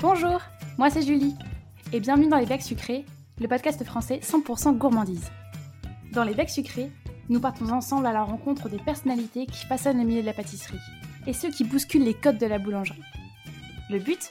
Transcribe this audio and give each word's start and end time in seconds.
Bonjour, 0.00 0.40
moi 0.78 0.90
c'est 0.90 1.02
Julie, 1.02 1.34
et 1.92 1.98
bienvenue 1.98 2.28
dans 2.28 2.38
Les 2.38 2.46
Becs 2.46 2.62
Sucrés, 2.62 3.04
le 3.40 3.48
podcast 3.48 3.82
français 3.82 4.20
100% 4.22 4.78
gourmandise. 4.78 5.28
Dans 6.12 6.22
Les 6.22 6.34
Becs 6.34 6.50
Sucrés, 6.50 6.92
nous 7.28 7.40
partons 7.40 7.68
ensemble 7.70 8.06
à 8.06 8.12
la 8.12 8.22
rencontre 8.22 8.68
des 8.68 8.78
personnalités 8.78 9.46
qui 9.46 9.66
façonnent 9.66 9.98
le 9.98 10.04
milieu 10.04 10.20
de 10.20 10.26
la 10.26 10.34
pâtisserie, 10.34 10.78
et 11.26 11.32
ceux 11.32 11.50
qui 11.50 11.64
bousculent 11.64 12.04
les 12.04 12.14
codes 12.14 12.38
de 12.38 12.46
la 12.46 12.60
boulangerie. 12.60 13.02
Le 13.90 13.98
but 13.98 14.30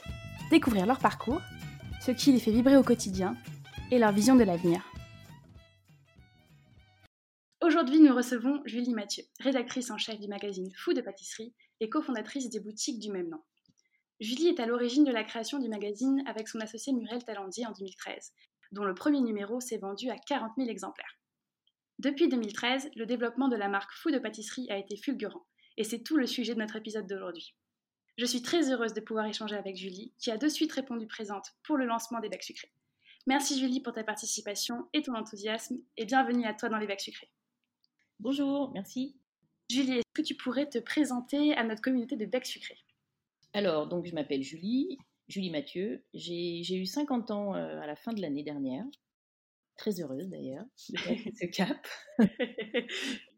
Découvrir 0.50 0.86
leur 0.86 1.00
parcours, 1.00 1.42
ce 2.00 2.12
qui 2.12 2.32
les 2.32 2.40
fait 2.40 2.50
vibrer 2.50 2.78
au 2.78 2.82
quotidien, 2.82 3.36
et 3.90 3.98
leur 3.98 4.12
vision 4.12 4.36
de 4.36 4.44
l'avenir. 4.44 4.90
Aujourd'hui, 7.62 8.00
nous 8.00 8.14
recevons 8.14 8.62
Julie 8.64 8.94
Mathieu, 8.94 9.24
rédactrice 9.40 9.90
en 9.90 9.98
chef 9.98 10.18
du 10.18 10.28
magazine 10.28 10.70
Fou 10.78 10.94
de 10.94 11.02
pâtisserie 11.02 11.54
et 11.80 11.90
cofondatrice 11.90 12.48
des 12.48 12.60
boutiques 12.60 13.00
du 13.00 13.12
même 13.12 13.28
nom. 13.28 13.42
Julie 14.20 14.48
est 14.48 14.58
à 14.58 14.66
l'origine 14.66 15.04
de 15.04 15.12
la 15.12 15.22
création 15.22 15.60
du 15.60 15.68
magazine 15.68 16.24
avec 16.26 16.48
son 16.48 16.58
associé 16.58 16.92
Muriel 16.92 17.22
Talandier 17.22 17.66
en 17.66 17.72
2013, 17.72 18.32
dont 18.72 18.84
le 18.84 18.94
premier 18.94 19.20
numéro 19.20 19.60
s'est 19.60 19.78
vendu 19.78 20.10
à 20.10 20.16
40 20.16 20.54
000 20.56 20.68
exemplaires. 20.68 21.18
Depuis 22.00 22.28
2013, 22.28 22.90
le 22.96 23.06
développement 23.06 23.46
de 23.46 23.54
la 23.54 23.68
marque 23.68 23.92
Fou 23.92 24.10
de 24.10 24.18
pâtisserie 24.18 24.66
a 24.70 24.76
été 24.76 24.96
fulgurant, 24.96 25.46
et 25.76 25.84
c'est 25.84 26.02
tout 26.02 26.16
le 26.16 26.26
sujet 26.26 26.54
de 26.54 26.58
notre 26.58 26.74
épisode 26.74 27.06
d'aujourd'hui. 27.06 27.54
Je 28.16 28.24
suis 28.24 28.42
très 28.42 28.72
heureuse 28.72 28.92
de 28.92 29.00
pouvoir 29.00 29.26
échanger 29.26 29.54
avec 29.54 29.76
Julie, 29.76 30.12
qui 30.18 30.32
a 30.32 30.36
de 30.36 30.48
suite 30.48 30.72
répondu 30.72 31.06
présente 31.06 31.52
pour 31.62 31.76
le 31.76 31.86
lancement 31.86 32.18
des 32.18 32.28
bacs 32.28 32.42
sucrés. 32.42 32.72
Merci 33.28 33.60
Julie 33.60 33.80
pour 33.80 33.92
ta 33.92 34.02
participation 34.02 34.88
et 34.92 35.02
ton 35.02 35.14
enthousiasme, 35.14 35.76
et 35.96 36.06
bienvenue 36.06 36.44
à 36.44 36.54
toi 36.54 36.68
dans 36.68 36.78
les 36.78 36.88
bacs 36.88 37.00
sucrés. 37.00 37.30
Bonjour, 38.18 38.72
merci. 38.72 39.16
Julie, 39.70 39.98
est-ce 39.98 40.12
que 40.12 40.22
tu 40.22 40.34
pourrais 40.34 40.68
te 40.68 40.78
présenter 40.78 41.54
à 41.54 41.62
notre 41.62 41.82
communauté 41.82 42.16
de 42.16 42.26
bacs 42.26 42.46
sucrés? 42.46 42.78
Alors, 43.52 43.88
donc 43.88 44.06
je 44.06 44.14
m'appelle 44.14 44.42
Julie, 44.42 44.98
Julie 45.28 45.50
Mathieu. 45.50 46.04
J'ai 46.14 46.76
eu 46.76 46.86
50 46.86 47.30
ans 47.30 47.54
euh, 47.54 47.80
à 47.80 47.86
la 47.86 47.96
fin 47.96 48.12
de 48.12 48.20
l'année 48.20 48.42
dernière. 48.42 48.84
Très 49.76 50.00
heureuse 50.00 50.28
d'ailleurs 50.28 50.64
de 50.90 51.32
ce 51.34 51.46
cap. 51.46 51.86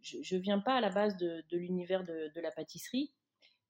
je 0.03 0.37
ne 0.37 0.41
viens 0.41 0.59
pas 0.59 0.75
à 0.75 0.81
la 0.81 0.91
base 0.91 1.17
de, 1.19 1.45
l'univers 1.53 2.05
de, 2.05 2.41
la 2.41 2.51
pâtisserie, 2.51 3.13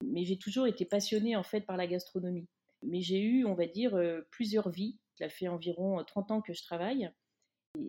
mais 0.05 0.25
j'ai 0.25 0.39
toujours 0.39 0.67
été 0.67 0.85
passionnée 0.85 1.35
en 1.35 1.43
fait 1.43 1.63
par 1.63 1.77
la 1.77 1.87
gastronomie. 1.87 2.49
Mais 2.83 3.01
j'ai 3.01 3.21
eu, 3.21 3.45
on 3.45 3.55
va 3.55 3.67
dire, 3.67 3.95
euh, 3.95 4.23
plusieurs 4.31 4.71
vies. 4.71 4.99
Ça 5.17 5.29
fait 5.29 5.49
environ 5.49 6.03
30 6.05 6.31
ans 6.31 6.41
que 6.41 6.55
je 6.55 6.63
travaille 6.63 7.11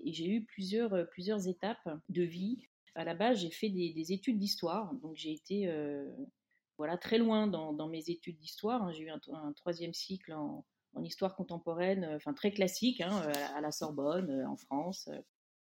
et 0.04 0.14
j'ai 0.14 0.28
eu 0.28 0.44
plusieurs, 0.46 0.94
euh, 0.94 1.06
plusieurs 1.06 1.48
étapes 1.48 1.88
de 2.10 2.24
vie 2.24 2.68
à 2.96 3.06
la 3.06 3.16
base, 3.16 3.40
j'ai 3.40 3.52
fait 3.52 3.70
des, 3.70 4.12
études 4.12 4.38
d'histoire, 4.38 4.94
donc 4.96 5.16
j'ai 5.16 5.32
été 5.32 5.68
euh, 5.68 6.06
voilà, 6.82 6.98
très 6.98 7.20
loin 7.20 7.46
dans, 7.46 7.88
mes 7.88 8.10
études 8.10 8.40
d'histoire. 8.40 8.82
Hein. 8.82 8.92
J'ai 8.92 9.04
eu 9.04 9.12
un, 9.12 9.54
troisième 9.54 9.94
cycle 9.94 10.34
en, 10.34 10.66
histoire 11.04 11.36
contemporaine, 11.36 12.04
euh, 12.06 12.16
enfin 12.16 12.34
très 12.34 12.52
classique, 12.52 13.02
hein, 13.02 13.22
à, 13.56 13.62
la 13.62 13.72
Sorbonne, 13.72 14.32
euh, 14.32 14.50
en 14.50 14.58
France. 14.58 15.08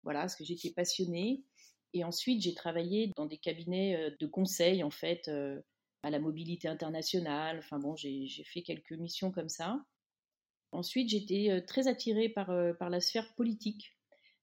voilà, 0.04 0.22
parce 0.22 0.38
que 0.38 0.46
j'étais 0.46 0.72
passionnée. 0.72 1.44
Et 1.92 2.06
ensuite, 2.06 2.42
j'ai 2.42 2.54
travaillé 2.54 3.12
dans 3.18 3.26
des 3.26 3.38
cabinets 3.38 4.16
de 4.18 4.28
conseil, 4.28 4.82
en 4.82 4.90
fait, 4.92 5.30
à 6.04 6.10
la 6.10 6.20
mobilité 6.20 6.70
internationale. 6.70 7.60
Enfin 7.60 7.80
bon, 7.80 7.98
j'ai 7.98 8.30
fait 8.46 8.62
quelques 8.62 8.94
missions 8.94 9.30
comme 9.30 9.50
ça. 9.50 9.84
Ensuite, 10.72 11.10
j'étais 11.10 11.64
très 11.68 11.90
attirée 11.90 12.30
par, 12.30 12.50
la 12.50 13.02
sphère 13.02 13.36
politique. 13.36 13.94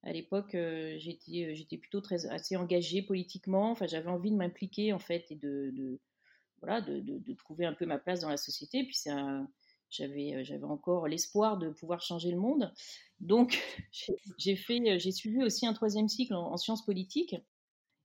À 0.03 0.13
l'époque, 0.13 0.55
euh, 0.55 0.97
j'étais, 0.99 1.45
euh, 1.45 1.79
plutôt 1.79 2.01
très, 2.01 2.27
assez 2.27 2.57
engagée 2.57 3.03
politiquement. 3.03 3.71
Enfin, 3.71 3.87
j'avais 3.87 4.09
envie 4.09 4.31
de 4.31 4.37
m'impliquer 4.37 4.93
en 4.93 4.99
fait 4.99 5.31
et 5.31 5.37
de 5.37 6.01
voilà, 6.61 6.81
de, 6.81 7.01
de, 7.01 7.35
trouver 7.35 7.67
un 7.67 7.73
peu 7.73 7.87
ma 7.87 7.99
place 7.99 8.21
dans 8.21 8.29
la 8.29 8.37
société. 8.37 8.85
Puis 8.85 8.97
j'avais, 9.91 10.35
euh, 10.35 10.45
j'avais 10.45 10.65
encore 10.65 11.09
l'espoir 11.09 11.59
de 11.59 11.71
pouvoir 11.71 12.01
changer 12.01 12.31
le 12.31 12.39
monde. 12.39 12.73
Donc, 13.21 13.59
j'ai, 14.39 14.57
fait, 14.57 14.99
j'ai 14.99 15.13
suivi 15.13 15.43
aussi 15.43 15.67
un 15.67 15.73
troisième 15.73 16.09
cycle 16.09 16.35
en, 16.35 16.57
sciences 16.57 16.85
politiques. 16.85 17.37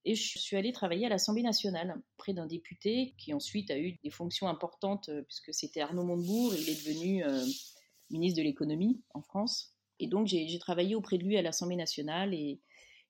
Et 0.07 0.13
je 0.13 0.37
suis 0.37 0.55
allée 0.55 0.71
travailler 0.71 1.07
à 1.07 1.09
l'Assemblée 1.09 1.41
nationale 1.41 1.99
près 2.17 2.33
d'un 2.33 2.45
député 2.45 3.15
qui 3.17 3.33
ensuite 3.33 3.71
a 3.71 3.79
eu 3.79 3.93
des 4.03 4.11
fonctions 4.11 4.47
importantes 4.47 5.09
puisque 5.27 5.51
c'était 5.51 5.81
Arnaud 5.81 6.03
Montebourg. 6.03 6.53
Il 6.53 6.69
est 6.69 6.75
devenu 6.75 7.23
ministre 8.09 8.37
de 8.37 8.43
l'économie 8.43 9.01
en 9.13 9.21
France. 9.21 9.75
Et 9.99 10.07
donc, 10.07 10.27
j'ai 10.27 10.59
travaillé 10.59 10.95
auprès 10.95 11.17
de 11.17 11.23
lui 11.23 11.37
à 11.37 11.41
l'Assemblée 11.41 11.75
nationale 11.75 12.33
et, 12.33 12.59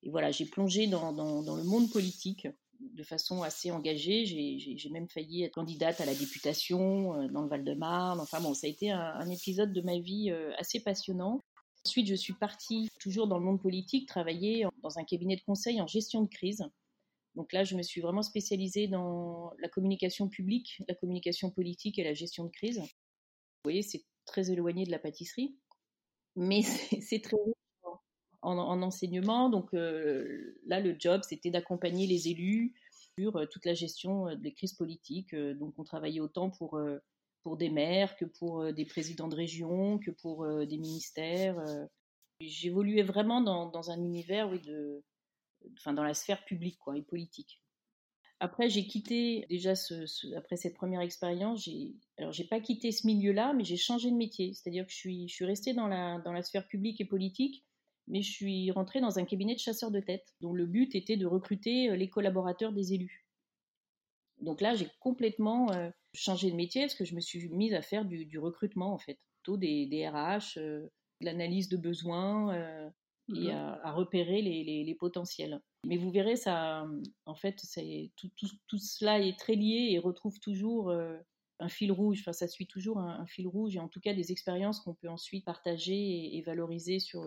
voilà, 0.07 0.29
j'ai 0.31 0.45
plongé 0.45 0.85
dans, 0.88 1.11
le 1.11 1.63
monde 1.63 1.91
politique 1.91 2.47
de 2.79 3.03
façon 3.03 3.43
assez 3.43 3.71
engagée. 3.71 4.25
J'ai 4.25 4.89
même 4.89 5.09
failli 5.09 5.43
être 5.43 5.53
candidate 5.53 6.01
à 6.01 6.05
la 6.05 6.15
députation 6.15 7.15
euh, 7.15 7.27
dans 7.27 7.41
le 7.41 7.49
Val-de-Marne. 7.49 8.19
Enfin 8.19 8.41
bon, 8.41 8.53
ça 8.53 8.67
a 8.67 8.69
été 8.69 8.91
un, 8.91 9.29
épisode 9.29 9.73
de 9.73 9.81
ma 9.81 9.99
vie 9.99 10.31
euh, 10.31 10.51
assez 10.57 10.79
passionnant. 10.79 11.41
Ensuite, 11.85 12.07
je 12.07 12.15
suis 12.15 12.33
partie, 12.33 12.89
toujours 12.99 13.27
dans 13.27 13.37
le 13.37 13.45
monde 13.45 13.61
politique, 13.61 14.07
travailler 14.07 14.65
dans 14.81 14.97
un 14.97 15.03
cabinet 15.03 15.35
de 15.35 15.41
conseil 15.41 15.81
en 15.81 15.87
gestion 15.87 16.23
de 16.23 16.29
crise. 16.29 16.63
Donc 17.35 17.53
là, 17.53 17.63
je 17.63 17.75
me 17.75 17.83
suis 17.83 18.01
vraiment 18.01 18.23
spécialisée 18.23 18.87
dans 18.87 19.51
la 19.59 19.69
communication 19.69 20.27
publique, 20.27 20.81
la 20.87 20.95
communication 20.95 21.51
politique 21.51 21.99
et 21.99 22.03
la 22.03 22.13
gestion 22.13 22.45
de 22.45 22.49
crise. 22.49 22.79
Vous 22.79 23.65
voyez, 23.65 23.81
c'est 23.81 24.03
très 24.25 24.51
éloigné 24.51 24.85
de 24.85 24.91
la 24.91 24.99
pâtisserie 24.99 25.55
mais 26.35 26.61
c'est 27.01 27.21
très 27.21 27.37
en, 28.45 28.57
en, 28.57 28.81
enseignement. 28.81 29.50
Donc 29.50 29.73
euh, 29.73 30.57
là, 30.66 30.79
le 30.79 30.95
job, 30.97 31.22
c'était 31.28 31.50
d'accompagner 31.50 32.07
les 32.07 32.29
élus 32.29 32.73
sur 33.17 33.35
euh, 33.35 33.45
toute 33.45 33.66
la 33.66 33.73
gestion 33.73 34.29
euh, 34.29 34.35
des 34.35 34.53
crises 34.53 34.73
politiques. 34.73 35.35
donc 35.35 35.73
on 35.78 35.83
travaillait 35.83 36.19
autant 36.19 36.50
pour, 36.50 36.79
pour 37.44 37.57
des 37.57 37.69
maires 37.69 38.16
que 38.16 38.25
pour 38.25 38.72
des 38.72 38.85
présidents 38.85 39.28
de 39.28 39.35
région, 39.35 40.00
que 40.00 40.11
pour 40.11 40.47
des 40.66 40.78
ministères. 40.78 41.63
J'évoluais 42.41 43.03
vraiment 43.03 43.41
dans, 43.41 43.91
un 43.91 43.97
univers 43.97 44.50
oui, 44.50 44.59
de, 44.59 45.03
enfin, 45.78 45.94
dans 45.94 46.03
la 46.03 46.13
sphère 46.13 46.44
publique 46.45 46.78
quoi, 46.79 46.97
et 46.97 47.01
politique. 47.01 47.61
Après, 48.41 48.69
j'ai 48.69 48.85
quitté 48.85 49.45
déjà 49.50 49.73
après 50.35 50.57
cette 50.57 50.73
première 50.75 51.00
expérience. 51.00 51.63
J'ai 51.63 51.95
alors 52.17 52.34
j'ai 52.34 52.44
pas 52.44 52.59
quitté 52.59 52.91
ce 52.91 53.07
milieu-là, 53.07 53.53
mais 53.53 53.63
j'ai 53.63 53.78
changé 53.78 54.11
de 54.11 54.17
métier. 54.17 54.53
C'est-à-dire 54.53 54.85
que 54.85 54.91
je 54.91 54.97
suis 54.97 55.28
je 55.29 55.34
suis 55.34 55.45
restée 55.45 55.73
dans 55.73 55.88
la 55.88 56.19
dans 56.19 56.34
la 56.34 56.44
sphère 56.44 56.67
publique 56.67 57.00
et 57.00 57.05
politique, 57.05 57.66
mais 58.07 58.21
je 58.21 58.31
suis 58.31 58.71
rentrée 58.71 59.01
dans 59.01 59.19
un 59.19 59.25
cabinet 59.25 59.55
de 59.55 59.59
chasseurs 59.59 59.91
de 59.91 59.99
tête, 59.99 60.33
dont 60.41 60.53
le 60.53 60.66
but 60.66 60.95
était 60.95 61.17
de 61.17 61.25
recruter 61.25 61.89
euh, 61.89 61.95
les 61.95 62.09
collaborateurs 62.09 62.71
des 62.71 62.93
élus. 62.93 63.25
Donc 64.41 64.61
là, 64.61 64.75
j'ai 64.75 64.88
complètement 64.99 65.71
euh, 65.71 65.89
changé 66.13 66.51
de 66.51 66.55
métier 66.55 66.81
parce 66.81 66.95
que 66.95 67.05
je 67.05 67.16
me 67.16 67.21
suis 67.21 67.49
mise 67.49 67.73
à 67.73 67.81
faire 67.81 68.05
du, 68.05 68.25
du 68.25 68.38
recrutement 68.38 68.93
en 68.93 68.97
fait, 68.97 69.19
plutôt 69.35 69.57
des, 69.57 69.85
des 69.88 70.07
RH, 70.07 70.57
euh, 70.57 70.88
de 71.21 71.25
l'analyse 71.25 71.69
de 71.69 71.77
besoins 71.77 72.53
et 73.33 73.51
à, 73.51 73.91
repérer 73.93 74.41
les, 74.41 74.83
les 74.83 74.95
potentiels. 74.95 75.61
Mais 75.85 75.95
vous 75.95 76.11
verrez, 76.11 76.35
ça, 76.35 76.85
en 77.25 77.35
fait, 77.35 77.55
tout, 78.17 78.29
tout, 78.35 78.49
tout, 78.67 78.77
cela 78.77 79.19
est 79.19 79.39
très 79.39 79.55
lié 79.55 79.87
et 79.91 79.97
retrouve 79.97 80.39
toujours 80.41 80.91
un 80.91 81.69
fil 81.69 81.93
rouge. 81.93 82.19
Enfin, 82.19 82.33
ça 82.33 82.49
suit 82.49 82.67
toujours 82.67 82.99
un, 82.99 83.25
fil 83.25 83.47
rouge 83.47 83.77
et 83.77 83.79
en 83.79 83.87
tout 83.87 84.01
cas 84.01 84.13
des 84.13 84.33
expériences 84.33 84.81
qu'on 84.81 84.93
peut 84.93 85.09
ensuite 85.09 85.45
partager 85.45 86.35
et, 86.35 86.41
valoriser 86.41 86.99
sur, 86.99 87.23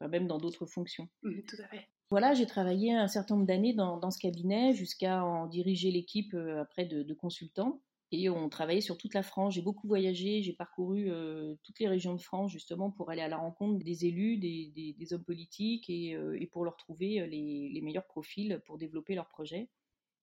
même 0.00 0.26
dans 0.26 0.38
d'autres 0.38 0.66
fonctions. 0.66 1.08
tout 1.22 1.62
à 1.62 1.68
fait. 1.68 1.88
Voilà, 2.10 2.34
j'ai 2.34 2.46
travaillé 2.46 2.92
un 2.92 3.08
certain 3.08 3.34
nombre 3.34 3.48
d'années 3.48 3.74
dans, 3.74 3.96
dans, 3.96 4.12
ce 4.12 4.18
cabinet 4.18 4.74
jusqu'à 4.74 5.24
en 5.24 5.46
diriger 5.46 5.90
l'équipe 5.90 6.34
euh, 6.34 6.60
après 6.60 6.84
de, 6.84 7.02
de 7.02 7.14
consultants. 7.14 7.82
Et 8.12 8.30
on 8.30 8.48
travaillait 8.48 8.80
sur 8.80 8.96
toute 8.96 9.14
la 9.14 9.24
France. 9.24 9.54
J'ai 9.54 9.62
beaucoup 9.62 9.88
voyagé, 9.88 10.40
j'ai 10.40 10.52
parcouru 10.52 11.10
euh, 11.10 11.56
toutes 11.64 11.80
les 11.80 11.88
régions 11.88 12.14
de 12.14 12.20
France 12.20 12.52
justement 12.52 12.92
pour 12.92 13.10
aller 13.10 13.22
à 13.22 13.28
la 13.28 13.36
rencontre 13.36 13.84
des 13.84 14.06
élus, 14.06 14.36
des, 14.36 14.94
des, 14.96 15.12
hommes 15.12 15.24
politiques 15.24 15.90
et, 15.90 16.14
euh, 16.14 16.40
et, 16.40 16.46
pour 16.46 16.64
leur 16.64 16.76
trouver 16.76 17.26
les, 17.26 17.70
les, 17.74 17.80
meilleurs 17.80 18.06
profils 18.06 18.62
pour 18.66 18.78
développer 18.78 19.16
leurs 19.16 19.28
projets. 19.28 19.68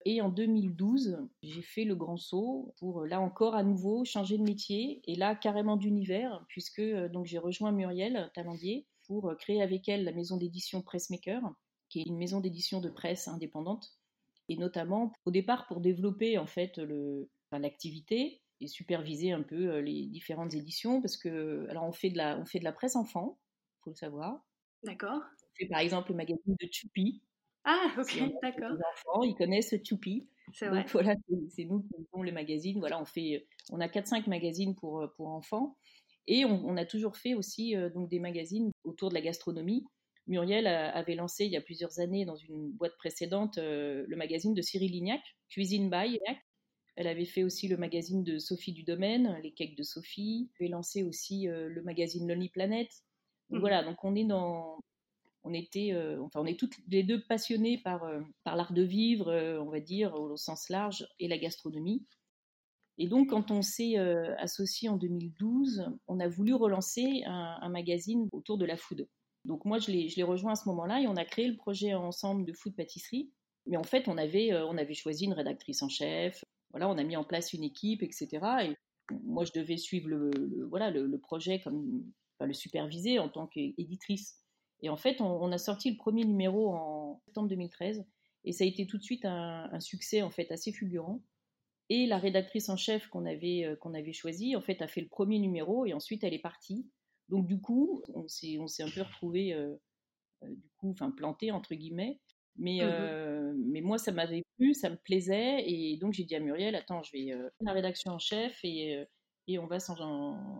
Et 0.05 0.21
en 0.21 0.29
2012, 0.29 1.17
j'ai 1.41 1.61
fait 1.61 1.83
le 1.83 1.95
grand 1.95 2.17
saut 2.17 2.73
pour 2.77 3.05
là 3.05 3.19
encore 3.19 3.55
à 3.55 3.63
nouveau 3.63 4.05
changer 4.05 4.37
de 4.37 4.43
métier 4.43 5.01
et 5.05 5.15
là 5.15 5.35
carrément 5.35 5.75
d'univers 5.75 6.45
puisque 6.47 6.81
donc 7.11 7.25
j'ai 7.25 7.37
rejoint 7.37 7.71
Muriel 7.73 8.31
Talandier 8.33 8.85
pour 9.07 9.35
créer 9.37 9.61
avec 9.61 9.87
elle 9.89 10.03
la 10.03 10.11
maison 10.11 10.37
d'édition 10.37 10.81
Pressmaker, 10.81 11.41
qui 11.89 12.01
est 12.01 12.05
une 12.05 12.17
maison 12.17 12.39
d'édition 12.39 12.81
de 12.81 12.89
presse 12.89 13.27
indépendante 13.27 13.97
et 14.49 14.57
notamment 14.57 15.11
au 15.25 15.31
départ 15.31 15.67
pour 15.67 15.79
développer 15.79 16.37
en 16.37 16.47
fait 16.47 16.79
l'activité 17.51 18.41
et 18.61 18.67
superviser 18.67 19.31
un 19.31 19.43
peu 19.43 19.69
euh, 19.69 19.81
les 19.81 20.07
différentes 20.07 20.53
éditions 20.53 21.01
parce 21.01 21.17
que 21.17 21.67
alors 21.69 21.83
on 21.83 21.91
fait 21.91 22.09
de 22.09 22.17
la 22.17 22.37
on 22.39 22.45
fait 22.45 22.59
de 22.59 22.63
la 22.63 22.71
presse 22.71 22.95
enfant, 22.95 23.39
faut 23.83 23.91
le 23.91 23.95
savoir. 23.95 24.43
D'accord. 24.83 25.21
On 25.21 25.55
fait 25.55 25.67
par 25.67 25.79
exemple 25.79 26.11
le 26.11 26.17
magazine 26.17 26.55
de 26.59 26.67
Choupi. 26.71 27.21
Ah 27.63 27.93
ok 27.97 28.19
d'accord. 28.41 28.71
Les 28.71 28.83
enfants 28.93 29.23
ils 29.23 29.35
connaissent 29.35 29.75
Choupi. 29.87 30.27
C'est 30.53 30.67
vrai. 30.67 30.85
voilà 30.91 31.15
c'est 31.49 31.65
nous 31.65 31.81
qui 31.81 31.89
faisons 31.95 32.23
le 32.23 32.31
magazine. 32.31 32.79
Voilà 32.79 33.01
on 33.01 33.05
fait 33.05 33.47
on 33.69 33.79
a 33.79 33.87
4-5 33.87 34.27
magazines 34.29 34.75
pour 34.75 35.01
euh, 35.01 35.07
pour 35.15 35.27
enfants 35.27 35.77
et 36.27 36.45
on, 36.45 36.77
a 36.77 36.85
toujours 36.85 37.17
fait 37.17 37.33
aussi 37.33 37.75
euh, 37.75 37.89
donc 37.89 38.09
des 38.09 38.19
magazines 38.19 38.71
autour 38.83 39.09
de 39.09 39.13
la 39.13 39.21
gastronomie. 39.21 39.85
Muriel 40.25 40.67
avait 40.67 41.15
lancé 41.15 41.43
il 41.45 41.51
y 41.51 41.57
a 41.57 41.61
plusieurs 41.61 41.99
années 41.99 42.23
dans 42.23 42.37
une 42.37 42.71
boîte 42.71 42.95
précédente 42.97 43.57
le 43.57 44.15
magazine 44.15 44.53
de 44.53 44.61
Cyril 44.61 44.89
Lignac, 44.89 45.19
Cuisine 45.49 45.89
by 45.89 46.11
Lignac, 46.11 46.37
Elle 46.95 47.07
avait 47.07 47.25
fait 47.25 47.43
aussi 47.43 47.67
le 47.67 47.75
magazine 47.75 48.23
de 48.23 48.39
Sophie 48.39 48.71
du 48.71 48.83
Domaine, 48.83 49.37
les 49.43 49.51
cakes 49.51 49.75
de 49.75 49.83
Sophie. 49.83 50.49
Elle 50.59 50.67
avait 50.67 50.71
lancé 50.71 51.03
aussi 51.03 51.47
le 51.47 51.81
magazine 51.83 52.25
Lonely 52.25 52.47
Planet. 52.47 52.87
Donc 53.49 53.57
mmh. 53.57 53.59
voilà, 53.59 53.83
donc 53.83 54.01
on 54.05 54.15
est 54.15 54.23
dans, 54.23 54.79
on 55.43 55.53
était, 55.53 55.93
enfin 56.21 56.39
on 56.39 56.45
est 56.45 56.57
toutes 56.57 56.77
les 56.87 57.03
deux 57.03 57.21
passionnés 57.21 57.79
par, 57.79 58.09
par 58.45 58.55
l'art 58.55 58.71
de 58.71 58.81
vivre, 58.81 59.29
on 59.59 59.69
va 59.69 59.81
dire 59.81 60.15
au 60.15 60.37
sens 60.37 60.69
large, 60.69 61.05
et 61.19 61.27
la 61.27 61.37
gastronomie. 61.37 62.05
Et 62.97 63.07
donc, 63.07 63.29
quand 63.29 63.49
on 63.49 63.61
s'est 63.61 63.97
euh, 63.97 64.35
associé 64.37 64.87
en 64.89 64.97
2012, 64.97 65.85
on 66.07 66.19
a 66.19 66.27
voulu 66.27 66.53
relancer 66.53 67.23
un, 67.25 67.69
magazine 67.69 68.27
autour 68.31 68.57
de 68.57 68.65
la 68.65 68.77
food. 68.77 69.07
Donc 69.45 69.65
moi, 69.65 69.79
je 69.79 69.91
l'ai 69.91 70.23
rejoint 70.23 70.53
à 70.53 70.55
ce 70.55 70.69
moment-là 70.69 71.01
et 71.01 71.07
on 71.07 71.15
a 71.15 71.25
créé 71.25 71.47
le 71.47 71.57
projet 71.57 71.93
ensemble 71.93 72.45
de 72.45 72.53
food 72.53 72.75
pâtisserie. 72.75 73.31
Mais 73.65 73.77
en 73.77 73.83
fait, 73.83 74.07
on 74.07 74.17
avait, 74.17 74.53
euh, 74.53 74.93
choisi 74.93 75.25
une 75.25 75.33
rédactrice 75.33 75.81
en 75.81 75.89
chef. 75.89 76.45
Voilà, 76.71 76.87
on 76.87 76.97
a 76.97 77.03
mis 77.03 77.17
en 77.17 77.23
place 77.23 77.53
une 77.53 77.63
équipe, 77.63 78.03
etc. 78.03 78.27
Et 78.63 78.75
moi, 79.23 79.43
je 79.43 79.51
devais 79.53 79.77
suivre 79.77 80.09
le, 80.09 81.19
projet 81.19 81.59
comme, 81.61 82.03
enfin, 82.37 82.45
le 82.45 82.53
superviser 82.53 83.19
en 83.19 83.29
tant 83.29 83.47
qu'éditrice. 83.47 84.39
Et 84.81 84.89
en 84.89 84.97
fait, 84.97 85.19
on, 85.19 85.51
a 85.51 85.57
sorti 85.57 85.91
le 85.91 85.97
premier 85.97 86.25
numéro 86.25 86.73
en 86.73 87.21
septembre 87.25 87.47
2013 87.47 88.05
et 88.45 88.51
ça 88.51 88.65
a 88.65 88.67
été 88.67 88.85
tout 88.85 88.97
de 88.97 89.03
suite 89.03 89.23
un, 89.23 89.69
un 89.71 89.79
succès 89.79 90.21
en 90.21 90.29
fait 90.29 90.51
assez 90.51 90.73
fulgurant. 90.73 91.21
Et 91.89 92.05
la 92.07 92.17
rédactrice 92.17 92.69
en 92.69 92.77
chef 92.77 93.07
qu'on 93.07 93.25
avait, 93.25 93.65
euh, 93.65 93.75
qu'on 93.75 93.93
avait 93.93 94.13
choisie, 94.13 94.55
en 94.55 94.61
fait, 94.61 94.81
a 94.81 94.87
fait 94.87 95.01
le 95.01 95.07
premier 95.09 95.39
numéro 95.39 95.85
et 95.85 95.93
ensuite 95.93 96.23
elle 96.23 96.33
est 96.33 96.39
partie. 96.39 96.89
Donc 97.29 97.47
du 97.47 97.59
coup, 97.61 98.03
on 98.13 98.27
s'est, 98.27 98.57
on 98.59 98.67
s'est 98.67 98.83
un 98.83 98.89
peu 98.89 99.01
retrouvé, 99.01 99.53
euh, 99.53 99.75
euh, 100.43 100.49
du 100.55 100.69
coup, 100.77 100.91
enfin 100.91 101.11
planté 101.11 101.51
entre 101.51 101.75
guillemets. 101.75 102.21
Mais, 102.57 102.81
mmh 102.85 103.53
mais 103.71 103.81
moi, 103.81 103.97
ça 103.97 104.11
m'avait 104.11 104.43
plu, 104.57 104.73
ça 104.75 104.89
me 104.91 104.97
plaisait, 104.97 105.63
et 105.67 105.97
donc 105.97 106.13
j'ai 106.13 106.23
dit 106.23 106.35
à 106.35 106.39
Muriel, 106.39 106.75
attends, 106.75 107.01
je 107.03 107.11
vais 107.13 107.33
la 107.61 107.73
rédaction 107.73 108.11
en 108.11 108.19
chef 108.19 108.59
et, 108.63 109.03
et 109.47 109.59
on 109.59 109.67
va 109.67 109.79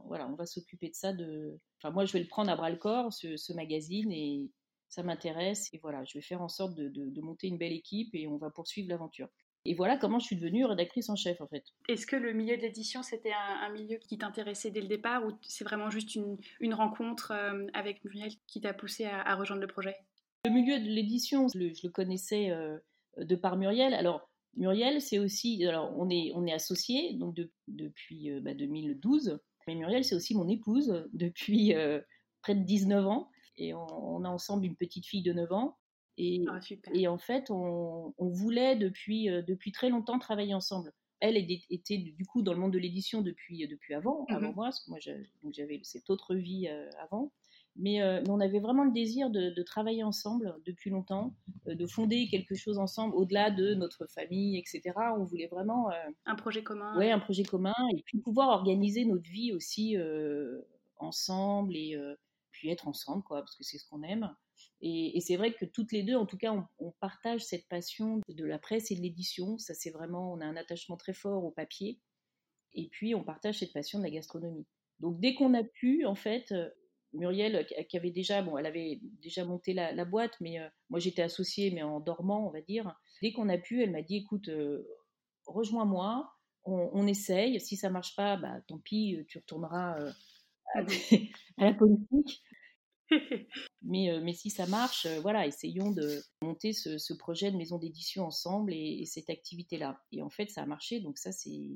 voilà, 0.08 0.28
on 0.28 0.36
va 0.36 0.46
s'occuper 0.48 0.90
de 0.90 0.96
ça. 0.96 1.14
De, 1.14 1.60
enfin 1.82 1.94
moi, 1.94 2.06
je 2.06 2.14
vais 2.14 2.20
le 2.20 2.28
prendre 2.28 2.50
à 2.52 2.56
bras 2.56 2.70
le 2.72 2.78
corps, 2.78 3.14
ce, 3.14 3.38
ce 3.38 3.54
magazine, 3.54 4.12
et 4.12 4.52
ça 4.90 5.04
m'intéresse, 5.04 5.70
et 5.74 5.80
voilà, 5.80 6.04
je 6.06 6.18
vais 6.18 6.22
faire 6.24 6.42
en 6.42 6.50
sorte 6.50 6.76
de, 6.76 6.90
de, 6.90 7.10
de 7.10 7.22
monter 7.22 7.48
une 7.48 7.58
belle 7.58 7.74
équipe 7.74 8.14
et 8.16 8.28
on 8.28 8.38
va 8.38 8.50
poursuivre 8.50 8.90
l'aventure. 8.90 9.30
Et 9.66 9.74
voilà 9.76 9.98
comment 9.98 10.20
je 10.20 10.26
suis 10.26 10.36
devenue 10.36 10.66
rédactrice 10.66 11.10
en 11.10 11.16
chef 11.16 11.40
en 11.40 11.48
fait. 11.48 11.64
Est-ce 11.88 12.06
que 12.06 12.16
le 12.16 12.34
milieu 12.34 12.58
de 12.58 12.62
l'édition 12.62 13.02
c'était 13.02 13.32
un, 13.32 13.70
milieu 13.70 13.98
qui 13.98 14.18
t'intéressait 14.18 14.72
dès 14.72 14.82
le 14.82 14.88
départ 14.88 15.26
ou 15.26 15.32
c'est 15.42 15.64
vraiment 15.64 15.90
juste 15.90 16.16
une, 16.16 16.74
rencontre 16.74 17.32
euh, 17.32 17.66
avec 17.74 18.04
Muriel 18.04 18.32
qui 18.48 18.60
t'a 18.60 18.74
poussé 18.74 19.06
à, 19.06 19.36
rejoindre 19.36 19.62
le 19.62 19.68
projet? 19.68 19.96
Le 20.46 20.52
milieu 20.52 20.80
de 20.80 20.86
l'édition, 20.86 21.48
je, 21.48 21.60
le 21.60 21.90
connaissais 21.90 22.50
euh, 22.50 22.78
de 23.18 23.36
par 23.36 23.56
Muriel. 23.56 23.94
Alors 23.94 24.30
Muriel, 24.58 25.02
c'est 25.02 25.18
aussi, 25.18 25.66
alors 25.66 25.94
on 25.98 26.10
est, 26.10 26.32
on 26.36 26.46
est 26.46 26.54
associés 26.54 27.14
donc 27.14 27.36
depuis 27.68 28.30
2012, 28.42 29.30
euh, 29.30 29.34
bah, 29.34 29.40
mais 29.68 29.76
Muriel 29.76 30.04
c'est 30.04 30.16
aussi 30.16 30.36
mon 30.36 30.50
épouse 30.50 31.08
depuis 31.14 31.74
près 32.42 32.56
de 32.56 32.64
19 32.64 33.08
ans 33.08 33.30
et 33.56 33.74
on, 33.74 34.16
on, 34.16 34.26
a 34.26 34.30
ensemble 34.30 34.66
une 34.66 34.76
petite 34.76 35.06
fille 35.06 35.22
de 35.22 35.32
9 35.32 35.52
ans. 35.54 35.78
Et, 36.18 36.46
ah, 36.50 36.60
et 36.94 37.08
en 37.08 37.18
fait, 37.18 37.50
on, 37.50 38.14
voulait 38.20 38.76
depuis, 38.76 39.30
euh, 39.30 39.42
depuis 39.42 39.72
très 39.72 39.90
longtemps 39.90 40.20
travailler 40.20 40.54
ensemble. 40.54 40.94
Elle 41.20 41.38
était 41.38 41.98
du 41.98 42.26
coup 42.26 42.42
dans 42.42 42.54
le 42.54 42.60
monde 42.60 42.74
de 42.74 42.80
l'édition 42.80 43.22
depuis, 43.22 43.66
depuis 43.68 43.94
avant, 43.94 44.26
mmh 44.28 44.34
avant 44.34 44.54
moi, 44.54 44.66
parce 44.66 44.82
que 44.82 44.90
moi 44.90 45.00
j'avais 45.00 45.80
cette 45.84 46.10
autre 46.10 46.36
vie 46.36 46.68
euh, 46.68 46.90
avant. 47.02 47.32
Mais, 47.78 48.04
euh, 48.04 48.22
mais, 48.22 48.30
on 48.30 48.40
avait 48.42 48.60
vraiment 48.60 48.84
le 48.84 48.92
désir 48.92 49.32
de, 49.32 49.50
de 49.50 49.64
travailler 49.64 50.04
ensemble 50.04 50.54
depuis 50.66 50.92
longtemps, 50.92 51.34
de 51.66 51.88
fonder 51.88 52.28
quelque 52.28 52.56
chose 52.56 52.78
ensemble 52.78 53.16
au-delà 53.16 53.50
de 53.52 53.74
notre 53.74 54.06
famille, 54.06 54.58
etc. 54.60 54.94
On 55.18 55.24
voulait 55.24 55.48
vraiment. 55.48 55.90
un 56.26 56.36
projet 56.36 56.62
commun. 56.62 56.94
Oui, 56.98 57.10
un 57.10 57.20
projet 57.20 57.44
commun. 57.44 57.74
Et 57.98 58.04
puis 58.04 58.20
pouvoir 58.20 58.50
organiser 58.50 59.06
notre 59.06 59.28
vie 59.28 59.54
aussi 59.54 59.96
ensemble 60.98 61.76
et 61.76 61.98
puis 62.52 62.70
être 62.70 62.88
ensemble, 62.88 63.24
quoi, 63.24 63.40
parce 63.40 63.56
que 63.56 63.64
c'est 63.64 63.80
ce 63.80 63.88
qu'on 63.90 64.04
aime. 64.04 64.30
Et, 64.82 65.22
c'est 65.22 65.38
vrai 65.38 65.54
que 65.54 65.66
toutes 65.66 65.94
les 65.94 66.04
deux, 66.04 66.16
en 66.16 66.26
tout 66.26 66.38
cas, 66.38 66.54
on, 66.80 66.92
partage 67.00 67.42
cette 67.42 67.68
passion 67.70 68.20
de 68.28 68.46
la 68.46 68.60
presse 68.60 68.92
et 68.92 68.96
de 68.96 69.02
l'édition. 69.02 69.58
Ça, 69.58 69.74
c'est 69.74 69.92
vraiment, 69.92 70.34
on 70.34 70.42
a 70.42 70.46
un 70.46 70.58
attachement 70.58 70.98
très 70.98 71.14
fort 71.14 71.46
au 71.46 71.52
papier. 71.52 72.00
Et 72.74 72.90
puis, 72.90 73.16
on 73.16 73.24
partage 73.24 73.60
cette 73.60 73.72
passion 73.72 74.00
de 74.00 74.04
la 74.04 74.10
gastronomie. 74.10 74.66
Donc, 75.00 75.20
dès 75.20 75.36
qu'on 75.36 75.54
a 75.54 75.64
pu, 75.64 76.06
en 76.06 76.16
fait, 76.16 76.52
euh, 76.52 76.70
Muriel, 77.14 77.66
qui 77.88 77.98
avait 77.98 78.12
déjà, 78.12 78.42
bon, 78.42 78.58
elle 78.58 78.66
avait 78.66 79.00
déjà 79.22 79.46
monté 79.46 79.74
la, 79.74 80.06
boîte, 80.06 80.36
mais 80.42 80.60
euh, 80.60 80.68
moi, 80.90 81.00
j'étais 81.00 81.22
associée, 81.22 81.72
mais 81.72 81.84
en 81.84 82.02
dormant, 82.02 82.46
on 82.48 82.52
va 82.52 82.62
dire. 82.62 82.94
Dès 83.22 83.32
qu'on 83.32 83.48
a 83.50 83.58
pu, 83.58 83.82
elle 83.84 83.92
m'a 83.92 84.02
dit, 84.02 84.18
écoute, 84.18 84.50
euh, 84.50 84.86
rejoins-moi, 85.46 86.30
on, 86.66 87.08
essaye. 87.08 87.60
Si 87.62 87.78
ça 87.78 87.90
marche 87.90 88.16
pas, 88.16 88.38
bah, 88.38 88.62
tant 88.68 88.80
pis, 88.80 89.18
tu 89.28 89.38
retourneras 89.38 90.12
à, 90.76 90.80
à 91.58 91.66
la 91.66 91.74
politique. 91.74 92.42
mais, 93.82 94.12
euh, 94.12 94.22
mais 94.22 94.34
si 94.34 94.50
ça 94.50 94.66
marche, 94.66 95.06
euh, 95.06 95.20
voilà, 95.20 95.46
essayons 95.48 95.92
de 95.92 96.22
monter 96.42 96.74
ce, 96.74 97.14
projet 97.14 97.52
de 97.52 97.58
maison 97.58 97.78
d'édition 97.78 98.26
ensemble 98.26 98.74
et, 98.74 99.06
cette 99.06 99.30
activité-là. 99.30 100.02
Et 100.12 100.22
en 100.22 100.30
fait, 100.30 100.50
ça 100.50 100.62
a 100.64 100.66
marché, 100.66 101.00
donc 101.00 101.18
ça, 101.18 101.32
c'est 101.32 101.70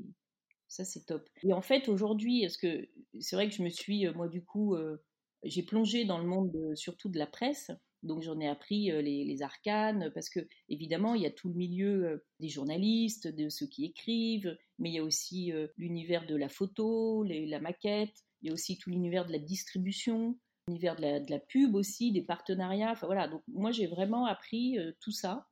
ça 0.68 0.84
c'est 0.84 1.06
top. 1.06 1.28
Et 1.44 1.54
en 1.54 1.62
fait, 1.62 1.88
aujourd'hui, 1.88 2.42
parce 2.42 2.58
que 2.58 2.90
c'est 3.22 3.38
vrai 3.38 3.48
que 3.48 3.56
je 3.56 3.64
me 3.64 3.70
suis, 3.70 4.06
euh, 4.06 4.14
moi, 4.14 4.28
du 4.28 4.44
coup, 4.44 4.76
j'ai 5.44 5.64
plongé 5.64 6.04
dans 6.06 6.18
le 6.18 6.26
monde 6.26 6.76
surtout 6.76 7.10
de 7.10 7.18
la 7.18 7.28
presse. 7.28 7.72
Donc 8.04 8.22
j'en 8.22 8.40
ai 8.40 8.48
appris 8.48 8.92
les, 9.02 9.42
arcanes 9.42 10.12
parce 10.14 10.30
que 10.30 10.48
évidemment 10.70 11.16
il 11.16 11.24
y 11.24 11.26
a 11.26 11.32
tout 11.32 11.50
le 11.50 11.56
milieu 11.56 12.24
des 12.40 12.48
journalistes, 12.48 13.28
de 13.28 13.50
ceux 13.50 13.66
qui 13.66 13.86
écrivent, 13.86 14.56
mais 14.78 14.90
il 14.92 14.94
y 14.94 15.00
a 15.00 15.04
aussi 15.04 15.52
l'univers 15.78 16.28
de 16.28 16.36
la 16.36 16.48
photo, 16.48 17.24
la 17.24 17.60
maquette, 17.60 18.24
il 18.42 18.48
y 18.48 18.50
a 18.52 18.54
aussi 18.54 18.78
tout 18.78 18.92
l'univers 18.92 19.26
de 19.26 19.32
la 19.32 19.40
distribution, 19.40 20.38
l'univers 20.68 20.96
de 20.96 21.02
la, 21.02 21.20
de 21.20 21.32
la, 21.32 21.40
pub 21.40 21.76
aussi, 21.76 22.12
des 22.12 22.22
partenariats. 22.22 22.92
Enfin 22.92 23.08
voilà, 23.08 23.28
donc 23.28 23.42
moi 23.48 23.72
j'ai 23.72 23.88
vraiment 23.88 24.26
appris 24.26 24.78
euh, 24.78 24.92
tout 25.00 25.12
ça. 25.12 25.48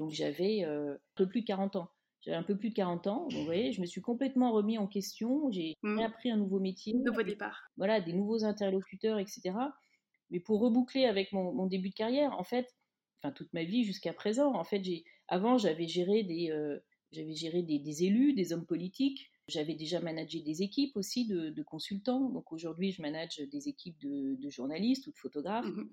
Donc 0.00 0.10
j'avais 0.10 0.64
euh, 0.64 0.94
un 0.94 0.98
peu 1.16 1.28
plus 1.28 1.42
de 1.42 1.46
40 1.46 1.76
ans. 1.76 1.90
J'avais 2.22 2.36
un 2.36 2.42
peu 2.44 2.56
plus 2.56 2.70
de 2.70 2.74
40 2.74 3.08
ans, 3.08 3.26
vous 3.32 3.44
voyez, 3.44 3.72
je 3.72 3.80
me 3.80 3.86
suis 3.86 4.00
complètement 4.00 4.52
remis 4.52 4.78
en 4.78 4.86
question, 4.86 5.50
j'ai 5.50 5.74
mmh. 5.82 5.98
appris 5.98 6.30
un 6.30 6.36
nouveau 6.36 6.60
métier. 6.60 6.94
Nouveau 6.94 7.24
départ. 7.24 7.64
Voilà, 7.76 8.00
des 8.00 8.12
nouveaux 8.12 8.44
interlocuteurs, 8.44 9.18
etc. 9.18 9.52
Mais 10.30 10.38
pour 10.38 10.60
reboucler 10.60 11.06
avec 11.06 11.32
mon, 11.32 11.52
mon 11.52 11.66
début 11.66 11.90
de 11.90 11.94
carrière, 11.94 12.38
en 12.38 12.44
fait, 12.44 12.76
enfin 13.18 13.32
toute 13.32 13.52
ma 13.52 13.64
vie 13.64 13.82
jusqu'à 13.82 14.12
présent, 14.12 14.54
en 14.54 14.62
fait, 14.62 14.84
j'ai 14.84 15.04
avant 15.26 15.58
j'avais 15.58 15.88
géré 15.88 16.22
des 16.22 16.52
euh, 16.52 16.78
j'avais 17.10 17.34
géré 17.34 17.62
des, 17.62 17.80
des, 17.80 18.04
élus, 18.04 18.34
des 18.34 18.52
hommes 18.52 18.66
politiques, 18.66 19.31
j'avais 19.48 19.74
déjà 19.74 20.00
managé 20.00 20.40
des 20.40 20.62
équipes 20.62 20.96
aussi 20.96 21.26
de, 21.26 21.62
consultants. 21.62 22.30
Donc 22.30 22.52
aujourd'hui, 22.52 22.92
je 22.92 23.02
manage 23.02 23.38
des 23.38 23.68
équipes 23.68 23.98
de, 24.00 24.48
journalistes 24.48 25.06
ou 25.06 25.12
de 25.12 25.18
photographes. 25.18 25.66
Mmh 25.66 25.88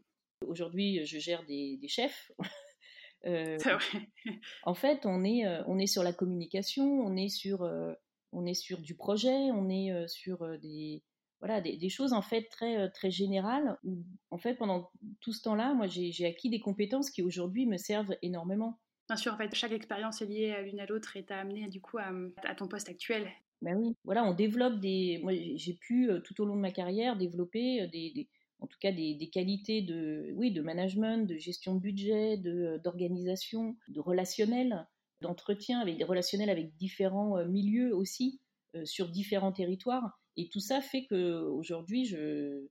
aujourd'hui, 0.47 1.05
je 1.05 1.19
gère 1.19 1.45
des, 1.45 1.79
chefs. 1.87 2.31
euh, 3.25 3.57
en 4.63 4.73
fait, 4.73 5.05
on 5.05 5.23
est, 5.23 5.45
euh, 5.45 5.63
on 5.67 5.79
est 5.79 5.87
sur 5.87 6.03
la 6.03 6.13
communication, 6.13 6.85
on 6.85 7.15
est 7.15 7.29
sur, 7.29 7.63
euh, 7.63 7.93
on 8.31 8.45
est 8.45 8.53
sur 8.53 8.79
du 8.79 8.95
projet, 8.95 9.51
on 9.51 9.69
est 9.69 9.91
euh, 9.91 10.07
sur 10.07 10.57
des, 10.59 11.03
voilà, 11.39 11.61
des, 11.61 11.89
choses 11.89 12.13
en 12.13 12.21
fait 12.21 12.43
très, 12.43 12.89
très 12.91 13.11
générales. 13.11 13.77
Où, 13.83 14.03
en 14.29 14.37
fait, 14.37 14.55
pendant 14.55 14.91
tout 15.21 15.33
ce 15.33 15.41
temps-là, 15.43 15.73
moi, 15.73 15.87
j'ai 15.87 16.25
acquis 16.25 16.49
des 16.49 16.59
compétences 16.59 17.09
qui 17.09 17.21
aujourd'hui 17.21 17.65
me 17.65 17.77
servent 17.77 18.15
énormément. 18.21 18.79
Bien 19.09 19.15
sûr, 19.15 19.33
en 19.33 19.37
fait, 19.37 19.55
chaque 19.55 19.71
expérience 19.71 20.21
est 20.21 20.27
liée 20.27 20.51
à 20.51 20.61
l'une 20.61 20.79
à 20.79 20.85
l'autre 20.85 21.17
et 21.17 21.23
t'a 21.23 21.39
amené 21.39 21.67
du 21.67 21.81
coup 21.81 21.97
à, 21.97 22.53
ton 22.53 22.67
poste 22.67 22.89
actuel. 22.89 23.27
Ben 23.63 23.75
oui, 23.75 23.95
voilà, 24.03 24.23
on 24.23 24.35
développe 24.35 24.79
des. 24.79 25.19
Moi, 25.23 25.33
j'ai 25.55 25.73
pu 25.73 26.11
euh, 26.11 26.19
tout 26.19 26.39
au 26.39 26.45
long 26.45 26.55
de 26.55 26.61
ma 26.61 26.69
carrière 26.69 27.17
développer 27.17 27.81
euh, 27.81 27.87
des, 27.87 28.29
en 28.59 28.67
tout 28.67 28.77
cas 28.79 28.91
des, 28.91 29.29
qualités 29.33 29.81
de, 29.81 30.31
oui, 30.35 30.51
de 30.51 30.61
management, 30.61 31.27
de 31.27 31.37
gestion 31.37 31.73
de 31.73 31.79
budget, 31.79 32.39
euh, 32.45 32.77
d'organisation, 32.77 33.75
de 33.87 33.99
relationnel, 33.99 34.87
d'entretien 35.21 35.79
avec 35.79 35.97
des 35.97 36.03
relationnels 36.03 36.51
avec 36.51 36.75
différents 36.75 37.43
milieux 37.45 37.95
aussi 37.95 38.39
sur 38.83 39.09
différents 39.09 39.51
territoires. 39.51 40.19
Et 40.37 40.49
tout 40.49 40.59
ça 40.59 40.81
fait 40.81 41.07
que 41.07 41.41
aujourd'hui, 41.41 42.05
je, 42.05 42.67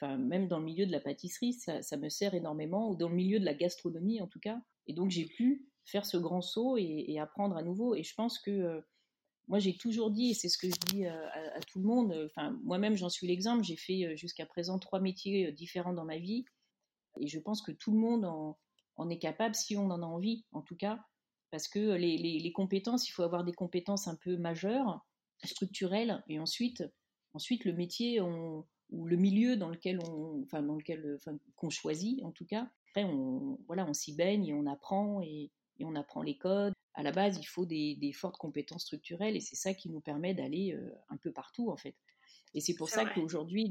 enfin 0.00 0.18
même 0.18 0.48
dans 0.48 0.58
le 0.58 0.64
milieu 0.64 0.84
de 0.84 0.92
la 0.92 1.00
pâtisserie, 1.00 1.52
ça, 1.52 1.80
ça, 1.80 1.96
me 1.96 2.08
sert 2.08 2.34
énormément, 2.34 2.90
ou 2.90 2.96
dans 2.96 3.08
le 3.08 3.14
milieu 3.14 3.38
de 3.38 3.44
la 3.44 3.54
gastronomie 3.54 4.20
en 4.20 4.26
tout 4.26 4.40
cas. 4.40 4.60
Et 4.88 4.92
donc 4.92 5.10
j'ai 5.10 5.26
pu 5.26 5.64
faire 5.86 6.04
ce 6.04 6.16
grand 6.16 6.42
saut 6.42 6.76
et, 6.76 7.18
apprendre 7.18 7.56
à 7.56 7.62
nouveau. 7.62 7.94
Et 7.94 8.02
je 8.02 8.14
pense 8.14 8.38
que 8.38 8.50
euh, 8.50 8.80
moi, 9.48 9.58
j'ai 9.58 9.76
toujours 9.76 10.10
dit, 10.10 10.30
et 10.30 10.34
c'est 10.34 10.48
ce 10.48 10.58
que 10.58 10.68
je 10.68 10.92
dis 10.92 11.06
euh, 11.06 11.28
à, 11.54 11.60
tout 11.60 11.78
le 11.78 11.86
monde, 11.86 12.12
euh, 12.12 12.26
enfin, 12.26 12.58
moi-même, 12.64 12.96
j'en 12.96 13.08
suis 13.08 13.26
l'exemple, 13.26 13.64
j'ai 13.64 13.76
fait 13.76 14.16
jusqu'à 14.16 14.44
présent 14.44 14.78
trois 14.78 15.00
métiers 15.00 15.52
différents 15.52 15.94
dans 15.94 16.04
ma 16.04 16.18
vie. 16.18 16.44
Et 17.20 17.28
je 17.28 17.38
pense 17.38 17.62
que 17.62 17.72
tout 17.72 17.92
le 17.92 17.98
monde 17.98 18.24
en, 18.24 19.08
est 19.08 19.18
capable 19.18 19.54
si 19.54 19.76
on 19.76 19.90
en 19.90 20.02
a 20.02 20.06
envie, 20.06 20.44
en 20.52 20.62
tout 20.62 20.76
cas. 20.76 21.00
Parce 21.50 21.68
que 21.68 21.94
les, 21.94 22.52
compétences, 22.52 23.08
il 23.08 23.12
faut 23.12 23.22
avoir 23.22 23.44
des 23.44 23.52
compétences 23.52 24.08
un 24.08 24.16
peu 24.16 24.36
majeures, 24.36 25.06
structurelles, 25.44 26.22
et 26.28 26.40
ensuite, 26.40 26.82
ensuite 27.32 27.64
le 27.64 27.72
métier 27.72 28.20
ou 28.20 28.66
le 29.06 29.16
milieu 29.16 29.56
dans 29.56 29.68
lequel 29.70 30.00
on, 30.10 30.42
enfin, 30.42 30.62
dans 30.62 30.74
lequel, 30.74 31.18
qu'on 31.54 31.70
choisit, 31.70 32.22
en 32.24 32.32
tout 32.32 32.44
cas. 32.44 32.68
Après, 32.90 33.04
on, 33.04 33.58
voilà, 33.66 33.86
on 33.86 33.94
s'y 33.94 34.14
baigne 34.14 34.46
et 34.46 34.54
on 34.54 34.66
apprend 34.66 35.20
et 35.78 35.84
on 35.84 35.94
apprend 35.94 36.22
les 36.22 36.36
codes. 36.36 36.72
À 36.94 37.02
la 37.02 37.12
base, 37.12 37.38
il 37.38 37.44
faut 37.44 37.66
des, 37.66 38.12
fortes 38.14 38.38
compétences 38.38 38.84
structurelles 38.84 39.36
et 39.36 39.40
c'est 39.40 39.56
ça 39.56 39.74
qui 39.74 39.90
nous 39.90 40.00
permet 40.00 40.34
d'aller 40.34 40.72
euh, 40.72 40.90
un 41.08 41.16
peu 41.16 41.32
partout 41.32 41.70
en 41.70 41.76
fait. 41.76 41.94
Et 42.54 42.60
c'est 42.60 42.74
pour 42.74 42.88
ça 42.88 43.04
qu'aujourd'hui, 43.04 43.70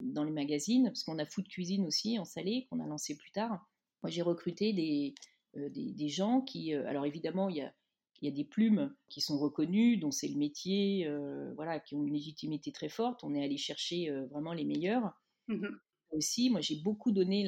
dans, 0.00 0.24
les 0.24 0.32
magazines, 0.32 0.86
parce 0.86 1.04
qu'on 1.04 1.18
a 1.18 1.26
Food 1.26 1.46
Cuisine 1.46 1.86
aussi 1.86 2.18
en 2.18 2.24
salé, 2.24 2.66
qu'on 2.68 2.80
a 2.80 2.86
lancé 2.86 3.16
plus 3.16 3.30
tard, 3.30 3.64
moi 4.02 4.10
j'ai 4.10 4.22
recruté 4.22 4.72
des, 4.72 5.14
euh, 5.56 5.70
des, 5.70 6.08
gens 6.08 6.40
qui, 6.40 6.74
euh, 6.74 6.86
alors 6.88 7.06
évidemment, 7.06 7.48
il 7.48 7.56
y 7.56 7.62
a, 7.62 7.72
il 8.20 8.28
y 8.28 8.32
a 8.32 8.34
des 8.34 8.44
plumes 8.44 8.92
qui 9.08 9.20
sont 9.20 9.38
reconnues, 9.38 9.98
dont 9.98 10.10
c'est 10.10 10.28
le 10.28 10.36
métier, 10.36 11.08
voilà, 11.56 11.78
qui 11.78 11.94
ont 11.94 12.04
une 12.04 12.14
légitimité 12.14 12.72
très 12.72 12.88
forte. 12.88 13.22
On 13.22 13.34
est 13.34 13.44
allé 13.44 13.58
chercher 13.58 14.10
vraiment 14.30 14.52
les 14.52 14.64
meilleurs. 14.64 15.12
Mmh 15.48 15.66
aussi, 16.14 16.48
moi 16.48 16.60
j'ai 16.60 16.76
beaucoup 16.76 17.12
donné 17.12 17.44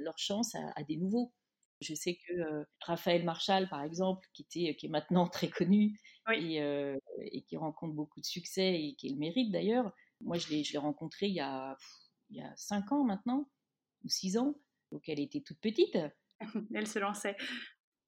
leur 0.00 0.18
chance 0.18 0.54
à 0.54 0.84
des 0.84 0.96
nouveaux. 0.96 1.32
Je 1.80 1.94
sais 1.94 2.18
que 2.26 2.64
Raphaël 2.80 3.24
Marchal, 3.24 3.68
par 3.68 3.82
exemple, 3.82 4.28
qui, 4.32 4.42
était, 4.42 4.76
qui 4.76 4.86
est 4.86 4.90
maintenant 4.90 5.28
très 5.28 5.48
connu 5.48 5.98
et, 6.32 7.42
qui 7.46 7.56
rencontre 7.56 7.94
beaucoup 7.94 8.20
de 8.20 8.26
succès 8.26 8.82
et 8.82 8.94
qui 8.94 9.08
le 9.08 9.16
mérite 9.16 9.50
d'ailleurs, 9.50 9.92
moi 10.20 10.38
je 10.38 10.48
l'ai 10.48 10.78
rencontré 10.78 11.26
il 11.26 11.34
y, 11.34 11.40
a, 11.40 11.76
il 12.28 12.36
y 12.36 12.42
a 12.42 12.52
cinq 12.56 12.92
ans 12.92 13.04
maintenant, 13.04 13.48
ou 14.04 14.08
six 14.08 14.36
ans, 14.36 14.54
donc 14.92 15.08
elle 15.08 15.20
était 15.20 15.40
toute 15.40 15.58
petite. 15.60 15.96
elle 16.74 16.86
se 16.86 16.98
lançait. 16.98 17.36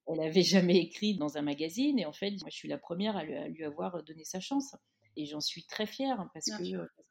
Elle 0.09 0.19
n'avait 0.19 0.43
jamais 0.43 0.79
écrit 0.79 1.17
dans 1.17 1.39
un 1.39 1.43
magazine 1.43 1.99
et 1.99 2.07
en 2.07 2.13
fait, 2.13 2.31
moi 2.41 2.51
je 2.51 2.57
suis 2.57 2.69
la 2.69 2.79
première 2.79 3.17
à 3.17 3.25
lui, 3.25 3.65
avoir 3.65 4.03
donné 4.03 4.25
sa 4.25 4.41
chance. 4.41 4.75
Et 5.15 5.27
j'en 5.27 5.41
suis 5.41 5.65
très 5.67 5.87
fière 5.87 6.27
parce 6.33 6.47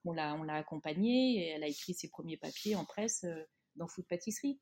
qu'on 0.03 0.11
l'a 0.11 0.33
on 0.35 0.43
l'a 0.43 0.55
accompagnée 0.55 1.35
et 1.37 1.47
elle 1.49 1.63
a 1.63 1.67
écrit 1.67 1.93
ses 1.93 2.09
premiers 2.09 2.37
papiers 2.37 2.75
en 2.75 2.83
presse 2.83 3.25
dans 3.75 3.87
Food 3.87 4.07
Pâtisserie. 4.07 4.59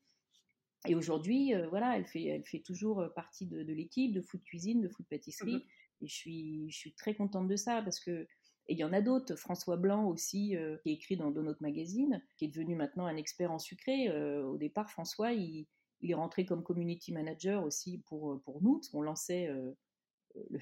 Et 0.88 0.94
aujourd'hui, 0.94 1.54
euh, 1.54 1.68
voilà, 1.68 1.96
elle 1.96 2.06
fait, 2.06 2.24
elle 2.24 2.44
fait 2.44 2.60
toujours 2.60 3.00
euh, 3.00 3.08
partie 3.08 3.46
de, 3.46 3.60
l'équipe 3.72 4.12
de 4.12 4.22
food 4.22 4.42
cuisine, 4.42 4.80
de 4.80 4.88
food 4.88 5.06
pâtisserie. 5.06 5.56
Mmh 5.56 5.64
et 6.02 6.08
je 6.08 6.14
suis, 6.14 6.70
je 6.70 6.78
suis 6.78 6.94
très 6.94 7.14
contente 7.14 7.46
de 7.46 7.56
ça 7.56 7.82
parce 7.82 8.00
que 8.00 8.26
et 8.68 8.72
il 8.72 8.78
y 8.78 8.84
en 8.84 8.92
a 8.94 9.02
d'autres. 9.02 9.36
François 9.36 9.76
Blanc 9.76 10.06
aussi, 10.06 10.56
euh, 10.56 10.78
qui 10.78 10.88
est 10.88 10.94
écrit 10.94 11.18
dans, 11.18 11.30
notre 11.30 11.60
magazine, 11.60 12.22
qui 12.38 12.46
est 12.46 12.48
devenu 12.48 12.74
maintenant 12.74 13.04
un 13.04 13.18
expert 13.18 13.52
en 13.52 13.58
sucré. 13.58 14.10
au 14.40 14.56
départ, 14.56 14.90
François, 14.90 15.34
il, 15.34 15.66
il, 16.00 16.10
est 16.10 16.14
rentré 16.14 16.46
comme 16.46 16.62
community 16.62 17.12
manager 17.12 17.62
aussi 17.64 17.98
pour, 18.06 18.40
pour 18.44 18.62
nous, 18.62 18.76
parce 18.76 18.88
qu'on 18.88 19.02
lançait 19.02 19.52
le, 20.48 20.58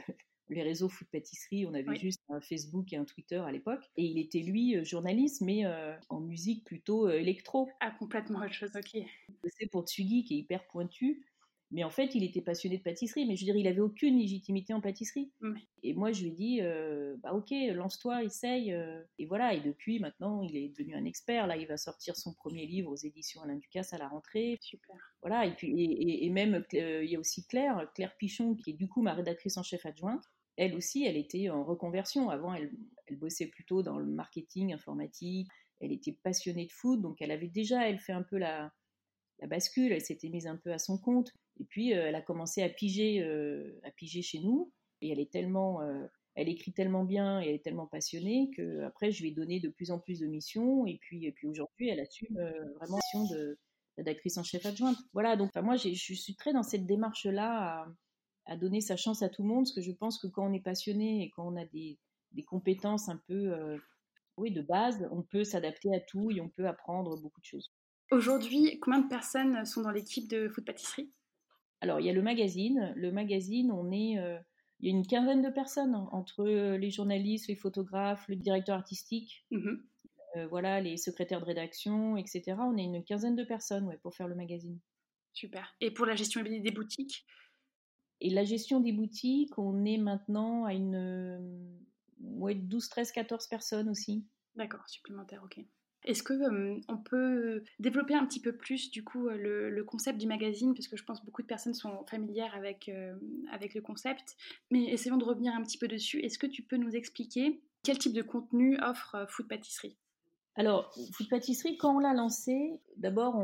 les 0.49 0.62
réseaux 0.62 0.88
food 0.88 1.09
pâtisserie, 1.09 1.67
on 1.67 1.75
avait 1.75 1.97
juste 1.97 2.23
un 2.28 2.40
Facebook 2.40 2.93
et 2.93 2.97
un 2.97 3.05
Twitter 3.05 3.37
à 3.37 3.52
l'époque. 3.52 3.85
Et 3.97 4.05
il 4.05 4.19
était 4.19 4.40
lui 4.40 4.76
euh, 4.76 4.85
journaliste, 4.85 5.40
mais 5.43 5.64
euh, 5.64 5.95
en 6.09 6.21
musique 6.21 6.64
plutôt 6.64 7.09
euh, 7.09 7.19
électro. 7.19 7.69
Ah, 7.81 7.90
complètement 7.90 8.40
autre 8.40 8.52
chose, 8.52 8.73
ok. 8.75 9.02
C'est 9.45 9.71
pour 9.71 9.87
Tsugi 9.87 10.25
qui 10.25 10.35
est 10.35 10.38
hyper 10.38 10.67
pointu. 10.67 11.25
Mais 11.71 11.85
en 11.85 11.91
fait, 11.91 12.15
il 12.15 12.25
était 12.25 12.41
passionné 12.41 12.79
de 12.79 12.83
pâtisserie, 12.83 13.27
mais 13.27 13.37
je 13.37 13.43
veux 13.43 13.53
dire, 13.53 13.57
il 13.57 13.67
avait 13.67 13.81
aucune 13.81 14.19
légitimité 14.19 14.73
en 14.73 14.81
pâtisserie. 14.81 15.31
Et 15.83 15.93
moi, 15.93 16.13
je 16.13 16.23
lui 16.23 16.29
ai 16.29 16.33
dit, 16.33 16.59
euh, 16.63 17.17
bah 17.23 17.35
ok, 17.35 17.51
lance-toi, 17.75 18.25
essaye. 18.25 18.73
Euh. 18.73 19.03
Et 19.19 19.27
voilà, 19.27 19.53
et 19.53 19.61
depuis, 19.61 19.99
maintenant, 19.99 20.43
il 20.43 20.57
est 20.57 20.69
devenu 20.71 20.95
un 20.95 21.05
expert. 21.05 21.47
Là, 21.47 21.59
il 21.59 21.67
va 21.67 21.77
sortir 21.77 22.17
son 22.17 22.33
premier 22.33 22.67
livre 22.67 22.91
aux 22.91 22.97
éditions 22.97 23.43
Alain 23.43 23.57
Ducasse 23.57 23.93
à 23.93 23.99
la 23.99 24.09
rentrée. 24.09 24.57
Super. 24.63 24.97
Voilà, 25.21 25.45
et 25.45 25.55
puis, 25.55 26.25
et, 26.25 26.31
même, 26.31 26.65
euh, 26.75 27.05
il 27.05 27.11
y 27.11 27.17
a 27.17 27.21
aussi 27.21 27.47
Claire, 27.47 27.87
Claire 27.95 28.17
Pichon, 28.17 28.55
qui 28.55 28.71
est 28.71 28.75
du 28.75 28.89
coup 28.89 29.03
ma 29.03 29.13
rédactrice 29.13 29.59
en 29.59 29.63
chef 29.63 29.85
adjointe. 29.85 30.25
Elle 30.57 30.75
aussi, 30.75 31.05
elle 31.05 31.19
était 31.19 31.51
en 31.51 31.65
reconversion. 31.65 32.31
Avant, 32.31 32.55
elle, 32.55 32.73
elle 33.07 33.17
bossait 33.17 33.47
plutôt 33.47 33.83
dans 33.83 33.99
le 33.99 34.07
marketing 34.07 34.73
informatique. 34.73 35.49
Elle 35.81 35.93
était 35.93 36.19
passionnée 36.23 36.67
de 36.67 36.73
foot, 36.73 37.01
donc 37.01 37.21
elle 37.21 37.31
avait 37.31 37.47
déjà, 37.47 37.89
elle 37.89 37.99
fait 37.99 38.13
un 38.13 38.23
peu 38.23 38.39
la, 38.39 38.73
la 39.41 39.47
bascule, 39.47 39.93
elle 39.93 40.01
s'était 40.01 40.29
mise 40.29 40.47
un 40.47 40.57
peu 40.57 40.73
à 40.73 40.79
son 40.79 40.99
compte. 40.99 41.33
Et 41.61 41.65
puis, 41.65 41.95
euh, 41.95 42.09
elle 42.09 42.15
a 42.15 42.23
commencé 42.23 42.62
à 42.62 42.69
piger, 42.69 43.23
euh, 43.23 43.79
à 43.85 43.91
piger 43.91 44.23
chez 44.23 44.41
nous. 44.41 44.73
Et 45.00 45.11
elle 45.11 45.21
est 45.21 45.31
tellement, 45.31 45.83
euh, 45.83 46.07
elle 46.35 46.49
écrit 46.49 46.73
tellement 46.73 47.05
bien 47.05 47.41
et 47.41 47.49
elle 47.49 47.55
est 47.55 47.65
tellement 47.65 47.87
passionnée 47.87 48.50
que 48.57 48.83
après, 48.83 49.11
je 49.11 49.23
lui 49.23 49.31
ai 49.31 49.35
donné 49.35 49.61
de 49.61 49.69
plus 49.69 49.91
en 49.91 49.99
plus 49.99 50.21
de 50.21 50.27
missions. 50.27 50.87
Et 50.87 50.99
puis, 51.00 51.27
et 51.27 51.33
puis 51.33 51.47
aujourd'hui, 51.47 51.88
elle 51.88 52.00
assume 52.00 52.35
vraiment 52.77 52.99
la 53.15 53.21
mission 53.21 53.37
de 53.37 53.59
d'actrice 53.99 54.38
en 54.38 54.45
chef 54.45 54.65
adjointe. 54.65 54.97
Voilà. 55.12 55.37
Donc, 55.37 55.50
moi, 55.57 55.75
je 55.75 55.88
suis 55.88 56.37
très 56.37 56.53
dans 56.53 56.62
cette 56.62 56.87
démarche-là 56.87 57.88
à, 58.47 58.57
donner 58.57 58.81
sa 58.81 58.97
chance 58.97 59.23
à 59.23 59.29
tout 59.29 59.43
le 59.43 59.49
monde, 59.49 59.65
parce 59.65 59.75
que 59.75 59.81
je 59.81 59.91
pense 59.91 60.19
que 60.19 60.29
quand 60.29 60.49
on 60.49 60.53
est 60.53 60.62
passionné 60.62 61.25
et 61.25 61.31
quand 61.31 61.53
on 61.53 61.57
a 61.57 61.65
des, 61.67 61.99
compétences 62.47 63.09
un 63.09 63.21
peu, 63.27 63.53
oui, 64.37 64.53
de 64.53 64.62
base, 64.62 65.09
on 65.11 65.23
peut 65.23 65.43
s'adapter 65.43 65.93
à 65.93 65.99
tout 65.99 66.31
et 66.31 66.41
on 66.41 66.49
peut 66.49 66.69
apprendre 66.69 67.21
beaucoup 67.21 67.41
de 67.41 67.47
choses. 67.47 67.73
Aujourd'hui, 68.12 68.79
combien 68.81 69.00
de 69.00 69.09
personnes 69.09 69.65
sont 69.65 69.83
dans 69.83 69.91
l'équipe 69.91 70.31
de 70.31 70.49
Food 70.49 70.65
Pâtisserie 70.65 71.11
Alors, 71.81 72.01
il 72.01 72.07
y 72.07 72.11
a 72.11 72.13
le 72.13 72.23
magazine. 72.23 72.93
Le 72.97 73.13
magazine, 73.13 73.71
on 73.73 73.91
est, 73.93 74.19
euh, 74.19 74.39
il 74.81 74.89
y 74.89 74.93
a 74.93 74.97
une 74.97 75.07
quinzaine 75.07 75.43
de 75.43 75.51
personnes 75.51 75.95
entre 76.13 76.45
les 76.45 76.91
journalistes, 76.91 77.49
les 77.49 77.57
photographes, 77.57 78.27
le 78.29 78.37
directeur 78.37 78.77
artistique, 78.77 79.45
mmh 79.51 79.77
euh, 80.37 80.47
voilà, 80.47 80.83
les 80.83 80.99
secrétaires 80.99 81.41
de 81.41 81.47
rédaction, 81.47 82.19
etc. 82.19 82.55
On 82.59 82.77
est 82.77 82.85
une 82.85 83.03
quinzaine 83.03 83.35
de 83.35 83.45
personnes 83.45 83.87
ouais, 83.87 83.97
pour 83.97 84.15
faire 84.15 84.29
le 84.29 84.35
magazine. 84.35 84.79
Super. 85.33 85.75
Et 85.81 85.91
pour 85.91 86.05
la 86.05 86.17
gestion 86.17 86.43
des 86.43 86.71
boutiques? 86.71 87.25
Et 88.21 88.29
la 88.29 88.45
gestion 88.45 88.81
des 88.81 88.93
boutiques, 88.93 89.57
on 89.59 89.87
est 89.87 89.97
maintenant 89.97 90.67
à 90.67 90.75
une 90.75 91.79
ouais, 92.21 92.55
12, 92.55 92.89
13, 92.89 93.13
14 93.13 93.47
personnes 93.47 93.89
aussi. 93.89 94.27
D'accord, 94.55 94.89
supplémentaire, 94.89 95.43
ok. 95.45 95.61
Est-ce 96.05 96.23
que 96.23 96.35
on 96.88 96.97
peut 96.97 97.62
développer 97.78 98.14
un 98.14 98.25
petit 98.25 98.40
peu 98.40 98.57
plus 98.57 98.90
du 98.90 99.05
coup 99.05 99.28
le, 99.28 99.83
concept 99.85 100.19
du 100.19 100.26
magazine? 100.26 100.75
Parce 100.75 100.88
que 100.88 100.97
je 100.97 101.05
pense 101.05 101.21
que 101.21 101.26
beaucoup 101.26 101.43
de 101.43 101.47
personnes 101.47 101.75
sont 101.75 102.05
familières 102.07 102.55
avec, 102.55 102.90
avec 103.50 103.75
le 103.75 103.81
concept, 103.81 104.37
mais 104.71 104.85
essayons 104.85 105.17
de 105.17 105.25
revenir 105.25 105.55
un 105.55 105.62
petit 105.62 105.78
peu 105.78 105.88
dessus. 105.88 106.21
Est-ce 106.21 106.38
que 106.38 106.47
tu 106.47 106.62
peux 106.62 106.76
nous 106.76 106.95
expliquer 106.95 107.61
quel 107.83 107.99
type 107.99 108.12
de 108.12 108.23
contenu 108.23 108.78
offre 108.81 109.26
Food 109.28 109.49
Pâtisserie? 109.49 109.97
Alors 110.55 110.93
Food 111.12 111.28
Pâtisserie, 111.28 111.76
quand 111.76 111.97
on 111.97 111.99
l'a 111.99 112.14
lancé, 112.14 112.81
d'abord 112.97 113.37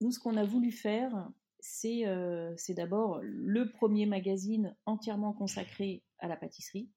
nous 0.00 0.10
ce 0.10 0.18
qu'on 0.18 0.36
a 0.36 0.44
voulu 0.44 0.72
faire, 0.72 1.30
c'est 1.60 2.04
d'abord 2.70 3.20
le 3.22 3.70
premier 3.70 4.06
magazine 4.06 4.74
entièrement 4.84 5.32
consacré 5.32 6.02
à 6.18 6.28
la 6.28 6.36
pâtisserie 6.36 6.88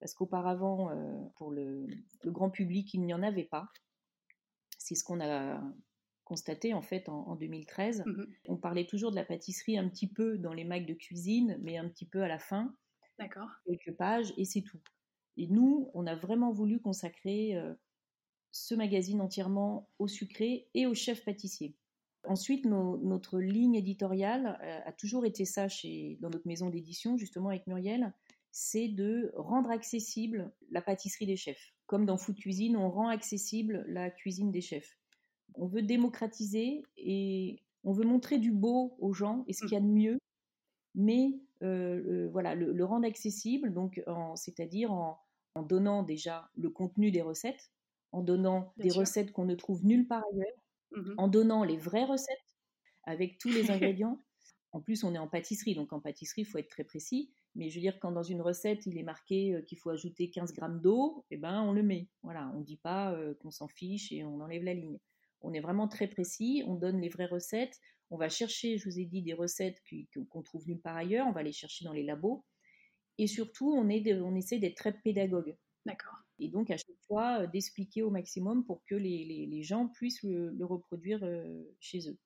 parce 0.00 0.14
qu'auparavant, 0.14 0.90
pour 1.36 1.50
le, 1.50 1.86
grand 2.24 2.50
public, 2.50 2.92
il 2.94 3.02
n'y 3.04 3.14
en 3.14 3.22
avait 3.22 3.44
pas. 3.44 3.68
C'est 4.90 4.96
ce 4.96 5.04
qu'on 5.04 5.20
a 5.20 5.62
constaté 6.24 6.74
en 6.74 6.82
fait 6.82 7.08
en, 7.08 7.36
2013. 7.36 8.02
Mmh 8.04 8.24
On 8.48 8.56
parlait 8.56 8.86
toujours 8.86 9.12
de 9.12 9.16
la 9.16 9.24
pâtisserie 9.24 9.78
un 9.78 9.88
petit 9.88 10.08
peu 10.08 10.36
dans 10.36 10.52
les 10.52 10.64
mags 10.64 10.84
de 10.84 10.94
cuisine, 10.94 11.56
mais 11.62 11.76
un 11.76 11.88
petit 11.88 12.06
peu 12.06 12.24
à 12.24 12.26
la 12.26 12.40
fin. 12.40 12.74
D'accord. 13.16 13.46
Quelques 13.66 13.96
pages 13.96 14.34
et 14.36 14.44
c'est 14.44 14.62
tout. 14.62 14.80
Et 15.36 15.46
nous, 15.46 15.92
on 15.94 16.08
a 16.08 16.16
vraiment 16.16 16.50
voulu 16.50 16.80
consacrer 16.80 17.56
euh, 17.56 17.72
ce 18.50 18.74
magazine 18.74 19.20
entièrement 19.20 19.88
au 20.00 20.08
sucré 20.08 20.66
et 20.74 20.88
au 20.88 20.94
chef 20.94 21.24
pâtissier. 21.24 21.76
Ensuite, 22.24 22.64
notre 22.64 23.38
ligne 23.38 23.76
éditoriale 23.76 24.58
euh, 24.60 24.80
a 24.86 24.92
toujours 24.92 25.24
été 25.24 25.44
ça 25.44 25.68
chez, 25.68 26.18
dans 26.20 26.30
notre 26.30 26.48
maison 26.48 26.68
d'édition, 26.68 27.16
justement 27.16 27.50
avec 27.50 27.68
Muriel, 27.68 28.12
c'est 28.52 28.88
de 28.88 29.32
rendre 29.36 29.70
accessible 29.70 30.52
la 30.70 30.82
pâtisserie 30.82 31.26
des 31.26 31.36
chefs. 31.36 31.72
Comme 31.86 32.06
dans 32.06 32.16
Food 32.16 32.36
Cuisine, 32.36 32.76
on 32.76 32.90
rend 32.90 33.08
accessible 33.08 33.84
la 33.88 34.10
cuisine 34.10 34.50
des 34.50 34.60
chefs. 34.60 34.96
On 35.54 35.66
veut 35.66 35.82
démocratiser 35.82 36.82
et 36.96 37.62
on 37.84 37.92
veut 37.92 38.04
montrer 38.04 38.38
du 38.38 38.52
beau 38.52 38.96
aux 38.98 39.12
gens 39.12 39.44
et 39.48 39.52
ce 39.52 39.62
qu'il 39.62 39.72
y 39.72 39.76
a 39.76 39.80
de 39.80 39.86
mieux, 39.86 40.18
mais 40.94 41.40
euh, 41.62 42.02
euh, 42.06 42.28
voilà, 42.30 42.54
le, 42.54 42.84
rendre 42.84 43.06
accessible, 43.06 43.72
donc 43.72 44.02
c'est-à-dire 44.36 44.92
en, 44.92 45.18
donnant 45.62 46.02
déjà 46.02 46.50
le 46.56 46.70
contenu 46.70 47.10
des 47.10 47.22
recettes, 47.22 47.70
en 48.12 48.22
donnant 48.22 48.72
des 48.76 48.90
recettes 48.90 49.32
qu'on 49.32 49.44
ne 49.44 49.54
trouve 49.54 49.84
nulle 49.84 50.06
part 50.06 50.24
ailleurs, 50.32 50.46
mmh 50.92 51.14
en 51.18 51.28
donnant 51.28 51.62
les 51.62 51.76
vraies 51.76 52.04
recettes 52.04 52.56
avec 53.04 53.38
tous 53.38 53.48
les 53.48 53.70
ingrédients. 53.70 54.18
en 54.72 54.80
plus, 54.80 55.04
on 55.04 55.14
est 55.14 55.18
en 55.18 55.28
pâtisserie, 55.28 55.74
donc 55.74 55.92
en 55.92 56.00
pâtisserie, 56.00 56.42
il 56.42 56.46
faut 56.46 56.58
être 56.58 56.68
très 56.68 56.84
précis. 56.84 57.30
Mais 57.54 57.68
je 57.68 57.76
veux 57.76 57.80
dire, 57.80 57.98
quand 57.98 58.12
dans 58.12 58.22
une 58.22 58.42
recette, 58.42 58.86
il 58.86 58.96
est 58.98 59.02
marqué 59.02 59.54
euh, 59.54 59.62
qu'il 59.62 59.78
faut 59.78 59.90
ajouter 59.90 60.30
15 60.30 60.52
grammes 60.52 60.80
d'eau, 60.80 61.24
eh 61.30 61.36
ben, 61.36 61.62
on 61.62 61.72
le 61.72 61.82
met. 61.82 62.08
Voilà, 62.22 62.50
on 62.54 62.60
ne 62.60 62.64
dit 62.64 62.76
pas 62.76 63.12
euh, 63.12 63.34
qu'on 63.40 63.50
s'en 63.50 63.68
fiche 63.68 64.12
et 64.12 64.24
on 64.24 64.40
enlève 64.40 64.62
la 64.62 64.74
ligne. 64.74 64.98
On 65.42 65.52
est 65.52 65.60
vraiment 65.60 65.88
très 65.88 66.06
précis, 66.06 66.62
on 66.66 66.74
donne 66.74 67.00
les 67.00 67.08
vraies 67.08 67.26
recettes. 67.26 67.80
On 68.10 68.18
va 68.18 68.28
chercher, 68.28 68.76
je 68.76 68.88
vous 68.88 68.98
ai 68.98 69.04
dit, 69.04 69.22
des 69.22 69.34
recettes 69.34 69.80
qu'on 70.30 70.42
trouve 70.42 70.66
nulle 70.66 70.80
part 70.80 70.96
ailleurs. 70.96 71.26
On 71.26 71.32
va 71.32 71.42
les 71.42 71.52
chercher 71.52 71.84
dans 71.84 71.92
les 71.92 72.02
labos. 72.02 72.44
Et 73.18 73.26
surtout, 73.26 73.72
on, 73.72 73.88
est 73.88 74.12
on 74.20 74.34
essaie 74.34 74.58
d'être 74.58 74.76
très 74.76 74.92
pédagogue. 74.92 75.56
D'accord. 75.86 76.18
Et 76.38 76.48
donc, 76.48 76.70
à 76.70 76.76
chaque 76.76 77.00
fois, 77.06 77.42
euh, 77.42 77.46
d'expliquer 77.46 78.02
au 78.02 78.10
maximum 78.10 78.64
pour 78.64 78.84
que 78.84 78.94
les, 78.94 79.62
gens 79.62 79.88
puissent 79.88 80.22
le, 80.22 80.64
reproduire 80.64 81.24
chez 81.80 82.08
eux. 82.08 82.18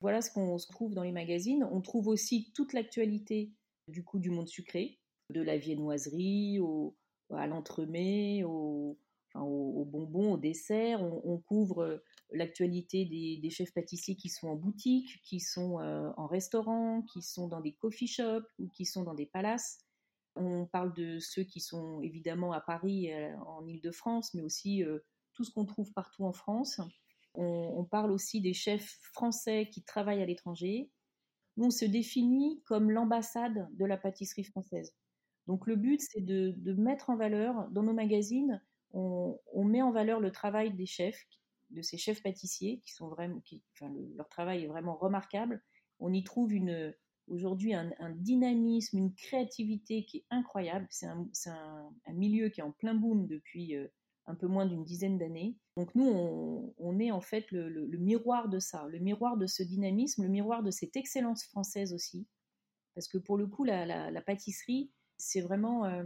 Voilà 0.00 0.20
ce 0.20 0.30
qu'on 0.30 0.58
se 0.58 0.68
trouve 0.68 0.94
dans 0.94 1.02
les 1.02 1.12
magazines. 1.12 1.64
On 1.72 1.80
trouve 1.80 2.08
aussi 2.08 2.52
toute 2.54 2.72
l'actualité 2.72 3.52
du 3.88 4.04
coup 4.04 4.18
du 4.18 4.30
monde 4.30 4.48
sucré, 4.48 4.98
de 5.30 5.40
la 5.40 5.58
viennoiserie 5.58 6.58
à 7.30 7.46
l'entremets, 7.46 8.44
au, 8.44 8.98
aux, 9.34 9.84
bonbons, 9.84 10.34
aux 10.34 10.38
desserts. 10.38 11.02
On, 11.02 11.38
couvre 11.38 12.02
l'actualité 12.32 13.04
des, 13.04 13.50
chefs 13.50 13.72
pâtissiers 13.72 14.16
qui 14.16 14.28
sont 14.28 14.48
en 14.48 14.56
boutique, 14.56 15.20
qui 15.24 15.40
sont 15.40 15.78
en 16.16 16.26
restaurant, 16.26 17.02
qui 17.02 17.22
sont 17.22 17.48
dans 17.48 17.60
des 17.60 17.72
coffee 17.72 18.06
shops 18.06 18.48
ou 18.58 18.68
qui 18.68 18.84
sont 18.84 19.02
dans 19.02 19.14
des 19.14 19.26
palaces. 19.26 19.78
On 20.36 20.66
parle 20.66 20.94
de 20.94 21.18
ceux 21.18 21.42
qui 21.42 21.60
sont 21.60 22.00
évidemment 22.00 22.52
à 22.52 22.60
Paris, 22.60 23.10
en 23.46 23.66
Ile-de-France, 23.66 24.34
mais 24.34 24.42
aussi 24.42 24.84
tout 25.34 25.44
ce 25.44 25.50
qu'on 25.50 25.64
trouve 25.64 25.92
partout 25.92 26.24
en 26.24 26.32
France. 26.32 26.80
On, 27.34 27.84
parle 27.84 28.10
aussi 28.10 28.40
des 28.40 28.54
chefs 28.54 28.98
français 29.12 29.68
qui 29.70 29.82
travaillent 29.82 30.22
à 30.22 30.26
l'étranger. 30.26 30.90
On 31.58 31.70
se 31.70 31.84
définit 31.84 32.62
comme 32.66 32.90
l'ambassade 32.90 33.68
de 33.72 33.84
la 33.84 33.96
pâtisserie 33.96 34.44
française. 34.44 34.94
Donc 35.48 35.66
le 35.66 35.76
but, 35.76 36.00
c'est 36.00 36.20
de, 36.20 36.54
mettre 36.74 37.10
en 37.10 37.16
valeur, 37.16 37.68
dans 37.70 37.82
nos 37.82 37.94
magazines, 37.94 38.62
on, 38.92 39.38
met 39.64 39.82
en 39.82 39.90
valeur 39.90 40.20
le 40.20 40.30
travail 40.30 40.72
des 40.74 40.86
chefs, 40.86 41.26
de 41.70 41.82
ces 41.82 41.96
chefs 41.96 42.22
pâtissiers, 42.22 42.80
qui 42.84 42.92
sont 42.92 43.08
vraiment, 43.08 43.42
leur 44.16 44.28
travail 44.28 44.64
est 44.64 44.68
vraiment 44.68 44.94
remarquable. 44.94 45.62
On 46.00 46.12
y 46.12 46.22
trouve 46.22 46.52
aujourd'hui 47.28 47.74
un, 47.74 48.10
dynamisme, 48.16 48.98
une 48.98 49.14
créativité 49.14 50.04
qui 50.04 50.18
est 50.18 50.26
incroyable. 50.30 50.86
C'est 50.90 51.06
un, 51.06 51.90
milieu 52.12 52.50
qui 52.50 52.60
est 52.60 52.64
en 52.64 52.72
plein 52.72 52.94
boom 52.94 53.26
depuis 53.26 53.76
euh, 53.76 53.88
un 54.28 54.34
peu 54.34 54.46
moins 54.46 54.66
d'une 54.66 54.84
dizaine 54.84 55.18
d'années. 55.18 55.56
Donc 55.76 55.94
nous, 55.94 56.74
on, 56.76 56.98
est 57.00 57.10
en 57.10 57.20
fait 57.20 57.50
le, 57.50 57.86
miroir 57.98 58.48
de 58.48 58.58
ça, 58.58 58.86
le 58.88 58.98
miroir 58.98 59.36
de 59.36 59.46
ce 59.46 59.62
dynamisme, 59.62 60.22
le 60.22 60.28
miroir 60.28 60.62
de 60.62 60.70
cette 60.70 60.96
excellence 60.96 61.44
française 61.44 61.94
aussi. 61.94 62.28
Parce 62.94 63.08
que 63.08 63.18
pour 63.18 63.38
le 63.38 63.46
coup, 63.46 63.64
la, 63.64 64.22
pâtisserie, 64.22 64.92
c'est 65.16 65.40
vraiment 65.40 65.86
euh, 65.86 66.04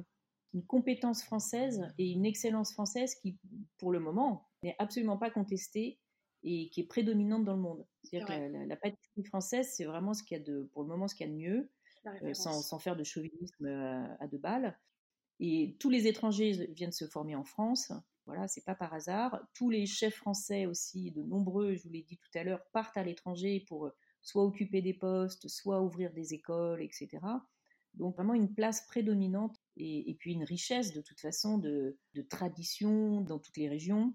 une 0.55 0.65
compétence 0.65 1.23
française 1.25 1.83
et 1.99 2.11
une 2.11 2.25
excellence 2.25 2.73
française 2.73 3.17
qui, 3.17 3.39
pour 3.79 3.91
le 3.91 3.99
moment, 3.99 4.49
n'est 4.63 4.77
absolument 4.79 5.19
pas 5.19 5.31
contestée 5.31 5.99
et 6.45 6.71
qui 6.71 6.81
est 6.81 6.87
prédominante 6.87 7.45
dans 7.45 7.57
le 7.57 7.63
monde. 7.63 7.87
C'est-à-dire 8.05 8.29
que 8.29 8.69
la, 8.69 8.77
pâtisserie 8.77 9.25
française, 9.25 9.69
c'est 9.75 9.85
vraiment 9.85 10.15
ce 10.15 10.23
qu'il 10.23 10.39
y 10.39 10.41
a 10.41 10.45
de, 10.45 10.69
pour 10.73 10.83
le 10.83 10.89
moment, 10.89 11.09
ce 11.09 11.17
qu'il 11.17 11.27
y 11.27 11.31
a 11.31 11.33
de 11.33 11.39
mieux, 11.39 11.71
euh, 12.07 12.35
sans, 12.35 12.79
faire 12.79 12.95
de 12.97 13.05
chauvinisme 13.05 13.67
à, 13.67 14.17
à 14.21 14.29
deux 14.29 14.39
balles. 14.39 14.79
Et 15.41 15.77
tous 15.81 15.91
les 15.91 16.07
étrangers 16.07 16.69
viennent 16.73 16.93
se 16.93 17.09
former 17.09 17.35
en 17.35 17.45
France. 17.45 17.93
Voilà, 18.27 18.47
c'est 18.49 18.65
pas 18.65 18.75
par 18.75 18.95
hasard. 18.95 19.41
Tous 19.55 19.69
les 19.69 19.87
chefs 19.87 20.15
français 20.15 20.67
aussi, 20.67 21.11
de 21.11 21.23
nombreux, 21.23 21.75
je 21.75 21.83
vous 21.83 21.91
l'ai 21.91 22.03
dit 22.03 22.17
tout 22.17 22.39
à 22.39 22.45
l'heure, 22.45 22.65
partent 22.73 22.97
à 22.97 23.03
l'étranger 23.03 23.65
pour 23.67 23.87
euh, 23.87 23.97
soit 24.21 24.45
occuper 24.45 24.81
des 24.81 24.95
postes, 24.95 25.49
soit 25.49 25.83
ouvrir 25.83 26.13
des 26.13 26.33
écoles, 26.35 26.83
etc. 26.83 27.19
Donc 27.95 28.15
vraiment 28.15 28.35
une 28.35 28.55
place 28.55 28.87
prédominante 28.87 29.61
et, 29.77 30.17
puis 30.19 30.33
une 30.33 30.45
richesse 30.45 30.93
de 30.93 31.03
toute 31.03 31.21
façon 31.21 31.59
de, 31.59 31.99
de 32.15 32.23
tradition 32.23 33.21
dans 33.21 33.39
toutes 33.39 33.57
les 33.57 33.69
régions 33.69 34.15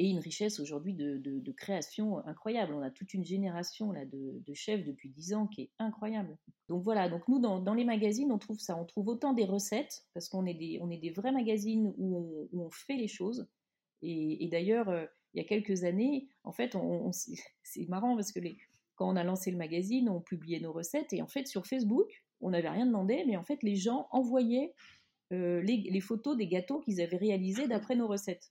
et 0.00 0.08
une 0.08 0.18
richesse 0.18 0.60
aujourd'hui 0.60 0.94
de, 0.94 1.52
création 1.52 2.26
incroyable. 2.26 2.72
On 2.72 2.80
a 2.80 2.90
toute 2.90 3.12
une 3.12 3.24
génération 3.24 3.92
là 3.92 4.06
de, 4.06 4.54
chefs 4.54 4.82
depuis 4.82 5.10
dix 5.10 5.34
ans 5.34 5.46
qui 5.46 5.62
est 5.62 5.70
incroyable. 5.78 6.38
Donc 6.70 6.82
voilà, 6.82 7.10
donc 7.10 7.28
nous 7.28 7.38
dans, 7.38 7.74
les 7.74 7.84
magazines 7.84 8.32
on 8.32 8.38
trouve 8.38 8.58
ça, 8.58 8.78
on 8.78 8.86
trouve 8.86 9.08
autant 9.08 9.34
des 9.34 9.44
recettes 9.44 10.06
parce 10.14 10.30
qu'on 10.30 10.46
est 10.46 10.54
des, 10.54 10.78
on 10.80 10.90
est 10.90 10.96
des 10.96 11.10
vrais 11.10 11.32
magazines 11.32 11.92
où 11.98 12.48
on, 12.50 12.70
fait 12.70 12.96
les 12.96 13.08
choses. 13.08 13.46
Et, 14.00 14.48
d'ailleurs, 14.50 14.88
euh, 14.88 15.04
il 15.34 15.42
y 15.42 15.44
a 15.44 15.46
quelques 15.46 15.84
années, 15.84 16.28
en 16.44 16.52
fait, 16.52 16.74
on, 16.76 17.10
c'est 17.62 17.88
marrant 17.88 18.16
parce 18.16 18.32
que 18.32 18.40
les, 18.40 18.56
quand 18.94 19.06
on 19.06 19.16
a 19.16 19.24
lancé 19.24 19.50
le 19.50 19.58
magazine, 19.58 20.08
on 20.08 20.22
publiait 20.22 20.60
nos 20.60 20.72
recettes 20.72 21.12
et 21.12 21.20
en 21.20 21.28
fait 21.28 21.46
sur 21.46 21.66
Facebook, 21.66 22.24
on 22.40 22.50
n'avait 22.50 22.70
rien 22.70 22.86
demandé, 22.86 23.22
mais 23.26 23.36
en 23.36 23.44
fait 23.44 23.62
les 23.62 23.76
gens 23.76 24.08
envoyaient 24.12 24.72
euh, 25.34 25.60
les, 25.60 25.76
les 25.76 26.00
photos 26.00 26.38
des 26.38 26.46
gâteaux 26.46 26.80
qu'ils 26.80 27.02
avaient 27.02 27.18
réalisés 27.18 27.68
d'après 27.68 27.96
nos 27.96 28.08
recettes. 28.08 28.50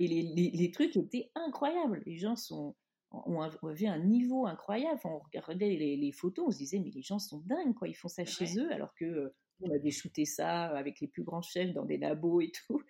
Et 0.00 0.08
les, 0.08 0.70
trucs 0.70 0.96
étaient 0.96 1.30
incroyables. 1.34 2.02
Les 2.06 2.16
gens 2.16 2.36
sont, 2.36 2.74
ont, 3.10 3.40
avait 3.40 3.86
un 3.86 3.98
niveau 3.98 4.46
incroyable. 4.46 5.00
on 5.04 5.20
regardait 5.20 5.76
les, 5.76 6.12
photos, 6.12 6.46
on 6.48 6.50
se 6.50 6.58
disait, 6.58 6.80
mais 6.80 6.90
les 6.90 7.02
gens 7.02 7.18
sont 7.18 7.40
dingues, 7.46 7.74
quoi. 7.74 7.88
Ils 7.88 7.94
font 7.94 8.08
ça 8.08 8.24
chez 8.24 8.58
eux, 8.58 8.72
alors 8.72 8.92
que 8.94 9.04
euh, 9.04 9.34
on 9.60 9.70
avait 9.70 9.90
shooté 9.90 10.24
ça 10.24 10.64
avec 10.64 11.00
les 11.00 11.08
plus 11.08 11.22
grands 11.22 11.42
chefs 11.42 11.72
dans 11.72 11.84
des 11.84 11.98
labos 11.98 12.40
et 12.40 12.50
tout. 12.50 12.82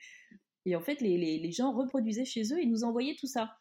Et 0.67 0.77
en 0.77 0.81
fait, 0.81 1.01
les, 1.01 1.53
gens 1.53 1.73
reproduisaient 1.73 2.25
chez 2.25 2.43
eux 2.53 2.61
et 2.61 2.67
nous 2.67 2.85
envoyaient 2.85 3.17
tout 3.19 3.27
ça. 3.27 3.55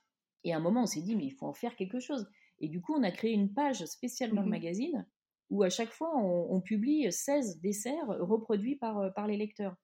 Et 0.45 0.53
à 0.53 0.57
un 0.57 0.61
moment, 0.61 0.83
on 0.83 0.87
s'est 0.87 1.01
dit, 1.01 1.15
mais 1.15 1.25
il 1.25 1.33
faut 1.33 1.47
en 1.47 1.53
faire 1.53 1.75
quelque 1.75 1.99
chose. 1.99 2.27
Et 2.59 2.69
du 2.69 2.81
coup, 2.81 2.93
on 2.93 3.03
a 3.03 3.11
créé 3.11 3.33
une 3.33 3.53
page 3.53 3.85
spéciale 3.85 4.31
dans 4.33 4.41
le 4.41 4.47
mmh 4.47 4.51
magazine 4.51 5.07
où 5.49 5.61
à 5.61 5.69
chaque 5.69 5.91
fois, 5.91 6.11
on, 6.17 6.61
publie 6.61 7.11
16 7.11 7.59
desserts 7.61 8.07
reproduits 8.07 8.75
par, 8.75 8.97
euh, 8.97 9.09
par 9.11 9.27
les 9.27 9.37
lecteurs. 9.37 9.75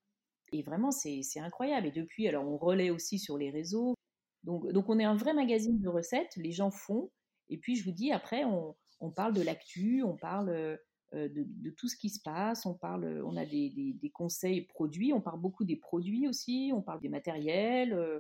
Et 0.52 0.64
vraiment, 0.64 0.92
c'est 0.92 1.40
incroyable. 1.40 1.88
Et 1.88 1.92
depuis, 1.92 2.28
alors 2.28 2.48
on 2.48 2.58
relaie 2.58 2.90
aussi 2.90 3.20
sur 3.20 3.38
les 3.38 3.50
réseaux. 3.50 3.96
Donc, 4.44 4.72
donc 4.72 4.90
on 4.90 5.00
est 5.00 5.06
un 5.06 5.16
vrai 5.16 5.34
magazine 5.34 5.80
de 5.80 5.90
recettes, 5.90 6.36
les 6.38 6.52
gens 6.52 6.72
font. 6.72 7.12
Et 7.50 7.58
puis 7.58 7.76
je 7.76 7.84
vous 7.84 7.92
dis, 7.92 8.12
après, 8.12 8.44
on, 8.46 8.76
parle 9.12 9.34
de 9.34 9.42
l'actu, 9.42 10.04
on 10.04 10.16
parle 10.16 10.50
euh, 10.50 10.78
de, 11.14 11.46
de, 11.46 11.70
tout 11.72 11.88
ce 11.88 11.98
qui 11.98 12.10
se 12.10 12.22
passe, 12.22 12.66
on, 12.66 12.76
parle, 12.76 13.24
on 13.26 13.36
a 13.36 13.46
des, 13.46 13.96
des, 14.00 14.10
conseils 14.12 14.62
produits, 14.62 15.14
on 15.14 15.22
parle 15.22 15.40
beaucoup 15.40 15.66
des 15.66 15.76
produits 15.76 16.28
aussi, 16.28 16.72
on 16.74 16.82
parle 16.82 17.02
des 17.02 17.10
matériels, 17.10 17.94
euh, 17.94 18.20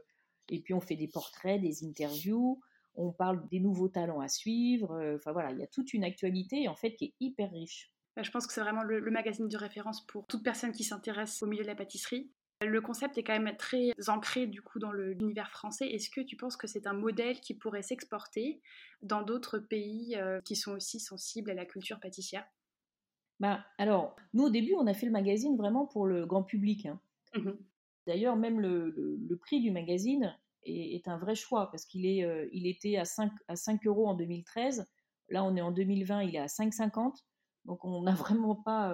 et 0.50 0.60
puis 0.62 0.74
on 0.74 0.82
fait 0.82 0.96
des 0.96 1.08
portraits, 1.08 1.62
des 1.62 1.86
interviews, 1.86 2.60
on 2.96 3.12
parle 3.12 3.48
des 3.50 3.60
nouveaux 3.60 3.90
talents 3.90 4.20
à 4.20 4.28
suivre. 4.28 4.92
Euh, 4.94 5.18
enfin 5.18 5.32
voilà, 5.32 5.52
il 5.52 5.60
y 5.60 5.64
a 5.64 5.68
toute 5.68 5.94
une 5.94 6.04
actualité 6.04 6.68
en 6.68 6.76
fait 6.76 6.96
qui 6.96 7.06
est 7.06 7.14
hyper 7.20 7.52
riche. 7.52 7.92
Bah, 8.20 8.24
je 8.24 8.32
pense 8.32 8.48
que 8.48 8.52
c'est 8.52 8.60
vraiment 8.60 8.84
le, 8.84 9.00
magazine 9.12 9.48
de 9.48 9.56
référence 9.56 10.06
pour 10.06 10.28
toute 10.28 10.44
personne 10.44 10.74
qui 10.74 10.84
s'intéresse 10.84 11.42
au 11.42 11.48
milieu 11.48 11.64
de 11.64 11.70
la 11.70 11.76
pâtisserie. 11.76 12.30
Le 12.62 12.82
concept 12.82 13.18
est 13.18 13.24
quand 13.24 13.40
même 13.40 13.56
très 13.56 13.94
ancré 14.10 14.46
du 14.46 14.62
coup 14.62 14.78
dans 14.78 14.92
l'univers 14.92 15.50
français. 15.52 15.88
Est-ce 15.88 16.10
que 16.10 16.20
tu 16.20 16.36
penses 16.36 16.58
que 16.58 16.68
c'est 16.68 16.86
un 16.86 16.92
modèle 16.92 17.40
qui 17.40 17.54
pourrait 17.54 17.82
s'exporter 17.82 18.60
dans 19.02 19.22
d'autres 19.22 19.58
pays 19.58 20.18
euh, 20.18 20.42
qui 20.42 20.58
sont 20.58 20.74
aussi 20.74 21.00
sensibles 21.00 21.50
à 21.50 21.54
la 21.54 21.66
culture 21.66 22.02
pâtissière? 22.02 22.46
Bah, 23.40 23.66
alors, 23.78 24.18
nous 24.34 24.44
au 24.44 24.50
début, 24.50 24.74
on 24.78 24.86
a 24.88 24.94
fait 24.94 25.06
le 25.06 25.14
magazine 25.14 25.56
vraiment 25.56 25.88
pour 25.88 26.06
le 26.06 26.26
grand 26.26 26.44
public. 26.44 26.88
Hein. 26.88 27.00
Mmh 27.36 27.52
D'ailleurs, 28.06 28.36
même 28.36 28.60
le, 28.60 29.38
prix 29.40 29.62
du 29.62 29.72
magazine 29.72 30.38
est, 30.64 31.08
un 31.08 31.18
vrai 31.20 31.36
choix 31.36 31.72
parce 31.72 31.86
qu'il 31.86 32.06
est, 32.06 32.26
euh, 32.26 32.50
il 32.52 32.68
était 32.68 32.98
à 32.98 33.06
5, 33.06 33.32
à 33.48 33.56
5 33.56 33.88
euros 33.88 34.10
en 34.10 34.14
2013. 34.14 34.86
Là, 35.30 35.46
on 35.46 35.56
est 35.56 35.62
en 35.62 35.72
2020, 35.72 36.24
il 36.24 36.36
est 36.36 36.40
à 36.40 36.48
5,50. 36.48 37.24
Donc 37.66 37.86
on 37.86 38.02
n'a 38.02 38.14
vraiment 38.16 38.56
pas 38.56 38.94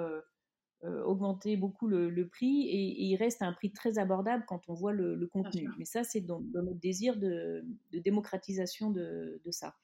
augmenté 0.84 1.58
beaucoup 1.58 1.88
le, 1.88 2.28
prix 2.28 2.68
et, 2.68 3.04
il 3.04 3.16
reste 3.16 3.42
à 3.42 3.48
un 3.48 3.54
prix 3.54 3.72
très 3.72 3.98
abordable 3.98 4.44
quand 4.48 4.62
on 4.68 4.74
voit 4.74 4.94
le, 4.94 5.28
contenu. 5.28 5.70
Mais 5.78 5.86
ça, 5.86 6.04
c'est 6.04 6.22
dans, 6.22 6.42
notre 6.42 6.80
désir 6.80 7.18
de, 7.18 7.66
démocratisation 7.92 8.92
de, 8.92 9.42
ça. 9.52 9.76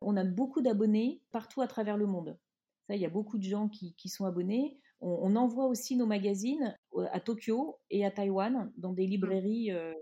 On 0.00 0.16
a 0.16 0.24
beaucoup 0.24 0.62
d'abonnés 0.62 1.22
partout 1.32 1.60
à 1.60 1.66
travers 1.66 1.96
le 1.96 2.06
monde. 2.06 2.38
Ça, 2.86 2.94
il 2.94 3.02
y 3.02 3.06
a 3.06 3.10
beaucoup 3.10 3.38
de 3.38 3.42
gens 3.42 3.68
qui, 3.68 4.08
sont 4.08 4.24
abonnés. 4.24 4.80
On, 5.00 5.36
envoie 5.36 5.66
aussi 5.66 5.96
nos 5.96 6.06
magazines 6.06 6.76
à 7.12 7.20
Tokyo 7.20 7.78
et 7.90 8.04
à 8.04 8.10
Taïwan 8.10 8.72
dans 8.76 8.92
des 8.92 9.06
librairies 9.06 9.70
euh, 9.72 9.92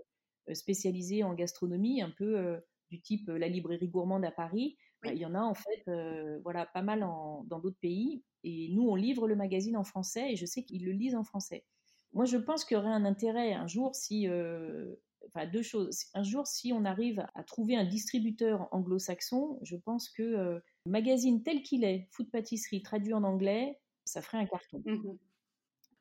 spécialisées 0.53 1.23
en 1.23 1.33
gastronomie, 1.33 2.01
un 2.01 2.11
peu 2.11 2.57
du 2.89 3.01
type 3.01 3.27
la 3.27 3.47
librairie 3.47 3.89
gourmande 3.89 4.25
à 4.25 4.31
Paris. 4.31 4.77
Il 5.13 5.19
y 5.19 5.25
en 5.25 5.35
a 5.35 5.41
en 5.41 5.53
fait, 5.53 5.85
voilà, 6.43 6.65
pas 6.65 6.81
mal 6.81 7.01
dans 7.01 7.59
d'autres 7.59 7.79
pays. 7.79 8.23
Et 8.43 8.69
nous, 8.71 8.87
on 8.87 8.95
livre 8.95 9.27
le 9.27 9.35
magazine 9.35 9.77
en 9.77 9.83
français 9.83 10.31
et 10.31 10.35
je 10.35 10.45
sais 10.45 10.63
qu'ils 10.63 10.85
le 10.85 10.91
lisent 10.91 11.15
en 11.15 11.23
français. 11.23 11.65
Moi, 12.13 12.25
je 12.25 12.37
pense 12.37 12.63
qu'il 12.65 12.75
y 12.75 12.79
aurait 12.79 12.89
un 12.89 13.05
intérêt 13.05 13.53
un 13.53 13.67
jour 13.67 13.95
si, 13.95 14.27
enfin, 15.27 15.45
deux 15.47 15.61
choses. 15.61 16.05
Un 16.13 16.23
jour, 16.23 16.47
si 16.47 16.71
on 16.73 16.85
arrive 16.85 17.25
à 17.35 17.43
trouver 17.43 17.75
un 17.75 17.85
distributeur 17.85 18.67
anglo-saxon, 18.71 19.59
je 19.63 19.75
pense 19.75 20.09
que 20.09 20.23
le 20.23 20.63
magazine 20.85 21.43
tel 21.43 21.61
qu'il 21.63 21.83
est, 21.83 22.07
food 22.11 22.29
pâtisserie 22.31 22.81
traduit 22.81 23.13
en 23.13 23.23
anglais, 23.23 23.79
ça 24.05 24.21
ferait 24.21 24.37
un 24.37 24.45
carton. 24.45 24.81
Mmh 24.85 25.17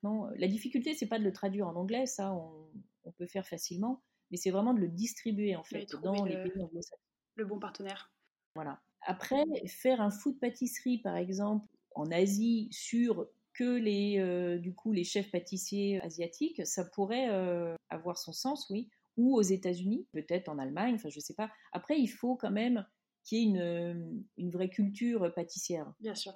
non, 0.03 0.29
la 0.37 0.47
difficulté, 0.47 0.95
c'est 0.95 1.09
pas 1.09 1.19
de 1.19 1.25
le 1.25 1.33
traduire 1.33 1.67
en 1.67 1.75
anglais, 1.75 2.07
ça, 2.07 2.33
on, 2.33 2.71
on 3.05 3.13
peut 3.13 3.27
faire 3.27 3.47
facilement, 3.47 4.03
mais 4.31 4.37
c'est 4.37 4.51
vraiment 4.51 4.75
de 4.75 4.81
le 4.81 4.89
distribuer 4.89 5.57
en 5.57 5.65
fait 5.65 5.91
dans 6.03 6.25
les 6.25 6.37
pays 6.37 6.63
anglo-saxons. 6.63 7.03
Le 7.37 7.45
bon 7.45 7.59
partenaire. 7.59 8.13
Voilà. 8.55 8.81
Après, 9.07 9.45
faire 9.67 10.01
un 10.01 10.11
food 10.11 10.39
pâtisserie, 10.41 10.99
par 10.99 11.17
exemple, 11.17 11.67
en 11.95 12.11
Asie 12.11 12.69
sur 12.73 13.29
que 13.55 13.79
les, 13.79 14.19
euh, 14.19 14.59
du 14.59 14.75
coup, 14.75 14.93
les 14.93 15.05
chefs 15.05 15.31
pâtissiers 15.31 16.01
asiatiques, 16.03 16.67
ça 16.67 16.85
pourrait 16.85 17.31
euh, 17.31 17.75
avoir 17.89 18.19
son 18.19 18.33
sens, 18.33 18.69
oui. 18.69 18.91
Ou 19.17 19.35
aux 19.35 19.43
États-Unis, 19.43 20.07
peut-être 20.13 20.51
en 20.51 20.59
Allemagne, 20.59 20.97
enfin, 20.97 21.09
je 21.09 21.21
sais 21.21 21.35
pas. 21.35 21.51
Après, 21.73 21.99
il 21.99 22.09
faut 22.09 22.37
quand 22.37 22.51
même 22.51 22.85
qu'il 23.25 23.39
y 23.39 23.41
ait 23.41 23.45
une, 23.45 24.25
une, 24.37 24.51
vraie 24.51 24.69
culture 24.69 25.33
pâtissière. 25.35 25.91
Bien 26.01 26.15
sûr. 26.15 26.35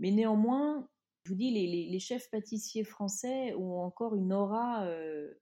Mais 0.00 0.10
néanmoins, 0.10 0.88
je 1.24 1.30
vous 1.30 1.36
dis, 1.36 1.50
les, 1.50 1.66
les, 1.90 1.98
chefs 1.98 2.30
pâtissiers 2.30 2.84
français 2.84 3.54
ont 3.54 3.80
encore 3.80 4.16
une 4.16 4.32
aura 4.32 4.86
euh, 4.86 5.34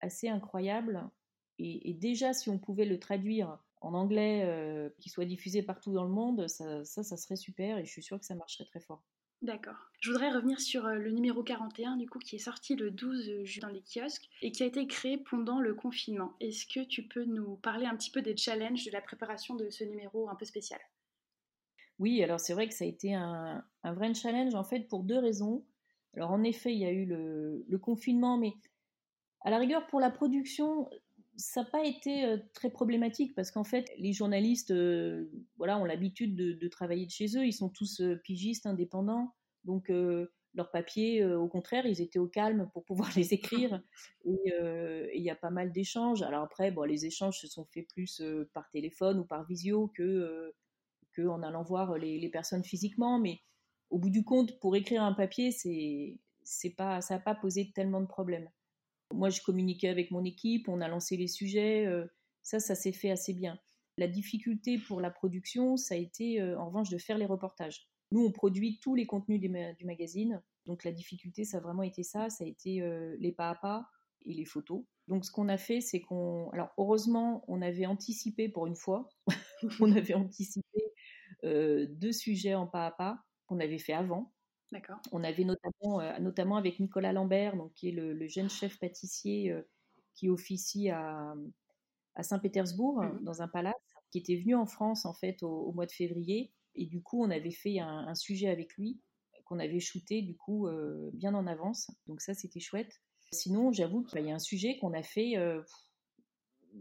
assez 0.00 0.28
incroyable. 0.28 1.10
Et, 1.58 1.90
et, 1.90 1.94
déjà, 1.94 2.32
si 2.32 2.48
on 2.48 2.58
pouvait 2.58 2.84
le 2.84 3.00
traduire 3.00 3.58
en 3.80 3.94
anglais 3.94 4.90
qui 4.98 5.08
soit 5.08 5.24
diffusé 5.24 5.62
partout 5.62 5.92
dans 5.92 6.04
le 6.04 6.10
monde, 6.10 6.48
ça, 6.48 6.84
ça, 6.84 7.02
ça, 7.02 7.16
serait 7.16 7.36
super 7.36 7.78
et 7.78 7.84
je 7.84 7.90
suis 7.90 8.02
sûre 8.02 8.18
que 8.18 8.26
ça 8.26 8.34
marcherait 8.34 8.66
très 8.66 8.80
fort. 8.80 9.02
D'accord. 9.42 9.88
Je 10.00 10.10
voudrais 10.10 10.30
revenir 10.30 10.60
sur 10.60 10.84
euh, 10.86 10.96
le 10.96 11.10
numéro 11.12 11.42
41, 11.42 11.96
du 11.96 12.06
coup, 12.06 12.18
qui 12.18 12.36
est 12.36 12.40
sorti 12.40 12.76
le 12.76 12.90
12 12.90 13.44
juin 13.44 13.68
dans 13.68 13.74
les 13.74 13.80
kiosques 13.82 14.28
et 14.42 14.52
qui 14.52 14.62
a 14.62 14.66
été 14.66 14.86
créé 14.86 15.16
pendant 15.16 15.60
le 15.60 15.74
confinement. 15.74 16.34
Est-ce 16.40 16.66
que 16.66 16.84
tu 16.84 17.04
peux 17.04 17.24
nous 17.24 17.56
parler 17.56 17.86
un 17.86 17.96
petit 17.96 18.10
peu 18.10 18.20
des 18.20 18.36
challenges 18.36 18.84
de 18.84 18.90
la 18.90 19.00
préparation 19.00 19.54
de 19.54 19.70
ce 19.70 19.84
numéro 19.84 20.28
un 20.28 20.34
peu 20.34 20.44
spécial? 20.44 20.80
Oui, 21.98 22.22
alors 22.22 22.38
c'est 22.38 22.52
vrai 22.52 22.68
que 22.68 22.74
ça 22.74 22.84
a 22.84 22.88
été 22.88 23.14
un, 23.14 23.64
vrai 23.84 24.12
challenge, 24.12 24.54
en 24.54 24.64
fait, 24.64 24.80
pour 24.80 25.04
deux 25.04 25.18
raisons. 25.18 25.64
Alors, 26.14 26.32
en 26.32 26.42
effet, 26.42 26.72
il 26.74 26.78
y 26.78 26.84
a 26.84 26.92
eu 26.92 27.06
le, 27.06 27.78
confinement, 27.78 28.36
mais 28.36 28.52
à 29.40 29.50
la 29.50 29.58
rigueur, 29.58 29.86
pour 29.86 30.00
la 30.00 30.10
production, 30.10 30.90
ça 31.40 31.62
n'a 31.62 31.70
pas 31.70 31.84
été 31.84 32.24
euh, 32.24 32.38
très 32.54 32.70
problématique 32.70 33.34
parce 33.34 33.50
qu'en 33.50 33.64
fait, 33.64 33.90
les 33.98 34.12
journalistes 34.12 34.70
euh, 34.70 35.30
voilà, 35.56 35.78
ont 35.78 35.84
l'habitude 35.84 36.36
de, 36.36 36.68
travailler 36.68 37.06
de 37.06 37.10
chez 37.10 37.36
eux. 37.36 37.46
Ils 37.46 37.52
sont 37.52 37.68
tous 37.68 38.02
pigistes, 38.22 38.66
indépendants. 38.66 39.34
Donc, 39.64 39.90
euh, 39.90 40.32
leurs 40.54 40.70
papiers, 40.70 41.22
euh, 41.22 41.38
au 41.38 41.48
contraire, 41.48 41.86
ils 41.86 42.00
étaient 42.00 42.18
au 42.18 42.26
calme 42.26 42.68
pour 42.72 42.84
pouvoir 42.84 43.10
les 43.16 43.34
écrire. 43.34 43.82
Euh, 44.26 45.06
et 45.12 45.18
il 45.18 45.22
y 45.22 45.30
a 45.30 45.36
pas 45.36 45.50
mal 45.50 45.72
d'échanges. 45.72 46.22
Alors 46.22 46.42
après, 46.42 46.70
bon, 46.70 46.82
les 46.82 47.06
échanges 47.06 47.38
se 47.38 47.46
sont 47.46 47.64
faits 47.66 47.88
plus 47.88 48.22
par 48.52 48.68
téléphone 48.70 49.20
ou 49.20 49.24
par 49.24 49.44
visio 49.46 49.88
que, 49.94 50.52
que 51.12 51.22
allant 51.22 51.62
voir 51.62 51.98
les, 51.98 52.28
personnes 52.28 52.64
physiquement. 52.64 53.18
Mais 53.18 53.40
au 53.90 53.98
bout 53.98 54.10
du 54.10 54.24
compte, 54.24 54.58
pour 54.60 54.76
écrire 54.76 55.02
un 55.02 55.12
papier, 55.12 55.50
c'est 55.52 56.74
pas, 56.76 57.00
ça 57.00 57.14
n'a 57.14 57.20
pas 57.20 57.34
posé 57.34 57.72
tellement 57.72 58.00
de 58.00 58.06
problèmes. 58.06 58.48
Moi, 59.12 59.30
je 59.30 59.40
communiquais 59.42 59.88
avec 59.88 60.10
mon 60.10 60.24
équipe, 60.24 60.68
on 60.68 60.80
a 60.80 60.88
lancé 60.88 61.16
les 61.16 61.28
sujets. 61.28 61.86
ça, 62.42 62.60
ça 62.60 62.74
s'est 62.74 62.92
fait 62.92 63.10
assez 63.10 63.34
bien. 63.34 63.58
La 63.98 64.06
difficulté 64.06 64.78
pour 64.78 65.00
la 65.00 65.10
production, 65.10 65.76
ça 65.76 65.94
a 65.94 65.98
été 65.98 66.42
en 66.42 66.66
revanche 66.66 66.90
de 66.90 66.98
faire 66.98 67.18
les 67.18 67.26
reportages. 67.26 67.90
Nous, 68.12 68.24
on 68.24 68.32
produit 68.32 68.78
tous 68.80 68.94
les 68.94 69.06
contenus 69.06 69.40
du, 69.40 69.48
magazine. 69.84 70.42
Donc 70.66 70.84
la 70.84 70.92
difficulté, 70.92 71.44
ça 71.44 71.58
a 71.58 71.60
vraiment 71.60 71.82
été 71.82 72.02
ça. 72.02 72.28
Ça 72.28 72.44
a 72.44 72.46
été 72.46 72.82
euh, 72.82 73.16
les 73.18 73.32
pas 73.32 73.50
à 73.50 73.54
pas 73.54 73.88
et 74.26 74.34
les 74.34 74.44
photos. 74.44 74.84
Donc 75.08 75.24
ce 75.24 75.30
qu'on 75.30 75.48
a 75.48 75.56
fait, 75.56 75.80
c'est 75.80 76.00
qu'on... 76.00 76.50
Alors 76.50 76.70
heureusement, 76.76 77.44
on 77.48 77.62
avait 77.62 77.86
anticipé 77.86 78.48
pour 78.48 78.66
une 78.66 78.76
fois. 78.76 79.08
on 79.80 79.92
avait 79.92 80.14
anticipé 80.14 80.80
euh, 81.44 81.86
deux 81.88 82.12
sujets 82.12 82.54
en 82.54 82.66
pas 82.66 82.86
à 82.86 82.90
pas 82.90 83.18
qu'on 83.46 83.60
avait 83.60 83.78
fait 83.78 83.92
avant. 83.92 84.32
On 85.12 85.24
avait 85.24 85.44
notamment, 85.44 86.00
euh, 86.00 86.18
notamment 86.20 86.56
avec 86.56 86.80
Nicolas 86.80 87.12
Lambert, 87.12 87.56
donc, 87.56 87.72
qui 87.74 87.88
est 87.88 87.92
le, 87.92 88.28
jeune 88.28 88.50
chef 88.50 88.78
pâtissier 88.78 89.54
qui 90.14 90.28
officie 90.28 90.90
à, 90.90 91.34
à 92.14 92.22
Saint-Pétersbourg, 92.22 93.02
mmh 93.02 93.24
dans 93.24 93.42
un 93.42 93.48
palace, 93.48 93.74
qui 94.10 94.18
était 94.18 94.36
venu 94.36 94.54
en 94.54 94.66
France 94.66 95.06
en 95.06 95.14
fait 95.14 95.42
au 95.42 95.72
mois 95.72 95.86
de 95.86 95.92
février 95.92 96.52
et 96.74 96.86
du 96.86 97.02
coup, 97.02 97.22
on 97.22 97.30
avait 97.30 97.50
fait 97.50 97.78
un, 97.78 98.14
sujet 98.14 98.48
avec 98.48 98.74
lui 98.76 99.00
qu'on 99.44 99.58
avait 99.58 99.80
shooté 99.80 100.22
du 100.22 100.36
coup 100.36 100.68
euh, 100.68 101.10
bien 101.12 101.34
en 101.34 101.46
avance. 101.46 101.90
Donc 102.06 102.20
ça, 102.20 102.34
c'était 102.34 102.60
chouette. 102.60 103.00
Sinon, 103.32 103.72
j'avoue 103.72 104.04
qu'il 104.04 104.24
y 104.24 104.30
a 104.30 104.34
un 104.34 104.40
sujet 104.40 104.78
qu'on 104.78 104.92
a 104.92 105.02
fait 105.02 105.36
euh, 105.36 105.62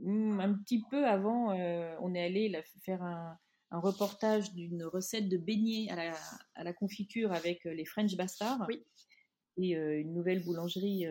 hmm, 0.03 0.39
un 0.39 0.53
petit 0.53 0.83
peu 0.89 1.07
avant. 1.07 1.51
Euh, 1.51 1.95
on 2.01 2.13
est 2.13 2.23
allé 2.23 2.61
faire 2.83 3.01
un, 3.01 3.37
reportage 3.71 4.53
d'une 4.53 4.83
recette 4.83 5.29
de 5.29 5.37
beignets 5.37 5.89
à 5.91 6.63
la, 6.63 6.73
confiture 6.73 7.31
avec 7.31 7.63
les 7.65 7.85
French 7.85 8.15
Bastards. 8.15 8.65
Oui. 8.67 8.83
Et 9.57 9.73
une 9.73 10.13
nouvelle 10.13 10.43
boulangerie 10.43 11.05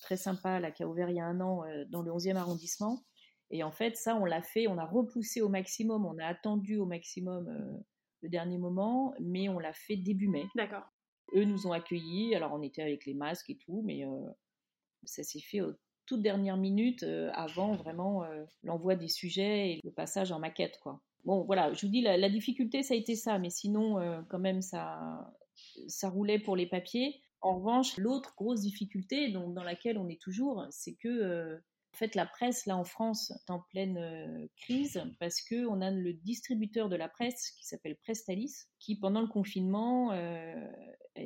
très 0.00 0.16
sympa 0.16 0.60
là, 0.60 0.70
qui 0.70 0.84
a 0.84 0.88
ouvert 0.88 1.10
il 1.10 1.16
y 1.16 1.20
a 1.20 1.26
un 1.26 1.40
an 1.40 1.64
dans 1.88 2.02
le 2.02 2.12
11e 2.12 2.36
arrondissement. 2.36 3.02
Et 3.50 3.62
en 3.62 3.70
fait, 3.70 3.96
ça, 3.96 4.14
on 4.16 4.24
l'a 4.24 4.42
fait, 4.42 4.68
on 4.68 4.78
a 4.78 4.84
repoussé 4.84 5.40
au 5.40 5.48
maximum, 5.48 6.04
on 6.04 6.18
a 6.18 6.26
attendu 6.26 6.76
au 6.76 6.84
maximum 6.84 7.48
euh, 7.48 7.78
le 8.22 8.28
dernier 8.28 8.58
moment, 8.58 9.14
mais 9.20 9.48
on 9.48 9.58
l'a 9.58 9.72
fait 9.72 9.96
début 9.96 10.28
mai. 10.28 10.46
D'accord. 10.54 10.84
Eux 11.34 11.44
nous 11.44 11.66
ont 11.66 11.72
accueillis, 11.72 12.34
alors 12.34 12.52
on 12.52 12.62
était 12.62 12.82
avec 12.82 13.06
les 13.06 13.14
masques 13.14 13.50
et 13.50 13.56
tout, 13.56 13.82
mais 13.84 14.04
euh, 14.04 14.28
ça 15.04 15.22
s'est 15.22 15.40
fait 15.40 15.60
aux 15.60 15.72
toutes 16.06 16.22
dernières 16.22 16.56
minutes 16.56 17.02
euh, 17.02 17.30
avant 17.34 17.74
vraiment 17.74 18.24
l'envoi 18.62 18.96
des 18.96 19.08
sujets 19.08 19.72
et 19.72 19.80
le 19.84 19.90
passage 19.90 20.32
en 20.32 20.38
maquette, 20.38 20.78
quoi. 20.82 21.00
Bon, 21.24 21.44
voilà, 21.44 21.72
je 21.74 21.86
vous 21.86 21.92
dis, 21.92 22.00
la, 22.00 22.28
difficulté, 22.28 22.82
ça 22.82 22.94
a 22.94 22.96
été 22.96 23.14
ça, 23.14 23.38
mais 23.38 23.50
sinon, 23.50 23.96
quand 24.28 24.38
même, 24.38 24.62
ça, 24.62 25.32
ça 25.86 26.08
roulait 26.08 26.38
pour 26.38 26.56
les 26.56 26.66
papiers. 26.66 27.22
En 27.40 27.58
revanche, 27.58 27.96
l'autre 27.98 28.34
grosse 28.36 28.62
difficulté 28.62 29.30
dans 29.30 29.62
laquelle 29.62 29.98
on 29.98 30.08
est 30.08 30.20
toujours, 30.20 30.66
c'est 30.70 30.94
que 30.94 31.60
en 31.94 31.96
fait, 31.96 32.14
la 32.14 32.26
presse, 32.26 32.66
là, 32.66 32.76
en 32.76 32.84
France, 32.84 33.32
est 33.32 33.50
en 33.50 33.60
pleine 33.60 33.96
euh, 33.98 34.46
crise 34.56 35.02
parce 35.18 35.42
qu'on 35.42 35.80
a 35.80 35.90
le 35.90 36.12
distributeur 36.12 36.88
de 36.88 36.96
la 36.96 37.08
presse 37.08 37.50
qui 37.52 37.66
s'appelle 37.66 37.96
Prestalis, 37.96 38.66
qui, 38.78 38.96
pendant 38.96 39.20
le 39.20 39.26
confinement, 39.26 40.12
euh, 40.12 40.54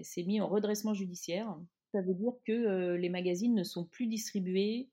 s'est 0.03 0.23
mis 0.23 0.41
en 0.41 0.49
redressement 0.49 0.95
judiciaire. 0.95 1.55
Ça 1.93 2.01
veut 2.01 2.15
dire 2.15 2.33
que 2.47 2.53
euh, 2.53 2.97
les 2.97 3.11
magazines 3.11 3.55
ne 3.55 3.65
sont 3.65 3.85
plus 3.85 4.07
distribués. 4.07 4.89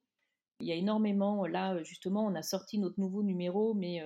Il 0.62 0.67
y 0.67 0.72
a 0.72 0.76
énormément, 0.76 1.45
là, 1.45 1.82
justement, 1.84 2.26
on 2.26 2.36
a 2.36 2.41
sorti 2.41 2.80
notre 2.80 3.00
nouveau 3.00 3.24
numéro, 3.24 3.74
mais 3.74 4.04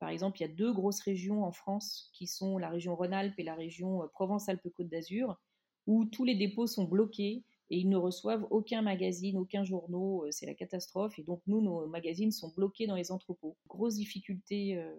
par 0.00 0.08
exemple, 0.08 0.38
il 0.38 0.42
y 0.42 0.50
a 0.50 0.52
deux 0.52 0.72
grosses 0.72 1.00
régions 1.00 1.44
en 1.44 1.52
France 1.52 2.10
qui 2.12 2.26
sont 2.26 2.58
la 2.58 2.68
région 2.68 2.96
Rhône-Alpes 2.96 3.38
et 3.38 3.44
la 3.44 3.54
région 3.54 4.00
Provence-Alpes-Côte 4.12 4.88
d'Azur, 4.88 5.36
où 5.86 6.04
tous 6.04 6.24
les 6.24 6.34
dépôts 6.34 6.66
sont 6.66 6.84
bloqués 6.84 7.44
et 7.70 7.78
ils 7.78 7.88
ne 7.88 7.96
reçoivent 7.96 8.46
aucun 8.50 8.82
magazine, 8.82 9.38
aucun 9.38 9.64
journaux, 9.64 10.24
euh, 10.24 10.30
c'est 10.30 10.46
la 10.46 10.54
catastrophe. 10.54 11.18
Et 11.18 11.22
donc 11.22 11.42
nous, 11.46 11.60
nos 11.62 11.86
magazines 11.86 12.30
sont 12.30 12.52
bloqués 12.54 12.86
dans 12.86 12.96
les 12.96 13.10
entrepôts. 13.10 13.56
Grosse 13.66 13.96
difficulté 13.96 14.76
euh, 14.76 14.94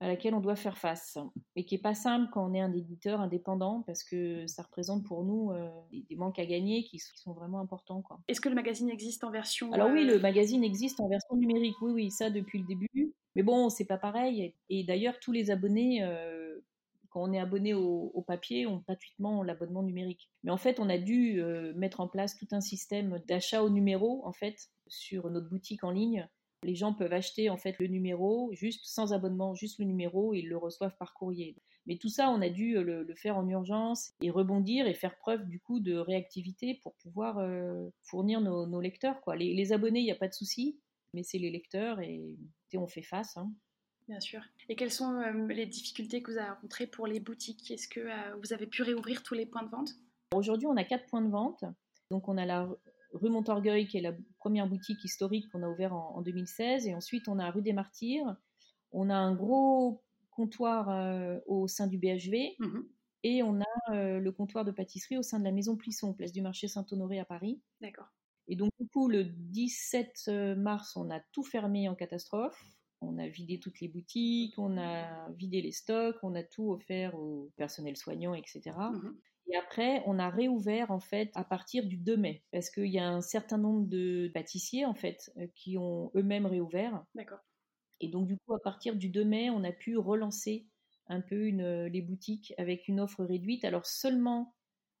à 0.00 0.06
laquelle 0.06 0.34
on 0.34 0.40
doit 0.40 0.56
faire 0.56 0.78
face 0.78 1.18
et 1.56 1.64
qui 1.64 1.74
est 1.74 1.82
pas 1.82 1.94
simple 1.94 2.30
quand 2.32 2.48
on 2.48 2.54
est 2.54 2.60
un 2.60 2.72
éditeur 2.72 3.20
indépendant 3.20 3.82
parce 3.86 4.04
que 4.04 4.46
ça 4.46 4.62
représente 4.62 5.04
pour 5.04 5.24
nous 5.24 5.50
euh, 5.50 5.68
des, 5.90 6.16
manques 6.16 6.38
à 6.38 6.46
gagner 6.46 6.84
qui, 6.84 6.98
sont 6.98 7.32
vraiment 7.32 7.60
importants. 7.60 8.04
Est-ce 8.28 8.40
que 8.40 8.48
le 8.48 8.54
magazine 8.54 8.90
existe 8.90 9.24
en 9.24 9.30
version 9.30 9.72
Alors 9.72 9.90
oui, 9.90 10.04
le 10.04 10.20
magazine 10.20 10.62
existe 10.62 11.00
en 11.00 11.08
version 11.08 11.36
numérique. 11.36 11.74
Oui, 11.82 11.92
oui, 11.92 12.10
ça 12.10 12.30
depuis 12.30 12.60
le 12.60 12.66
début. 12.66 12.88
Mais 13.34 13.42
bon, 13.42 13.68
c'est 13.68 13.84
pas 13.84 13.98
pareil. 13.98 14.54
Et 14.68 14.84
d'ailleurs, 14.84 15.18
tous 15.20 15.32
les 15.32 15.50
abonnés 15.50 16.02
quand 17.10 17.22
on 17.22 17.32
est 17.32 17.38
abonné 17.38 17.74
au, 17.74 18.24
papier, 18.26 18.66
on 18.66 18.78
gratuitement 18.78 19.42
l'abonnement 19.42 19.82
numérique. 19.82 20.30
Mais 20.42 20.50
en 20.50 20.56
fait, 20.56 20.78
on 20.80 20.88
a 20.88 20.98
dû 20.98 21.40
euh, 21.40 21.72
mettre 21.74 22.00
en 22.00 22.08
place 22.08 22.36
tout 22.36 22.48
un 22.52 22.60
système 22.60 23.22
d'achat 23.26 23.62
au 23.62 23.70
numéro, 23.70 24.26
en 24.26 24.32
fait, 24.32 24.68
sur 24.86 25.30
notre 25.30 25.48
boutique 25.48 25.84
en 25.84 25.90
ligne. 25.90 26.28
Les 26.64 26.74
gens 26.74 26.92
peuvent 26.92 27.12
acheter 27.12 27.50
en 27.50 27.56
fait 27.56 27.78
le 27.78 27.86
numéro 27.86 28.50
juste 28.52 28.84
sans 28.86 29.12
abonnement, 29.12 29.54
juste 29.54 29.78
le 29.78 29.84
numéro, 29.84 30.34
et 30.34 30.38
ils 30.38 30.48
le 30.48 30.56
reçoivent 30.56 30.96
par 30.98 31.14
courrier. 31.14 31.56
Mais 31.86 31.96
tout 31.96 32.08
ça, 32.08 32.30
on 32.30 32.42
a 32.42 32.50
dû 32.50 32.76
euh, 32.76 32.82
le, 32.82 33.14
faire 33.14 33.38
en 33.38 33.48
urgence 33.48 34.12
et 34.20 34.30
rebondir 34.30 34.86
et 34.86 34.94
faire 34.94 35.16
preuve 35.16 35.46
du 35.48 35.58
coup 35.58 35.80
de 35.80 35.94
réactivité 35.94 36.78
pour 36.82 36.94
pouvoir 36.96 37.38
euh, 37.38 37.88
fournir 38.02 38.40
nos, 38.40 38.80
lecteurs. 38.80 39.20
Quoi. 39.22 39.36
Les, 39.36 39.72
abonnés, 39.72 40.00
il 40.00 40.04
n'y 40.04 40.12
a 40.12 40.16
pas 40.16 40.28
de 40.28 40.34
souci, 40.34 40.78
mais 41.14 41.22
c'est 41.22 41.38
les 41.38 41.50
lecteurs 41.50 42.00
et, 42.00 42.36
on 42.74 42.86
fait 42.86 43.02
face. 43.02 43.36
Hein. 43.38 43.50
Bien 44.08 44.20
sûr. 44.20 44.40
Et 44.68 44.76
quelles 44.76 44.90
sont 44.90 45.14
euh, 45.20 45.46
les 45.48 45.66
difficultés 45.66 46.22
que 46.22 46.30
vous 46.30 46.38
avez 46.38 46.48
rencontrées 46.48 46.86
pour 46.86 47.06
les 47.06 47.20
boutiques? 47.20 47.70
Est-ce 47.70 47.88
que 47.88 48.00
euh, 48.00 48.36
vous 48.42 48.52
avez 48.54 48.66
pu 48.66 48.82
réouvrir 48.82 49.22
tous 49.22 49.34
les 49.34 49.44
points 49.44 49.62
de 49.62 49.68
vente? 49.68 49.90
Aujourd'hui, 50.34 50.66
on 50.66 50.76
a 50.76 50.84
quatre 50.84 51.06
points 51.06 51.20
de 51.20 51.30
vente. 51.30 51.64
Donc, 52.10 52.28
on 52.28 52.38
a 52.38 52.46
la 52.46 52.68
rue 53.12 53.30
Montorgueil, 53.30 53.86
qui 53.86 53.98
est 53.98 54.02
la 54.02 54.12
première 54.38 54.68
boutique 54.68 55.02
historique 55.04 55.48
qu'on 55.50 55.62
a 55.62 55.68
ouverte 55.68 55.92
en, 55.92 56.22
2016. 56.22 56.86
Et 56.86 56.94
ensuite, 56.94 57.28
on 57.28 57.38
a 57.38 57.50
rue 57.50 57.62
des 57.62 57.72
Martyrs. 57.72 58.36
On 58.92 59.10
a 59.10 59.16
un 59.16 59.34
gros 59.34 60.02
comptoir 60.30 60.88
euh, 60.90 61.38
au 61.46 61.68
sein 61.68 61.86
du 61.86 61.98
BHV. 61.98 62.56
Mmh 62.58 62.80
Et 63.24 63.42
on 63.42 63.60
a 63.60 64.18
le 64.20 64.30
comptoir 64.30 64.64
de 64.64 64.70
pâtisserie 64.70 65.18
au 65.18 65.22
sein 65.22 65.38
de 65.38 65.44
la 65.44 65.52
Maison 65.52 65.76
Plisson, 65.76 66.14
place 66.14 66.32
du 66.32 66.42
marché 66.42 66.68
Saint-Honoré 66.68 67.18
à 67.18 67.24
Paris. 67.24 67.60
D'accord. 67.80 68.08
Et 68.46 68.56
donc, 68.56 68.70
du 68.78 68.88
coup, 68.88 69.08
le 69.08 69.24
17 69.24 70.30
mars, 70.56 70.96
on 70.96 71.10
a 71.10 71.20
tout 71.32 71.42
fermé 71.42 71.88
en 71.88 71.94
catastrophe 71.94 72.78
on 73.00 73.18
a 73.18 73.28
vidé 73.28 73.60
toutes 73.60 73.80
les 73.80 73.88
boutiques, 73.88 74.58
on 74.58 74.76
a 74.76 75.30
vidé 75.30 75.62
les 75.62 75.72
stocks, 75.72 76.16
on 76.22 76.34
a 76.34 76.42
tout 76.42 76.70
offert 76.70 77.14
au 77.14 77.52
personnel 77.56 77.96
soignant, 77.96 78.34
etc. 78.34 78.60
Mhm. 78.92 79.16
Et 79.50 79.56
après, 79.56 80.02
on 80.06 80.18
a 80.18 80.28
réouvert 80.30 80.90
en 80.90 81.00
fait 81.00 81.30
à 81.34 81.44
partir 81.44 81.86
du 81.86 81.96
2 81.96 82.16
mai, 82.16 82.44
parce 82.52 82.70
qu'il 82.70 82.86
y 82.86 82.98
a 82.98 83.08
un 83.08 83.20
certain 83.22 83.58
nombre 83.58 83.86
de 83.88 84.30
pâtissiers 84.34 84.84
en 84.84 84.94
fait 84.94 85.30
euh, 85.38 85.46
qui 85.54 85.76
ont 85.78 86.10
eux-mêmes 86.14 86.46
réouvert. 86.46 87.04
D'accord. 87.14 87.40
Et 88.00 88.08
donc 88.08 88.26
du 88.26 88.36
coup, 88.38 88.54
à 88.54 88.60
partir 88.62 88.96
du 88.96 89.08
2 89.10 89.24
mai, 89.24 89.50
on 89.50 89.64
a 89.64 89.72
pu 89.72 89.96
relancer 89.98 90.68
un 91.06 91.20
peu 91.20 91.48
les 91.48 92.02
boutiques 92.02 92.52
avec 92.58 92.88
une 92.88 93.00
offre 93.00 93.24
réduite. 93.24 93.64
Alors 93.64 93.86
seulement 93.86 94.54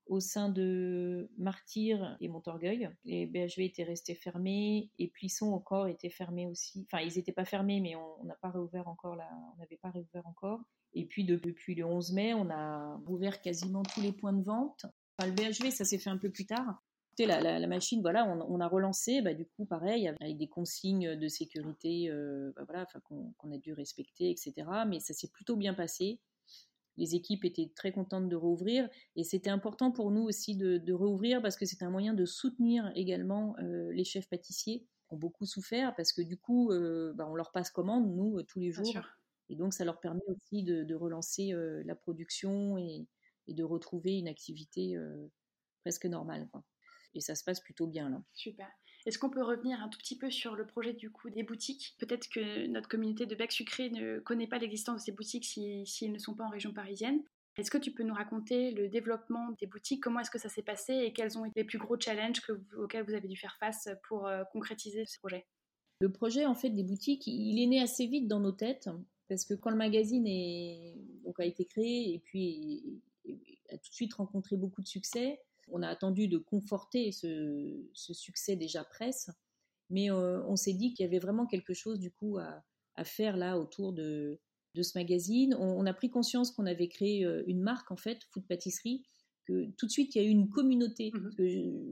au 0.08 0.20
sein 0.20 0.48
de 0.48 1.30
Martyr 1.38 2.16
et 2.20 2.28
Montorgueil. 2.28 2.90
Les 3.04 3.26
BHV 3.26 3.60
étaient 3.60 3.84
restés 3.84 4.14
fermés 4.14 4.90
et 4.98 5.08
Plisson 5.08 5.52
encore 5.52 5.86
était 5.86 6.10
fermé 6.10 6.46
aussi. 6.46 6.86
Enfin, 6.90 7.02
ils 7.02 7.16
n'étaient 7.16 7.32
pas 7.32 7.44
fermés, 7.44 7.80
mais 7.80 7.94
on 7.94 8.24
n'a 8.24 8.36
pas 8.36 8.50
réouvert 8.50 8.88
encore 8.88 9.16
là. 9.16 9.28
On 9.54 9.58
n'avait 9.58 9.76
pas 9.76 9.90
réouvert 9.90 10.26
encore. 10.26 10.60
Et 10.94 11.06
puis 11.06 11.24
depuis 11.24 11.74
le 11.74 11.84
11 11.84 12.12
mai, 12.12 12.34
on 12.34 12.50
a 12.50 13.00
ouvert 13.06 13.40
quasiment 13.40 13.82
tous 13.82 14.00
les 14.00 14.12
points 14.12 14.32
de 14.32 14.42
vente. 14.42 14.86
Enfin, 15.18 15.30
le 15.30 15.34
BHV, 15.34 15.70
ça 15.70 15.84
s'est 15.84 15.98
fait 15.98 16.10
un 16.10 16.18
peu 16.18 16.30
plus 16.30 16.46
tard. 16.46 16.82
La, 17.18 17.58
la, 17.58 17.66
machine, 17.66 18.00
voilà, 18.00 18.24
on, 18.48 18.60
a 18.60 18.68
relancé, 18.68 19.22
bah, 19.22 19.34
du 19.34 19.44
coup, 19.44 19.64
pareil, 19.64 20.06
avec 20.20 20.38
des 20.38 20.46
consignes 20.46 21.16
de 21.16 21.28
sécurité, 21.28 22.08
euh, 22.10 22.52
bah, 22.54 22.86
qu'on 23.02 23.52
a 23.52 23.58
dû 23.58 23.72
respecter, 23.72 24.30
etc. 24.30 24.52
Mais 24.86 25.00
ça 25.00 25.14
s'est 25.14 25.28
plutôt 25.28 25.56
bien 25.56 25.74
passé. 25.74 26.20
Les 26.98 27.14
équipes 27.14 27.44
étaient 27.44 27.70
très 27.74 27.92
contentes 27.92 28.28
de 28.28 28.36
rouvrir 28.36 28.88
et 29.16 29.24
c'était 29.24 29.50
important 29.50 29.90
pour 29.90 30.10
nous 30.10 30.22
aussi 30.22 30.56
de, 30.56 30.76
de 30.76 30.92
rouvrir 30.92 31.40
parce 31.40 31.56
que 31.56 31.64
c'est 31.64 31.82
un 31.82 31.90
moyen 31.90 32.12
de 32.12 32.26
soutenir 32.26 32.92
également 32.94 33.56
les 33.58 34.04
chefs 34.04 34.28
pâtissiers 34.28 34.80
qui 34.80 35.14
ont 35.14 35.16
beaucoup 35.16 35.46
souffert 35.46 35.94
parce 35.96 36.12
que 36.12 36.20
du 36.20 36.36
coup, 36.36 36.70
bah, 37.14 37.26
on 37.28 37.34
leur 37.34 37.52
passe 37.52 37.70
commande, 37.70 38.14
nous, 38.14 38.42
tous 38.42 38.58
les 38.58 38.70
jours. 38.72 38.92
Et 39.48 39.56
donc, 39.56 39.72
ça 39.72 39.84
leur 39.84 40.00
permet 40.00 40.20
aussi 40.28 40.62
de, 40.62 40.94
relancer 40.94 41.52
la 41.84 41.94
production 41.94 42.76
et, 42.76 43.06
et, 43.46 43.54
de 43.54 43.64
retrouver 43.64 44.18
une 44.18 44.28
activité 44.28 44.98
presque 45.82 46.06
normale. 46.06 46.48
Quoi. 46.50 46.64
Et 47.14 47.20
ça 47.20 47.34
se 47.34 47.44
passe 47.44 47.60
plutôt 47.60 47.86
bien 47.86 48.10
là. 48.10 48.22
Super. 48.34 48.68
Est-ce 49.08 49.18
qu'on 49.18 49.30
peut 49.30 49.42
revenir 49.42 49.82
un 49.82 49.88
tout 49.88 49.98
petit 49.98 50.18
peu 50.18 50.30
sur 50.30 50.54
le 50.54 50.66
projet 50.66 50.92
du 50.92 51.10
coup 51.10 51.30
des 51.30 51.42
boutiques? 51.42 51.96
Peut-être 51.98 52.28
que 52.28 52.66
notre 52.66 52.90
communauté 52.90 53.24
de 53.24 53.34
Bec 53.34 53.50
Sucré 53.50 53.88
ne 53.88 54.18
connaît 54.18 54.46
pas 54.46 54.58
l'existence 54.58 54.96
de 54.96 55.04
ces 55.06 55.12
boutiques 55.12 55.46
si, 55.46 55.86
si 55.86 56.10
ne 56.10 56.18
sont 56.18 56.34
pas 56.34 56.44
en 56.44 56.50
région 56.50 56.74
parisienne. 56.74 57.22
Est-ce 57.56 57.70
que 57.70 57.78
tu 57.78 57.90
peux 57.90 58.02
nous 58.02 58.12
raconter 58.12 58.70
le 58.72 58.86
développement 58.90 59.52
des 59.58 59.66
boutiques? 59.66 60.02
Comment 60.02 60.20
est-ce 60.20 60.30
que 60.30 60.38
ça 60.38 60.50
s'est 60.50 60.62
passé 60.62 60.92
et 60.92 61.14
quels 61.14 61.38
ont 61.38 61.46
été 61.46 61.58
les 61.60 61.64
plus 61.64 61.78
gros 61.78 61.98
challenges 61.98 62.42
auxquels 62.76 63.02
vous 63.02 63.14
avez 63.14 63.28
dû 63.28 63.36
faire 63.38 63.56
face 63.58 63.88
pour 64.06 64.26
euh, 64.26 64.44
concrétiser 64.52 65.06
ce 65.06 65.18
projet? 65.20 65.46
Le 66.00 66.12
projet 66.12 66.44
en 66.44 66.54
fait 66.54 66.68
des 66.68 66.84
boutiques, 66.84 67.26
il 67.26 67.62
est 67.62 67.66
né 67.66 67.80
assez 67.80 68.06
vite 68.06 68.28
dans 68.28 68.40
nos 68.40 68.52
têtes 68.52 68.90
parce 69.30 69.46
que 69.46 69.54
quand 69.54 69.70
le 69.70 69.76
magazine 69.76 70.26
a 70.26 71.44
été 71.46 71.64
créé 71.64 72.12
et 72.12 72.18
puis 72.18 73.00
a 73.70 73.78
tout 73.78 73.88
de 73.88 73.94
suite 73.94 74.12
rencontré 74.12 74.58
beaucoup 74.58 74.82
de 74.82 74.86
succès, 74.86 75.40
on 75.72 75.82
a 75.82 75.88
attendu 75.88 76.28
de 76.28 76.38
conforter 76.38 77.12
ce, 77.12 77.84
succès 77.92 78.56
déjà 78.56 78.84
presse, 78.84 79.30
mais 79.90 80.10
euh, 80.10 80.42
on 80.46 80.56
s'est 80.56 80.72
dit 80.72 80.92
qu'il 80.92 81.04
y 81.04 81.08
avait 81.08 81.18
vraiment 81.18 81.46
quelque 81.46 81.74
chose 81.74 81.98
du 81.98 82.10
coup 82.10 82.38
à, 82.38 82.62
faire 83.04 83.36
là 83.36 83.58
autour 83.58 83.92
de, 83.92 84.40
ce 84.74 84.98
magazine. 84.98 85.54
On, 85.54 85.86
a 85.86 85.94
pris 85.94 86.10
conscience 86.10 86.50
qu'on 86.50 86.66
avait 86.66 86.88
créé 86.88 87.24
euh, 87.24 87.42
une 87.46 87.60
marque 87.60 87.90
en 87.90 87.96
fait, 87.96 88.24
Food 88.30 88.46
Pâtisserie, 88.46 89.04
que 89.46 89.70
tout 89.76 89.86
de 89.86 89.90
suite 89.90 90.14
il 90.14 90.22
y 90.22 90.24
a 90.24 90.28
eu 90.28 90.30
une 90.30 90.48
communauté. 90.48 91.12
Mmh 91.12 91.30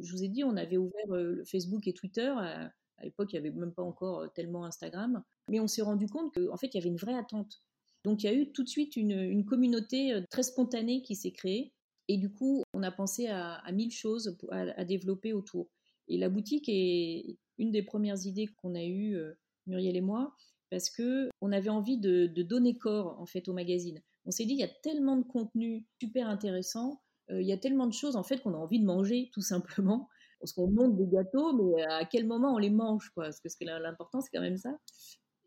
je, 0.03 0.13
vous 0.13 0.25
ai 0.25 0.29
dit, 0.29 0.45
on 0.45 0.57
avait 0.57 0.77
ouvert 0.77 1.13
euh, 1.13 1.45
Facebook 1.45 1.87
et 1.87 1.93
Twitter. 1.93 2.33
À, 2.39 2.71
l'époque, 3.03 3.33
il 3.33 3.41
n'y 3.41 3.47
avait 3.47 3.57
même 3.57 3.73
pas 3.73 3.83
encore 3.83 4.33
tellement 4.33 4.65
Instagram, 4.65 5.23
mais 5.49 5.61
on 5.61 5.69
s'est 5.69 5.83
rendu 5.83 6.09
compte 6.09 6.35
qu'en 6.35 6.57
fait 6.57 6.69
il 6.69 6.75
y 6.77 6.81
avait 6.81 6.89
une 6.89 6.97
vraie 6.97 7.17
attente. 7.17 7.63
Donc 8.05 8.23
il 8.23 8.27
y 8.27 8.29
a 8.29 8.33
eu 8.33 8.53
tout 8.53 8.65
de 8.65 8.69
suite 8.69 8.97
une 8.97 9.45
communauté 9.45 10.23
très 10.31 10.43
spontanée 10.43 11.03
qui 11.03 11.15
s'est 11.15 11.33
créée. 11.33 11.73
Et 12.09 12.19
du 12.19 12.33
coup, 12.33 12.63
on 12.73 12.83
a 12.83 12.91
pensé 12.91 13.27
à, 13.29 13.63
mille 13.73 13.93
choses 13.93 14.37
à, 14.51 14.85
développer 14.85 15.33
autour. 15.33 15.69
Et 16.09 16.19
la 16.19 16.29
boutique 16.29 16.69
est 16.69 17.37
une 17.59 17.73
des 17.73 17.83
premières 17.83 18.27
idées 18.27 18.47
qu'on 18.47 18.75
a 18.75 18.85
eues, 18.85 19.17
euh, 19.17 19.33
Muriel 19.67 19.97
et 19.97 20.01
moi, 20.01 20.37
parce 20.71 20.91
que 20.91 21.29
on 21.41 21.51
avait 21.51 21.71
envie 21.71 21.99
de, 21.99 22.27
donner 22.43 22.79
corps 22.79 23.19
en 23.21 23.27
fait 23.27 23.49
au 23.49 23.53
magazine. 23.53 24.01
On 24.25 24.31
s'est 24.31 24.45
dit, 24.45 24.53
il 24.53 24.61
y 24.61 24.65
a 24.65 24.69
tellement 24.69 25.17
de 25.17 25.25
contenu 25.25 25.87
super 26.01 26.29
intéressant, 26.29 27.03
euh, 27.31 27.43
il 27.43 27.49
y 27.49 27.53
a 27.53 27.59
tellement 27.59 27.87
de 27.87 27.93
choses 27.93 28.17
en 28.17 28.23
fait 28.23 28.41
qu'on 28.41 28.55
a 28.55 28.59
envie 28.59 28.81
de 28.81 28.85
manger 28.85 29.31
tout 29.33 29.43
simplement. 29.43 30.09
Parce 30.39 30.53
qu'on 30.53 30.71
monte 30.71 30.97
des 30.99 31.07
gâteaux, 31.07 31.55
mais 31.55 31.83
à 31.85 32.05
quel 32.05 32.27
moment 32.27 32.55
on 32.55 32.59
les 32.59 32.69
mange 32.69 33.09
quoi? 33.15 33.25
Parce 33.43 33.57
que 33.57 33.65
l'important 33.65 34.21
c'est 34.21 34.29
quand 34.33 34.43
même 34.43 34.59
ça. 34.59 34.79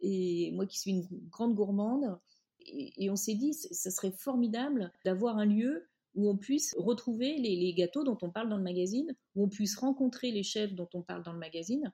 Et 0.02 0.52
moi 0.54 0.66
qui 0.66 0.80
suis 0.80 0.92
une 0.92 1.08
grande 1.30 1.54
gourmande, 1.54 2.18
et, 2.60 3.06
et 3.06 3.10
on 3.12 3.16
s'est 3.16 3.36
dit, 3.36 3.54
ce 3.54 3.90
serait 3.92 4.12
formidable 4.12 4.92
d'avoir 5.06 5.38
un 5.38 5.46
lieu 5.46 5.88
où 6.16 6.30
on 6.30 6.38
puisse 6.38 6.76
retrouver 6.78 7.38
les, 7.38 7.74
gâteaux 7.74 8.04
dont 8.04 8.18
on 8.22 8.32
parle 8.32 8.50
dans 8.50 8.58
le 8.58 8.64
magazine, 8.64 9.16
où 9.36 9.44
on 9.44 9.50
puisse 9.50 9.78
rencontrer 9.78 10.32
les 10.32 10.44
chefs 10.44 10.74
dont 10.74 10.90
on 10.94 11.02
parle 11.02 11.24
dans 11.24 11.34
le 11.34 11.40
magazine. 11.40 11.94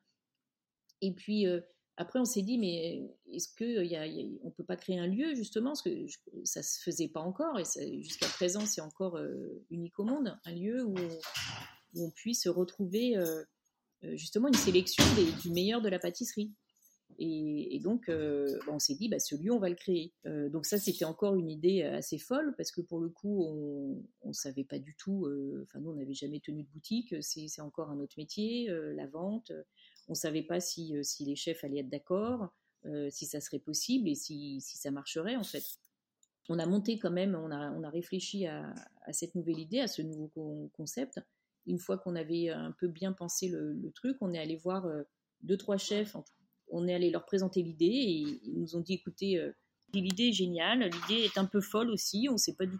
Et 1.01 1.13
puis 1.13 1.47
euh, 1.47 1.61
après, 1.97 2.19
on 2.19 2.25
s'est 2.25 2.41
dit, 2.41 2.57
mais 2.57 3.03
est-ce 3.31 3.49
qu'on 3.57 3.65
ne 3.65 4.51
peut 4.51 4.65
pas 4.65 4.75
créer 4.75 4.99
un 4.99 5.07
lieu 5.07 5.33
justement 5.35 5.71
Parce 5.71 5.81
que 5.81 6.05
ça 6.43 6.59
ne 6.59 6.63
se 6.63 6.81
faisait 6.81 7.07
pas 7.07 7.21
encore, 7.21 7.59
et 7.59 8.03
jusqu'à 8.03 8.27
présent, 8.27 8.65
c'est 8.65 8.81
encore 8.81 9.17
euh, 9.17 9.63
unique 9.69 9.97
au 9.99 10.03
monde, 10.03 10.37
un 10.45 10.51
lieu 10.51 10.83
où 10.83 10.95
on, 11.97 12.11
puisse 12.11 12.47
retrouver 12.47 13.15
euh, 13.15 13.43
justement 14.15 14.49
une 14.49 14.55
sélection 14.55 15.03
du 15.41 15.51
meilleur 15.51 15.81
de 15.81 15.87
la 15.87 15.99
pâtisserie. 15.99 16.51
Et, 17.17 17.79
donc, 17.79 18.09
euh, 18.09 18.57
bah, 18.65 18.73
on 18.73 18.79
s'est 18.79 18.95
dit, 18.95 19.07
bah, 19.07 19.19
ce 19.19 19.35
lieu, 19.35 19.51
on 19.51 19.59
va 19.59 19.69
le 19.69 19.75
créer. 19.75 20.13
Euh, 20.25 20.49
donc 20.49 20.65
ça, 20.65 20.77
c'était 20.77 21.05
encore 21.05 21.35
une 21.35 21.49
idée 21.49 21.83
assez 21.83 22.17
folle, 22.17 22.53
parce 22.57 22.71
que 22.71 22.81
pour 22.81 22.99
le 22.99 23.09
coup, 23.09 23.45
on 24.21 24.27
ne 24.27 24.33
savait 24.33 24.63
pas 24.63 24.79
du 24.79 24.95
tout, 24.95 25.25
euh, 25.25 25.63
enfin 25.63 25.79
nous, 25.79 25.91
on 25.91 25.95
n'avait 25.95 26.13
jamais 26.13 26.39
tenu 26.39 26.63
de 26.63 26.69
boutique, 26.69 27.15
c'est 27.21 27.61
encore 27.61 27.89
un 27.89 27.99
autre 27.99 28.15
métier, 28.17 28.67
la 28.69 29.07
vente. 29.07 29.51
On 30.07 30.11
ne 30.11 30.17
savait 30.17 30.43
pas 30.43 30.59
si, 30.59 30.93
les 31.21 31.35
chefs 31.35 31.63
allaient 31.63 31.79
être 31.79 31.89
d'accord, 31.89 32.53
si 33.09 33.25
ça 33.25 33.39
serait 33.39 33.59
possible 33.59 34.09
et 34.09 34.15
si, 34.15 34.59
ça 34.61 34.91
marcherait, 34.91 35.35
en 35.35 35.43
fait. 35.43 35.63
On 36.47 36.59
a 36.59 36.65
monté 36.67 36.99
quand 36.99 37.11
même, 37.11 37.35
on 37.35 37.49
a, 37.49 37.89
réfléchi 37.89 38.45
à, 38.45 38.73
cette 39.11 39.35
nouvelle 39.35 39.59
idée, 39.59 39.79
à 39.79 39.87
ce 39.87 40.01
nouveau 40.01 40.31
concept. 40.73 41.19
Une 41.65 41.79
fois 41.79 41.97
qu'on 41.97 42.15
avait 42.15 42.49
un 42.49 42.71
peu 42.71 42.87
bien 42.87 43.13
pensé 43.13 43.47
le, 43.47 43.91
truc, 43.95 44.17
on 44.21 44.33
est 44.33 44.39
allé 44.39 44.57
voir 44.57 44.85
deux, 45.41 45.57
trois 45.57 45.77
chefs, 45.77 46.15
en 46.15 46.23
on 46.69 46.87
est 46.87 46.93
allé 46.93 47.09
leur 47.11 47.25
présenter 47.25 47.61
l'idée 47.61 47.85
et 47.85 48.25
ils 48.43 48.59
nous 48.59 48.75
ont 48.75 48.81
dit 48.81 48.93
écoutez, 48.93 49.37
euh, 49.37 49.51
l'idée 49.93 50.29
est 50.29 50.33
géniale, 50.33 50.89
l'idée 50.89 51.23
est 51.23 51.37
un 51.37 51.45
peu 51.45 51.61
folle 51.61 51.89
aussi, 51.89 52.27
on 52.29 52.33
ne 52.33 52.37
sait 52.37 52.55
pas 52.55 52.65
du 52.65 52.77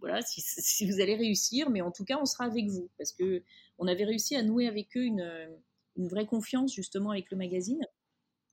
voilà, 0.00 0.20
si, 0.20 0.86
vous 0.86 1.00
allez 1.00 1.14
réussir, 1.14 1.70
mais 1.70 1.80
en 1.80 1.90
tout 1.90 2.04
cas, 2.04 2.18
on 2.20 2.26
sera 2.26 2.44
avec 2.44 2.66
vous 2.66 2.90
parce 2.98 3.10
que 3.10 3.42
on 3.78 3.86
avait 3.86 4.04
réussi 4.04 4.36
à 4.36 4.42
nouer 4.42 4.66
avec 4.68 4.94
eux 4.98 5.04
une, 5.04 5.48
une 5.96 6.08
vraie 6.08 6.26
confiance 6.26 6.74
justement 6.74 7.10
avec 7.10 7.30
le 7.30 7.38
magazine. 7.38 7.80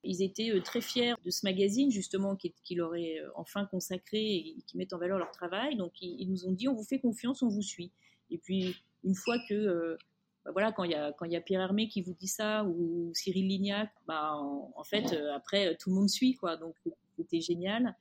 Ils 0.03 0.23
étaient 0.23 0.51
euh, 0.51 0.61
très 0.61 0.81
fiers 0.81 1.13
de 1.23 1.29
ce 1.29 1.45
magazine 1.45 1.91
justement 1.91 2.35
qui, 2.35 2.53
qui 2.63 2.75
leur 2.75 2.95
est 2.95 3.19
euh, 3.19 3.29
enfin 3.35 3.65
consacré 3.65 4.19
et 4.19 4.55
qui 4.65 4.77
met 4.77 4.93
en 4.93 4.97
valeur 4.97 5.19
leur 5.19 5.31
travail. 5.31 5.75
Donc 5.75 6.01
ils, 6.01 6.29
nous 6.29 6.47
ont 6.47 6.51
dit 6.51 6.67
on 6.67 6.73
vous 6.73 6.85
fait 6.85 6.99
confiance, 6.99 7.41
on 7.41 7.49
vous 7.49 7.61
suit. 7.61 7.91
Et 8.29 8.37
puis 8.37 8.75
une 9.03 9.15
fois 9.15 9.37
que 9.47 9.97
bah 10.43 10.51
voilà, 10.51 10.71
quand 10.71 10.83
il 10.83 10.91
y 10.91 11.35
a 11.35 11.41
Pierre 11.41 11.61
Hermé 11.61 11.87
qui 11.87 12.01
vous 12.01 12.13
dit 12.13 12.27
ça 12.27 12.63
ou 12.63 13.11
Cyril 13.13 13.47
Lignac, 13.47 13.91
bah 14.07 14.33
en, 14.35 14.83
fait 14.83 15.13
euh, 15.13 15.33
après 15.35 15.75
tout 15.77 15.89
le 15.89 15.95
monde 15.95 16.09
suit 16.09 16.35
quoi. 16.35 16.57
Donc 16.57 16.75
c'était 17.15 17.41
génial. 17.41 17.95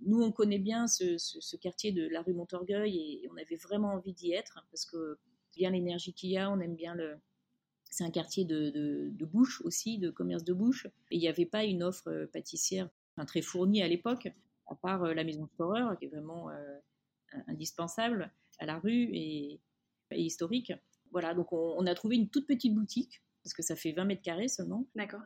Nous 0.00 0.20
on 0.22 0.30
connaît 0.30 0.58
bien 0.58 0.86
ce, 0.88 1.56
quartier 1.56 1.92
de 1.92 2.06
la 2.08 2.20
rue 2.20 2.34
Montorgueil 2.34 3.22
et, 3.22 3.28
on 3.32 3.36
avait 3.38 3.56
vraiment 3.56 3.94
envie 3.94 4.12
d'y 4.12 4.32
être 4.32 4.62
parce 4.70 4.84
que 4.84 5.18
bien 5.54 5.70
l'énergie 5.70 6.12
qu'il 6.12 6.30
y 6.30 6.36
a, 6.36 6.50
on 6.50 6.60
aime 6.60 6.76
bien 6.76 6.94
le. 6.94 7.16
C'est 7.88 8.04
un 8.04 8.10
quartier 8.10 8.44
de, 8.44 9.10
bouche 9.20 9.62
aussi, 9.62 9.96
de 9.98 10.10
commerce 10.10 10.44
de 10.44 10.52
bouche. 10.52 10.86
Et 11.10 11.16
il 11.16 11.20
n'y 11.20 11.28
avait 11.28 11.46
pas 11.46 11.64
une 11.64 11.82
offre 11.82 12.08
euh, 12.10 12.26
pâtissière 12.26 12.90
très 13.26 13.40
fournie 13.40 13.80
à 13.80 13.88
l'époque, 13.88 14.28
à 14.66 14.74
part 14.74 15.04
euh, 15.04 15.14
la 15.14 15.24
maison 15.24 15.44
de 15.44 15.96
qui 15.96 16.04
est 16.04 16.08
vraiment 16.08 16.50
indispensable 17.48 18.30
à 18.58 18.66
la 18.66 18.78
rue 18.78 19.08
et 19.14 19.60
historique. 20.10 20.72
Voilà, 21.12 21.34
donc 21.34 21.52
on, 21.52 21.86
a 21.86 21.94
trouvé 21.94 22.16
une 22.16 22.28
toute 22.28 22.46
petite 22.46 22.74
boutique, 22.74 23.22
parce 23.42 23.54
que 23.54 23.62
ça 23.62 23.76
fait 23.76 23.92
20 23.92 24.04
mètres 24.04 24.22
carrés 24.22 24.48
seulement. 24.48 24.86
D'accord. 24.94 25.22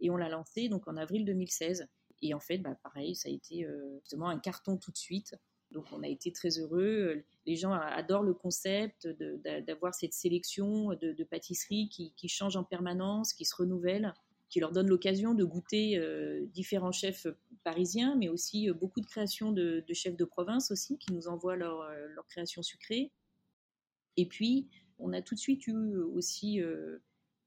Et 0.00 0.10
on 0.10 0.16
l'a 0.16 0.28
lancée 0.28 0.68
donc 0.68 0.88
en 0.88 0.96
avril 0.96 1.24
2016. 1.24 1.86
Et 2.22 2.34
en 2.34 2.40
fait, 2.40 2.58
bah, 2.58 2.76
pareil, 2.82 3.14
ça 3.14 3.28
a 3.28 3.32
été 3.32 3.64
euh, 3.64 3.98
justement 4.00 4.28
un 4.28 4.38
carton 4.38 4.76
tout 4.76 4.90
de 4.90 4.96
suite. 4.96 5.34
Donc 5.70 5.86
on 5.92 6.02
a 6.02 6.08
été 6.08 6.32
très 6.32 6.58
heureux. 6.58 7.22
Les 7.46 7.56
gens 7.56 7.72
adorent 7.72 8.24
le 8.24 8.34
concept 8.34 9.06
d'avoir 9.66 9.94
cette 9.94 10.12
sélection 10.12 10.88
de, 10.94 11.24
pâtisseries 11.24 11.88
qui, 11.88 12.12
qui 12.16 12.28
change 12.28 12.56
en 12.56 12.64
permanence, 12.64 13.32
qui 13.32 13.44
se 13.44 13.54
renouvelle, 13.54 14.12
qui 14.48 14.58
leur 14.58 14.72
donne 14.72 14.88
l'occasion 14.88 15.32
de 15.32 15.44
goûter 15.44 15.96
euh, 15.96 16.44
différents 16.46 16.90
chefs 16.90 17.28
parisiens, 17.62 18.16
mais 18.16 18.28
aussi 18.28 18.68
euh, 18.68 18.74
beaucoup 18.74 19.00
de 19.00 19.06
créations 19.06 19.52
de, 19.52 19.84
chefs 19.92 20.16
de 20.16 20.24
province 20.24 20.72
aussi, 20.72 20.98
qui 20.98 21.12
nous 21.12 21.28
envoient 21.28 21.56
leurs 21.56 21.88
leur 22.08 22.26
créations 22.26 22.62
sucrées. 22.62 23.12
Et 24.16 24.26
puis, 24.26 24.68
on 25.00 25.12
a 25.12 25.22
tout 25.22 25.34
de 25.34 25.40
suite 25.40 25.66
eu 25.66 25.96
aussi 25.96 26.60
euh, 26.60 26.98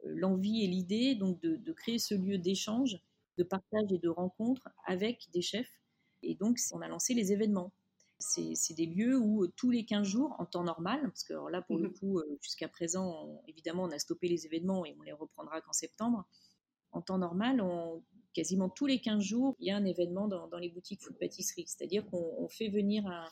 l'envie 0.04 0.64
et 0.64 0.68
l'idée 0.68 1.16
donc 1.16 1.40
de, 1.42 1.72
créer 1.74 2.00
ce 2.00 2.14
lieu 2.14 2.38
d'échange, 2.38 3.00
de 3.38 3.44
partage 3.44 3.92
et 3.92 3.98
de 3.98 4.10
rencontre 4.10 4.70
avec 4.86 5.30
des 5.34 5.42
chefs. 5.42 5.80
Et 6.22 6.36
donc, 6.36 6.58
on 6.72 6.82
a 6.82 6.88
lancé 6.88 7.14
les 7.14 7.32
événements. 7.32 7.74
C'est 8.20 8.74
des 8.76 8.86
lieux 8.86 9.18
où 9.18 9.48
tous 9.48 9.70
les 9.70 9.84
15 9.86 10.08
jours, 10.08 10.36
en 10.40 10.46
temps 10.46 10.64
normal, 10.64 11.02
parce 11.02 11.24
que 11.24 11.34
là, 11.52 11.62
pour 11.62 11.78
le 11.78 11.90
mmh 11.90 11.94
coup, 11.94 12.20
euh, 12.20 12.38
jusqu'à 12.42 12.70
présent, 12.70 13.42
évidemment, 13.48 13.84
on 13.84 13.92
a 13.92 14.00
stoppé 14.00 14.30
les 14.30 14.46
événements 14.46 14.86
et 14.86 14.96
on 14.98 15.02
les 15.02 15.12
reprendra 15.12 15.60
qu'en 15.62 15.74
septembre. 15.74 16.26
En 16.94 17.02
temps 17.02 17.18
normal, 17.18 17.62
quasiment 18.34 18.70
tous 18.70 18.86
les 18.86 19.02
15 19.02 19.22
jours, 19.22 19.56
il 19.60 19.68
y 19.68 19.72
a 19.72 19.76
un 19.76 19.84
événement 19.84 20.28
dans, 20.28 20.58
les 20.58 20.70
boutiques 20.70 21.02
food 21.02 21.18
pâtisserie. 21.18 21.66
C'est-à-dire 21.68 22.06
qu'on 22.06 22.48
fait 22.48 22.70
venir 22.70 23.06
un, 23.08 23.28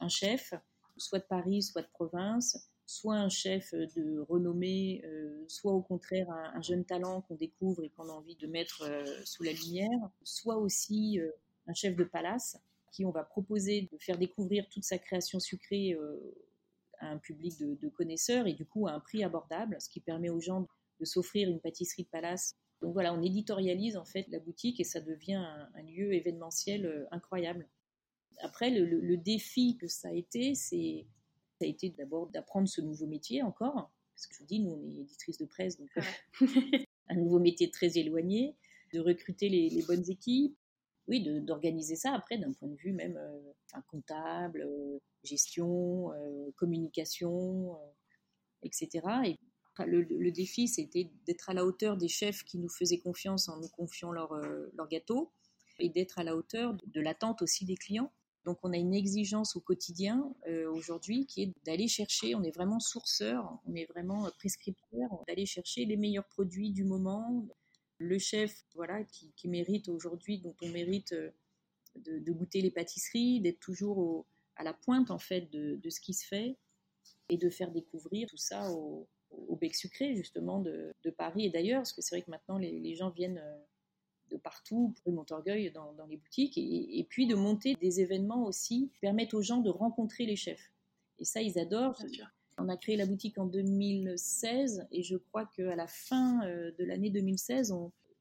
un, 0.00 0.08
chef, 0.08 0.54
soit 0.96 1.18
de 1.18 1.24
Paris, 1.24 1.62
soit 1.62 1.82
de 1.82 1.88
province, 1.92 2.70
soit 2.86 3.16
un 3.16 3.28
chef 3.28 3.74
de 3.74 4.20
renommée, 4.28 5.02
euh, 5.04 5.44
soit 5.48 5.72
au 5.72 5.82
contraire 5.82 6.30
un, 6.30 6.62
jeune 6.62 6.84
talent 6.84 7.22
qu'on 7.22 7.34
découvre 7.34 7.84
et 7.84 7.90
qu'on 7.90 8.08
a 8.08 8.12
envie 8.12 8.36
de 8.36 8.46
mettre 8.46 8.82
euh, 8.82 9.04
sous 9.24 9.42
la 9.42 9.52
lumière, 9.52 9.98
soit 10.22 10.56
aussi 10.56 11.18
euh, 11.20 11.30
un 11.66 11.74
chef 11.74 11.96
de 11.96 12.04
palace 12.04 12.56
qui 12.92 13.04
on 13.04 13.10
va 13.10 13.24
proposer 13.24 13.88
de 13.92 13.98
faire 13.98 14.16
découvrir 14.16 14.68
toute 14.68 14.84
sa 14.84 14.98
création 14.98 15.38
sucrée 15.40 15.98
à 17.00 17.08
un 17.08 17.18
public 17.18 17.58
de, 17.58 17.88
connaisseurs 17.88 18.46
et 18.46 18.54
du 18.54 18.64
coup 18.64 18.86
à 18.86 18.92
un 18.92 19.00
prix 19.00 19.22
abordable, 19.22 19.76
ce 19.80 19.90
qui 19.90 20.00
permet 20.00 20.30
aux 20.30 20.40
gens 20.40 20.66
de 21.00 21.04
s'offrir 21.04 21.50
une 21.50 21.60
pâtisserie 21.60 22.04
de 22.04 22.08
palace. 22.08 22.54
Donc 22.80 22.94
voilà, 22.94 23.12
on 23.12 23.20
éditorialise 23.20 23.98
en 23.98 24.06
fait 24.06 24.26
la 24.28 24.38
boutique 24.38 24.80
et 24.80 24.84
ça 24.84 25.00
devient 25.00 25.44
un 25.74 25.82
lieu 25.82 26.14
événementiel 26.14 27.06
incroyable. 27.10 27.68
Après, 28.40 28.70
le, 28.70 29.16
défi 29.16 29.76
que 29.76 29.88
ça 29.88 30.08
a 30.08 30.12
été, 30.12 30.54
c'est 30.54 31.06
ça 31.58 31.64
a 31.64 31.68
été 31.68 31.90
d'abord 31.90 32.26
d'apprendre 32.28 32.68
ce 32.68 32.80
nouveau 32.80 33.06
métier 33.06 33.42
encore, 33.42 33.90
parce 34.14 34.26
que 34.26 34.34
je 34.34 34.40
vous 34.40 34.46
dis, 34.46 34.60
nous, 34.60 34.72
on 34.72 34.90
est 34.90 35.00
éditrice 35.00 35.38
de 35.38 35.46
presse, 35.46 35.78
donc 35.78 35.90
un 37.08 37.14
nouveau 37.14 37.38
métier 37.38 37.70
très 37.70 37.98
éloigné, 37.98 38.56
de 38.92 39.00
recruter 39.00 39.48
les, 39.48 39.82
bonnes 39.86 40.08
équipes, 40.10 40.56
oui, 41.08 41.22
d'organiser 41.42 41.96
ça 41.96 42.12
après 42.12 42.36
d'un 42.36 42.52
point 42.52 42.68
de 42.68 42.76
vue 42.76 42.92
même 42.92 43.16
euh, 43.16 43.80
comptable, 43.88 44.62
euh, 44.62 44.98
gestion, 45.22 46.12
euh, 46.12 46.50
communication, 46.56 47.78
etc. 48.62 49.06
Et 49.24 49.36
le, 49.86 50.30
défi, 50.30 50.68
c'était 50.68 51.10
d'être 51.26 51.48
à 51.50 51.54
la 51.54 51.64
hauteur 51.64 51.96
des 51.96 52.08
chefs 52.08 52.42
qui 52.44 52.58
nous 52.58 52.68
faisaient 52.68 52.98
confiance 52.98 53.48
en 53.48 53.58
nous 53.58 53.68
confiant 53.68 54.10
leur, 54.10 54.34
leur 54.34 54.88
gâteau 54.88 55.32
et 55.78 55.90
d'être 55.90 56.18
à 56.18 56.24
la 56.24 56.34
hauteur 56.34 56.74
de 56.86 57.00
l'attente 57.00 57.42
aussi 57.42 57.64
des 57.64 57.76
clients. 57.76 58.10
Donc 58.46 58.58
on 58.62 58.72
a 58.72 58.76
une 58.76 58.94
exigence 58.94 59.56
au 59.56 59.60
quotidien 59.60 60.32
euh, 60.46 60.70
aujourd'hui 60.70 61.26
qui 61.26 61.42
est 61.42 61.52
d'aller 61.64 61.88
chercher, 61.88 62.36
on 62.36 62.44
est 62.44 62.54
vraiment 62.54 62.78
sourceur, 62.78 63.58
on 63.66 63.74
est 63.74 63.86
vraiment 63.86 64.30
prescripteur, 64.38 65.10
d'aller 65.26 65.46
chercher 65.46 65.84
les 65.84 65.96
meilleurs 65.96 66.28
produits 66.28 66.70
du 66.70 66.84
moment. 66.84 67.44
Le 67.98 68.18
chef, 68.18 68.64
voilà, 68.74 69.02
qui, 69.02 69.48
mérite 69.48 69.88
aujourd'hui, 69.88 70.38
dont 70.38 70.54
on 70.62 70.68
mérite 70.68 71.12
euh, 71.12 71.30
de, 71.96 72.32
goûter 72.32 72.60
les 72.60 72.70
pâtisseries, 72.70 73.40
d'être 73.40 73.58
toujours 73.58 74.24
à 74.54 74.62
la 74.62 74.74
pointe 74.74 75.10
en 75.10 75.18
fait 75.18 75.50
de, 75.50 75.90
ce 75.90 76.00
qui 76.00 76.14
se 76.14 76.24
fait 76.24 76.56
et 77.28 77.38
de 77.38 77.50
faire 77.50 77.72
découvrir 77.72 78.28
tout 78.28 78.36
ça 78.36 78.70
au, 78.70 79.08
bec 79.60 79.74
sucré 79.74 80.14
justement 80.14 80.60
de, 80.60 80.94
Paris 81.18 81.46
et 81.46 81.50
d'ailleurs, 81.50 81.80
parce 81.80 81.92
que 81.92 82.00
c'est 82.00 82.14
vrai 82.14 82.22
que 82.22 82.30
maintenant 82.30 82.58
les 82.58 82.94
gens 82.94 83.10
viennent 83.10 83.38
euh, 83.38 83.58
de 84.30 84.36
partout, 84.36 84.94
pour 85.02 85.12
Montorgueil 85.12 85.70
dans, 85.70 85.92
dans 85.94 86.06
les 86.06 86.16
boutiques, 86.16 86.58
et, 86.58 87.06
puis 87.08 87.26
de 87.26 87.34
monter 87.34 87.74
des 87.74 88.00
événements 88.00 88.46
aussi 88.46 88.90
qui 88.92 88.98
permettent 89.00 89.34
aux 89.34 89.42
gens 89.42 89.58
de 89.58 89.70
rencontrer 89.70 90.26
les 90.26 90.36
chefs. 90.36 90.72
Et 91.18 91.24
ça, 91.24 91.40
ils 91.42 91.58
adorent. 91.58 92.02
On 92.58 92.68
a 92.68 92.76
créé 92.76 92.96
la 92.96 93.06
boutique 93.06 93.38
en 93.38 93.46
2016, 93.46 94.86
et 94.90 95.02
je 95.02 95.16
crois 95.16 95.46
qu'à 95.54 95.76
la 95.76 95.86
fin 95.86 96.44
euh, 96.46 96.72
de 96.78 96.84
l'année 96.84 97.10
2016, 97.10 97.72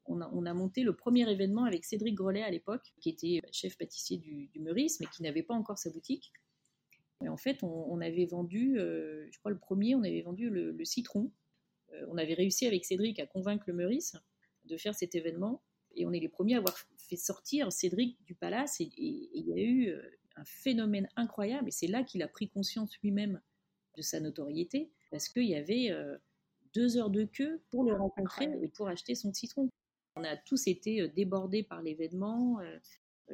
on, 0.07 0.21
a, 0.21 0.53
monté 0.53 0.83
le 0.83 0.93
premier 0.93 1.29
événement 1.31 1.63
avec 1.63 1.85
Cédric 1.85 2.15
Grolet 2.15 2.43
à 2.43 2.49
l'époque, 2.49 2.93
qui 2.99 3.09
était 3.09 3.41
chef 3.51 3.77
pâtissier 3.77 4.17
du, 4.17 4.49
Meurice, 4.59 4.99
mais 4.99 5.07
qui 5.07 5.23
n'avait 5.23 5.41
pas 5.41 5.53
encore 5.53 5.77
sa 5.77 5.89
boutique. 5.89 6.31
Et 7.23 7.29
en 7.29 7.37
fait, 7.37 7.63
on, 7.63 8.01
avait 8.01 8.25
vendu, 8.25 8.77
euh, 8.77 9.25
je 9.31 9.39
crois 9.39 9.51
le 9.51 9.57
premier, 9.57 9.95
on 9.95 10.03
avait 10.03 10.21
vendu 10.21 10.49
le, 10.49 10.83
citron. 10.83 11.31
Euh, 11.93 12.05
on 12.09 12.17
avait 12.17 12.33
réussi 12.33 12.67
avec 12.67 12.83
Cédric 12.83 13.19
à 13.19 13.25
convaincre 13.25 13.63
le 13.67 13.73
Meurice 13.73 14.17
de 14.65 14.77
faire 14.77 14.93
cet 14.93 15.15
événement 15.15 15.61
et 15.95 16.05
on 16.05 16.11
est 16.11 16.19
les 16.19 16.29
premiers 16.29 16.55
à 16.55 16.57
avoir 16.57 16.77
fait 16.97 17.15
sortir 17.15 17.71
Cédric 17.71 18.17
du 18.25 18.35
palace. 18.35 18.81
Et, 18.81 18.91
il 18.97 19.47
y 19.47 19.53
a 19.53 19.63
eu 19.63 19.89
euh, 19.89 20.01
un 20.35 20.45
phénomène 20.45 21.07
incroyable. 21.15 21.69
Et 21.69 21.71
c'est 21.71 21.87
là 21.87 22.03
qu'il 22.03 22.21
a 22.23 22.27
pris 22.27 22.49
conscience 22.49 22.91
lui-même 23.03 23.41
de 23.95 24.01
sa 24.01 24.19
notoriété, 24.19 24.91
parce 25.09 25.29
qu'il 25.29 25.45
y 25.45 25.55
avait 25.55 25.91
euh, 25.91 26.17
deux 26.73 26.97
heures 26.97 27.09
de 27.09 27.23
queue 27.23 27.61
pour 27.71 27.85
le 27.85 27.95
rencontrer 27.95 28.49
et 28.61 28.67
pour 28.67 28.87
acheter 28.87 29.15
son 29.15 29.33
citron. 29.33 29.69
On 30.17 30.23
a 30.23 30.35
tous 30.35 30.67
été 30.67 31.01
euh, 31.01 31.07
débordés 31.07 31.63
par 31.63 31.81
l'événement. 31.81 32.59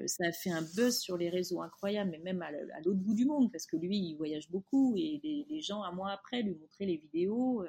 Ça 0.05 0.25
a 0.25 0.31
fait 0.31 0.51
un 0.51 0.61
buzz 0.61 0.99
sur 0.99 1.17
les 1.17 1.29
réseaux 1.29 1.61
incroyable, 1.61 2.11
mais 2.11 2.19
même 2.19 2.41
à 2.41 2.79
l'autre 2.85 2.99
bout 2.99 3.13
du 3.13 3.25
monde, 3.25 3.51
parce 3.51 3.65
que 3.65 3.75
lui, 3.75 3.97
il 3.97 4.15
voyage 4.15 4.49
beaucoup 4.49 4.95
et 4.95 5.19
les, 5.21 5.45
les 5.49 5.61
gens, 5.61 5.83
un 5.83 5.91
mois 5.91 6.11
après, 6.11 6.43
lui 6.43 6.55
montraient 6.55 6.85
les 6.85 6.95
vidéos. 6.95 7.65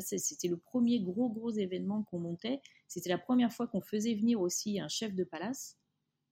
C'était 0.00 0.48
le 0.48 0.56
premier 0.56 1.00
gros, 1.00 1.28
gros 1.28 1.50
événement 1.50 2.02
qu'on 2.04 2.18
montait. 2.18 2.60
C'était 2.88 3.10
la 3.10 3.18
première 3.18 3.52
fois 3.52 3.66
qu'on 3.66 3.80
faisait 3.80 4.14
venir 4.14 4.40
aussi 4.40 4.80
un 4.80 4.88
chef 4.88 5.14
de 5.14 5.24
palace. 5.24 5.78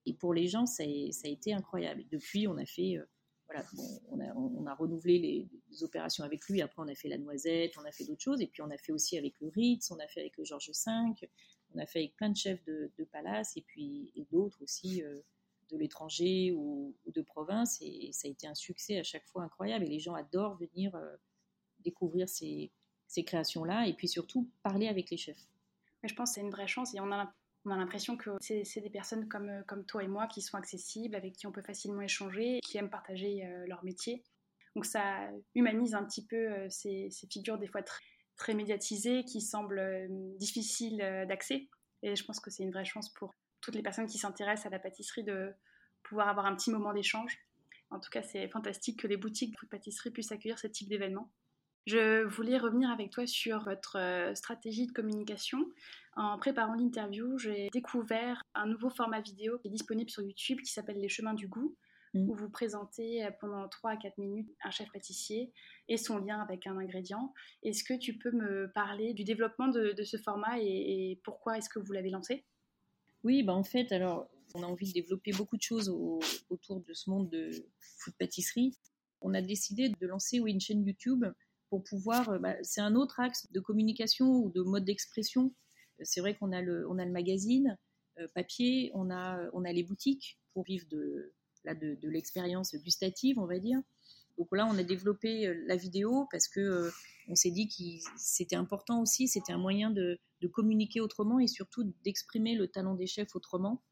Et 0.06 0.14
pour 0.14 0.34
les 0.34 0.48
gens, 0.48 0.66
ça 0.66 0.82
a, 0.82 1.28
été 1.28 1.52
incroyable. 1.52 2.04
Depuis, 2.10 2.48
on 2.48 2.56
a 2.56 2.66
fait, 2.66 2.98
euh, 2.98 3.04
voilà, 3.46 3.64
on, 4.10 4.66
a, 4.66 4.74
renouvelé 4.74 5.18
les, 5.18 5.82
opérations 5.84 6.24
avec 6.24 6.44
lui. 6.48 6.60
Après, 6.60 6.82
on 6.82 6.88
a 6.88 6.94
fait 6.94 7.08
la 7.08 7.18
noisette, 7.18 7.74
on 7.78 7.84
a 7.84 7.92
fait 7.92 8.04
d'autres 8.04 8.22
choses. 8.22 8.40
Et 8.40 8.48
puis, 8.48 8.62
on 8.62 8.70
a 8.70 8.78
fait 8.78 8.92
aussi 8.92 9.16
avec 9.16 9.34
le 9.40 9.48
Ritz, 9.48 9.90
on 9.90 9.98
a 9.98 10.08
fait 10.08 10.20
avec 10.20 10.36
le 10.38 10.44
Georges 10.44 10.70
V, 10.70 11.28
on 11.74 11.78
a 11.78 11.86
fait 11.86 12.00
avec 12.00 12.16
plein 12.16 12.30
de 12.30 12.36
chefs 12.36 12.64
de, 12.64 12.90
palace 13.12 13.56
et 13.56 13.62
puis 13.62 14.12
d'autres 14.30 14.62
aussi 14.62 15.02
euh, 15.02 15.20
de 15.70 15.76
l'étranger 15.76 16.52
ou, 16.52 16.94
de 17.06 17.22
province. 17.22 17.80
Et, 17.80 18.10
ça 18.12 18.26
a 18.26 18.30
été 18.30 18.46
un 18.46 18.54
succès 18.54 18.98
à 18.98 19.04
chaque 19.04 19.26
fois 19.26 19.44
incroyable. 19.44 19.84
Et 19.84 19.88
les 19.88 20.00
gens 20.00 20.14
adorent 20.14 20.56
venir 20.56 20.94
euh, 20.96 21.16
découvrir 21.80 22.28
ces, 22.28 22.72
ces 23.12 23.24
créations-là 23.24 23.86
et 23.86 23.92
puis 23.92 24.08
surtout 24.08 24.48
parler 24.62 24.88
avec 24.88 25.10
les 25.10 25.18
chefs. 25.18 25.46
Mais 26.02 26.08
je 26.08 26.14
pense 26.14 26.30
que 26.30 26.34
c'est 26.36 26.40
une 26.40 26.50
vraie 26.50 26.66
chance 26.66 26.94
et 26.94 27.00
on 27.00 27.12
a, 27.12 27.32
on 27.66 27.70
a 27.70 27.76
l'impression 27.76 28.16
que 28.16 28.30
c'est 28.40 28.80
des 28.80 28.90
personnes 28.90 29.28
comme, 29.28 29.50
euh, 29.50 29.62
comme 29.66 29.84
toi 29.84 30.02
et 30.02 30.08
moi 30.08 30.26
qui 30.26 30.40
sont 30.40 30.56
accessibles, 30.56 31.14
avec 31.14 31.34
qui 31.34 31.46
on 31.46 31.52
peut 31.52 31.62
facilement 31.62 32.00
échanger, 32.00 32.60
qui 32.62 32.78
aiment 32.78 32.88
partager 32.88 33.44
euh, 33.44 33.66
leur 33.66 33.84
métier. 33.84 34.24
Donc 34.74 34.86
ça 34.86 35.28
humanise 35.54 35.94
un 35.94 36.04
petit 36.04 36.26
peu 36.26 36.36
euh, 36.36 36.70
ces, 36.70 37.10
figures 37.30 37.58
des 37.58 37.66
fois 37.66 37.82
très 38.36 38.54
médiatisées 38.54 39.24
qui 39.24 39.42
semblent 39.42 40.08
difficiles 40.38 40.96
d'accès. 41.28 41.68
Et 42.02 42.16
je 42.16 42.24
pense 42.24 42.40
que 42.40 42.50
c'est 42.50 42.62
une 42.62 42.72
vraie 42.72 42.86
chance 42.86 43.10
pour 43.10 43.34
toutes 43.60 43.74
les 43.74 43.82
personnes 43.82 44.06
qui 44.06 44.16
s'intéressent 44.16 44.66
à 44.66 44.70
la 44.70 44.78
pâtisserie 44.78 45.22
de 45.22 45.54
pouvoir 46.02 46.28
avoir 46.28 46.46
un 46.46 46.56
petit 46.56 46.70
moment 46.70 46.94
d'échange. 46.94 47.38
En 47.90 48.00
tout 48.00 48.08
cas, 48.10 48.22
c'est 48.22 48.48
fantastique 48.48 49.00
que 49.00 49.06
les 49.06 49.18
boutiques 49.18 49.54
de 49.60 49.66
pâtisserie 49.68 50.10
puissent 50.10 50.32
accueillir 50.32 50.58
ce 50.58 50.66
type 50.66 50.88
d'événement. 50.88 51.30
Je 51.86 52.22
voulais 52.22 52.58
revenir 52.58 52.90
avec 52.90 53.10
toi 53.10 53.26
sur 53.26 53.64
votre 53.64 53.98
euh, 53.98 54.34
stratégie 54.36 54.86
de 54.86 54.92
communication. 54.92 55.66
En 56.14 56.38
préparant 56.38 56.74
l'interview, 56.74 57.38
j'ai 57.38 57.70
découvert 57.72 58.44
un 58.54 58.66
nouveau 58.66 58.88
format 58.88 59.20
vidéo 59.20 59.58
qui 59.58 59.66
est 59.66 59.70
disponible 59.70 60.08
sur 60.08 60.22
YouTube 60.22 60.60
qui 60.60 60.70
s'appelle 60.70 61.00
Les 61.00 61.08
chemins 61.08 61.34
du 61.34 61.48
goût, 61.48 61.74
mmh. 62.14 62.28
où 62.28 62.34
vous 62.34 62.50
présentez 62.50 63.24
euh, 63.24 63.30
pendant 63.40 63.68
3 63.68 63.90
à 63.92 63.96
4 63.96 64.18
minutes 64.18 64.48
un 64.62 64.70
chef 64.70 64.92
pâtissier 64.92 65.52
et 65.88 65.96
son 65.96 66.18
lien 66.18 66.38
avec 66.38 66.68
un 66.68 66.78
ingrédient. 66.78 67.34
Est-ce 67.64 67.82
que 67.82 67.98
tu 67.98 68.16
peux 68.16 68.30
me 68.30 68.70
parler 68.72 69.12
du 69.12 69.24
développement 69.24 69.66
de, 69.66 69.94
ce 70.04 70.16
format 70.18 70.60
et, 70.60 71.20
pourquoi 71.24 71.58
est-ce 71.58 71.68
que 71.68 71.80
vous 71.80 71.92
l'avez 71.92 72.10
lancé? 72.10 72.44
Oui, 73.24 73.42
bah 73.42 73.54
en 73.54 73.64
fait, 73.64 73.90
alors 73.90 74.28
on 74.54 74.62
a 74.62 74.66
envie 74.66 74.86
de 74.86 74.92
développer 75.00 75.32
beaucoup 75.32 75.56
de 75.56 75.62
choses 75.62 75.88
autour 76.48 76.80
de 76.80 76.92
ce 76.92 77.10
monde 77.10 77.28
de 77.28 77.50
food 77.98 78.14
pâtisserie. 78.18 78.76
On 79.20 79.34
a 79.34 79.40
décidé 79.40 79.88
de 79.88 80.06
lancer 80.06 80.38
une 80.38 80.60
chaîne 80.60 80.84
YouTube 80.84 81.24
pour 81.72 81.82
pouvoir. 81.84 82.28
Euh, 82.28 82.38
bah, 82.38 82.54
c'est 82.62 82.82
un 82.82 82.94
autre 82.94 83.18
axe 83.18 83.50
de 83.50 83.58
communication 83.58 84.26
ou 84.26 84.50
de 84.50 84.60
mode 84.60 84.84
d'expression. 84.84 85.54
C'est 86.02 86.20
vrai 86.20 86.36
qu'on 86.36 86.52
a 86.52 86.60
le, 86.60 86.86
on 86.90 86.98
a 86.98 87.04
le 87.06 87.10
magazine 87.10 87.78
euh, 88.18 88.28
papier, 88.34 88.90
on 88.92 89.10
a, 89.10 89.40
on 89.54 89.64
a 89.64 89.72
les 89.72 89.82
boutiques 89.82 90.38
pour 90.52 90.64
vivre 90.64 90.86
de, 90.90 91.32
là, 91.64 91.74
de, 91.74 91.96
l'expérience 92.02 92.74
gustative, 92.74 93.38
on 93.38 93.46
va 93.46 93.58
dire. 93.58 93.80
Donc 94.36 94.48
là, 94.54 94.66
on 94.70 94.76
a 94.76 94.82
développé 94.82 95.46
euh, 95.46 95.64
la 95.66 95.76
vidéo 95.76 96.28
parce 96.30 96.46
que 96.46 96.90
on 97.28 97.34
s'est 97.36 97.50
dit 97.50 97.68
que 97.68 98.10
c'était 98.18 98.56
important 98.56 99.00
aussi, 99.00 99.26
c'était 99.26 99.54
un 99.54 99.58
moyen 99.58 99.90
de, 99.90 100.18
de, 100.42 100.48
communiquer 100.48 101.00
autrement 101.00 101.38
et 101.38 101.46
surtout 101.46 101.90
d'exprimer 102.04 102.54
le 102.54 102.68
talent 102.68 102.96
des 102.96 103.06
chefs 103.06 103.34
autrement. 103.34 103.82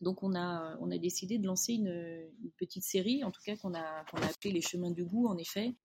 Donc 0.00 0.24
on 0.24 0.34
a, 0.34 0.76
on 0.80 0.90
a 0.90 0.98
décidé 0.98 1.38
de 1.38 1.46
lancer 1.46 1.74
une, 1.74 2.32
petite 2.56 2.82
série, 2.82 3.22
en 3.22 3.30
tout 3.30 3.42
cas 3.44 3.56
qu'on 3.56 3.74
a, 3.74 4.04
qu'on 4.10 4.16
a 4.22 4.26
appelé 4.26 4.50
Les 4.50 4.62
Chemins 4.62 4.90
du 4.90 5.04
Goût, 5.04 5.28
en 5.28 5.36
effet, 5.36 5.76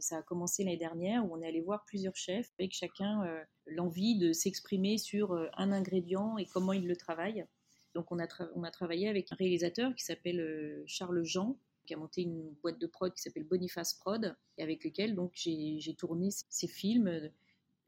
ça 0.00 0.18
a 0.18 0.22
commencé 0.22 0.64
l'année 0.64 0.76
dernière 0.76 1.24
où 1.24 1.34
on 1.34 1.42
est 1.42 1.46
allé 1.46 1.60
voir 1.60 1.84
plusieurs 1.84 2.16
chefs 2.16 2.50
avec 2.58 2.72
chacun 2.72 3.24
euh, 3.24 3.42
l'envie 3.66 4.16
de 4.18 4.32
s'exprimer 4.32 4.98
sur 4.98 5.32
euh, 5.32 5.48
un 5.56 5.72
ingrédient 5.72 6.38
et 6.38 6.46
comment 6.46 6.72
il 6.72 6.86
le 6.86 6.96
travaille. 6.96 7.44
Donc 7.94 8.10
on 8.10 8.18
a, 8.18 8.26
travaillé 8.70 9.08
avec 9.08 9.30
un 9.32 9.36
réalisateur 9.36 9.94
qui 9.94 10.04
s'appelle 10.04 10.40
euh, 10.40 10.82
Charles 10.86 11.24
Jean, 11.24 11.58
qui 11.86 11.94
a 11.94 11.96
monté 11.96 12.22
une 12.22 12.54
boîte 12.62 12.78
de 12.78 12.86
prod 12.86 13.12
qui 13.12 13.20
s'appelle 13.20 13.44
Boniface 13.44 13.94
Prod, 13.94 14.34
et 14.56 14.62
avec 14.62 14.84
lequel 14.84 15.16
j'ai 15.34 15.94
tourné 15.94 16.28
ces 16.30 16.68
films. 16.68 17.30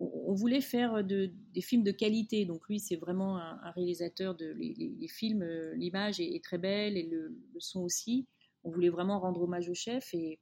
On, 0.01 0.35
voulait 0.35 0.61
faire 0.61 1.05
de, 1.05 1.31
des 1.53 1.61
films 1.61 1.85
de 1.85 1.93
qualité, 1.93 2.45
donc 2.45 2.69
lui 2.69 2.81
c'est 2.81 2.97
vraiment 2.97 3.38
un, 3.38 3.71
réalisateur 3.71 4.35
de 4.35 4.47
les, 4.47 5.09
films, 5.09 5.45
l'image 5.77 6.19
est, 6.19 6.43
très 6.43 6.59
belle 6.59 6.97
et 6.97 7.05
le, 7.05 7.29
le, 7.29 7.61
son 7.61 7.83
aussi. 7.83 8.27
On 8.64 8.71
voulait 8.71 8.88
vraiment 8.88 9.21
rendre 9.21 9.43
hommage 9.43 9.69
au 9.69 9.75
chef 9.75 10.12
et 10.12 10.40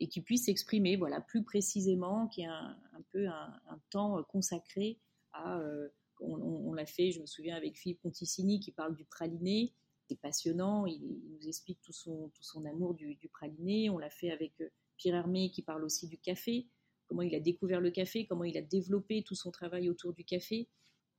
et 0.00 0.08
qui 0.08 0.22
puisse 0.22 0.46
s'exprimer 0.46 0.96
voilà, 0.96 1.20
plus 1.20 1.44
précisément, 1.44 2.26
qui 2.28 2.44
a 2.44 2.54
un, 2.54 3.02
peu 3.12 3.28
un, 3.28 3.80
temps 3.90 4.18
euh, 4.18 4.22
consacré 4.22 4.98
à... 5.32 5.60
Euh, 5.60 5.88
on, 6.22 6.74
l'a 6.74 6.84
fait, 6.84 7.12
je 7.12 7.20
me 7.20 7.24
souviens, 7.26 7.56
avec 7.56 7.78
Philippe 7.78 8.02
Conticini 8.02 8.60
qui 8.60 8.72
parle 8.72 8.94
du 8.94 9.06
praliné. 9.06 9.72
C'est 10.06 10.20
passionnant, 10.20 10.84
il, 10.84 11.00
nous 11.00 11.48
explique 11.48 11.80
tout 11.80 11.94
son, 11.94 12.28
tout 12.34 12.42
son 12.42 12.66
amour 12.66 12.92
du, 12.92 13.16
praliné. 13.32 13.88
On 13.88 13.96
l'a 13.96 14.10
fait 14.10 14.30
avec 14.30 14.52
euh, 14.60 14.68
Pierre 14.98 15.14
Hermé 15.14 15.50
qui 15.50 15.62
parle 15.62 15.82
aussi 15.82 16.08
du 16.08 16.18
café, 16.18 16.66
comment 17.06 17.22
il 17.22 17.34
a 17.34 17.40
découvert 17.40 17.80
le 17.80 17.90
café, 17.90 18.26
comment 18.26 18.44
il 18.44 18.56
a 18.58 18.62
développé 18.62 19.22
tout 19.22 19.34
son 19.34 19.50
travail 19.50 19.88
autour 19.88 20.12
du 20.12 20.24
café. 20.24 20.68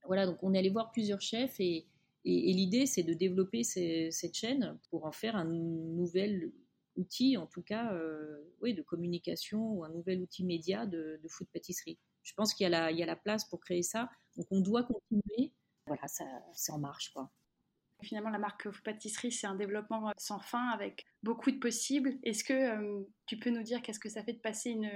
Voilà, 0.05 0.27
donc 0.27 0.37
on 0.43 0.53
est 0.53 0.59
allé 0.59 0.69
voir 0.69 0.91
plusieurs 0.91 1.21
chefs 1.21 1.59
et, 1.59 1.87
et, 2.25 2.53
l'idée 2.53 2.85
c'est 2.85 3.03
de 3.03 3.13
développer 3.13 3.63
cette 3.63 4.33
chaîne 4.33 4.77
pour 4.89 5.05
en 5.05 5.11
faire 5.11 5.35
un 5.35 5.45
nouvel 5.45 6.51
outil, 6.97 7.37
en 7.37 7.47
tout 7.47 7.61
cas, 7.61 7.93
euh, 7.93 8.41
oui, 8.61 8.73
de 8.73 8.81
communication 8.81 9.59
ou 9.59 9.83
un 9.83 9.89
nouvel 9.89 10.21
outil 10.21 10.43
média 10.43 10.85
de, 10.85 11.19
de 11.21 11.27
food 11.27 11.47
pâtisserie. 11.53 11.99
Je 12.23 12.33
pense 12.33 12.53
qu'il 12.53 12.63
y, 12.63 12.67
a 12.67 12.69
la, 12.69 12.91
il 12.91 12.97
y 12.97 13.03
a 13.03 13.05
la 13.05 13.15
place 13.15 13.45
pour 13.45 13.59
créer 13.59 13.83
ça, 13.83 14.09
donc 14.37 14.47
on 14.51 14.61
doit 14.61 14.83
continuer. 14.83 15.53
Voilà, 15.87 16.07
ça, 16.07 16.25
c'est 16.53 16.71
en 16.71 16.79
marche, 16.79 17.11
quoi. 17.13 17.31
Finalement, 18.03 18.31
la 18.31 18.39
marque 18.39 18.63
Food 18.63 18.83
Pâtisserie, 18.83 19.31
c'est 19.31 19.45
un 19.45 19.55
développement 19.55 20.11
sans 20.17 20.39
fin 20.39 20.69
avec 20.69 21.05
beaucoup 21.21 21.51
de 21.51 21.59
possibles. 21.59 22.17
Est-ce 22.23 22.43
que 22.43 22.53
euh, 22.53 23.03
tu 23.27 23.37
peux 23.37 23.51
nous 23.51 23.61
dire 23.61 23.81
qu'est-ce 23.83 23.99
que 23.99 24.09
ça 24.09 24.23
fait 24.23 24.33
de 24.33 24.39
passer 24.39 24.71
une, 24.71 24.89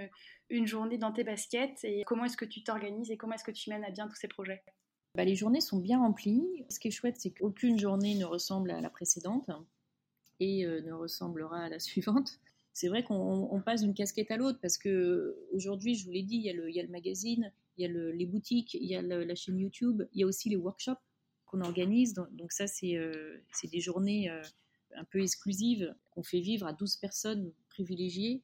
une 0.50 0.66
journée 0.66 0.98
dans 0.98 1.12
tes 1.12 1.24
baskets 1.24 1.84
et 1.84 2.04
comment 2.06 2.26
est-ce 2.26 2.38
que 2.38 2.46
tu 2.46 2.64
t'organises 2.64 3.12
et 3.12 3.18
comment 3.18 3.36
est-ce 3.36 3.44
que 3.44 3.52
tu 3.52 3.70
mènes 3.70 3.84
à 3.84 3.92
bien 3.92 4.08
tous 4.08 4.16
ces 4.16 4.28
projets? 4.28 4.64
Bah, 5.14 5.24
les 5.24 5.36
journées 5.36 5.62
sont 5.62 5.80
bien 5.80 6.00
remplies. 6.00 6.66
Ce 6.70 6.80
qui 6.80 6.88
est 6.88 6.92
chouette, 6.92 7.18
c'est 7.20 7.32
qu'aucune 7.32 7.78
journée 7.78 8.16
ne 8.16 8.26
ressemble 8.26 8.72
à 8.72 8.82
la 8.82 8.90
précédente 8.90 9.52
et 10.40 10.66
euh, 10.66 10.82
ne 10.82 10.94
ressemblera 10.94 11.64
à 11.64 11.70
la 11.70 11.80
suivante. 11.80 12.40
C'est 12.74 12.90
vrai 12.90 13.04
qu'on 13.04 13.62
passe 13.66 13.84
d'une 13.84 13.94
casquette 13.94 14.32
à 14.32 14.38
l'autre 14.38 14.60
parce 14.62 14.78
que 14.78 15.38
aujourd'hui, 15.54 15.96
je 15.96 16.04
vous 16.04 16.12
l'ai 16.12 16.24
dit, 16.24 16.36
il 16.36 16.44
y, 16.44 16.50
a 16.50 16.84
le, 16.84 16.90
magazine, 16.90 17.54
il 17.78 17.84
y 17.84 17.86
a 17.86 18.12
les 18.12 18.26
boutiques, 18.26 18.74
il 18.74 18.84
y 18.84 18.96
a 18.96 19.02
la 19.02 19.36
chaîne 19.36 19.58
YouTube, 19.58 20.04
il 20.12 20.20
y 20.20 20.24
a 20.24 20.28
aussi 20.28 20.50
les 20.50 20.58
workshops 20.58 21.00
qu'on 21.46 21.62
organise. 21.62 22.14
Donc, 22.14 22.52
ça, 22.52 22.68
c'est 22.68 22.98
euh, 22.98 23.38
des 23.64 23.80
journées 23.80 24.30
euh, 24.30 24.42
un 24.96 25.06
peu 25.06 25.22
exclusives 25.22 25.96
qu'on 26.12 26.24
fait 26.24 26.42
vivre 26.42 26.68
à 26.68 26.74
12 26.74 26.98
personnes 26.98 27.54
privilégiées. 27.70 28.44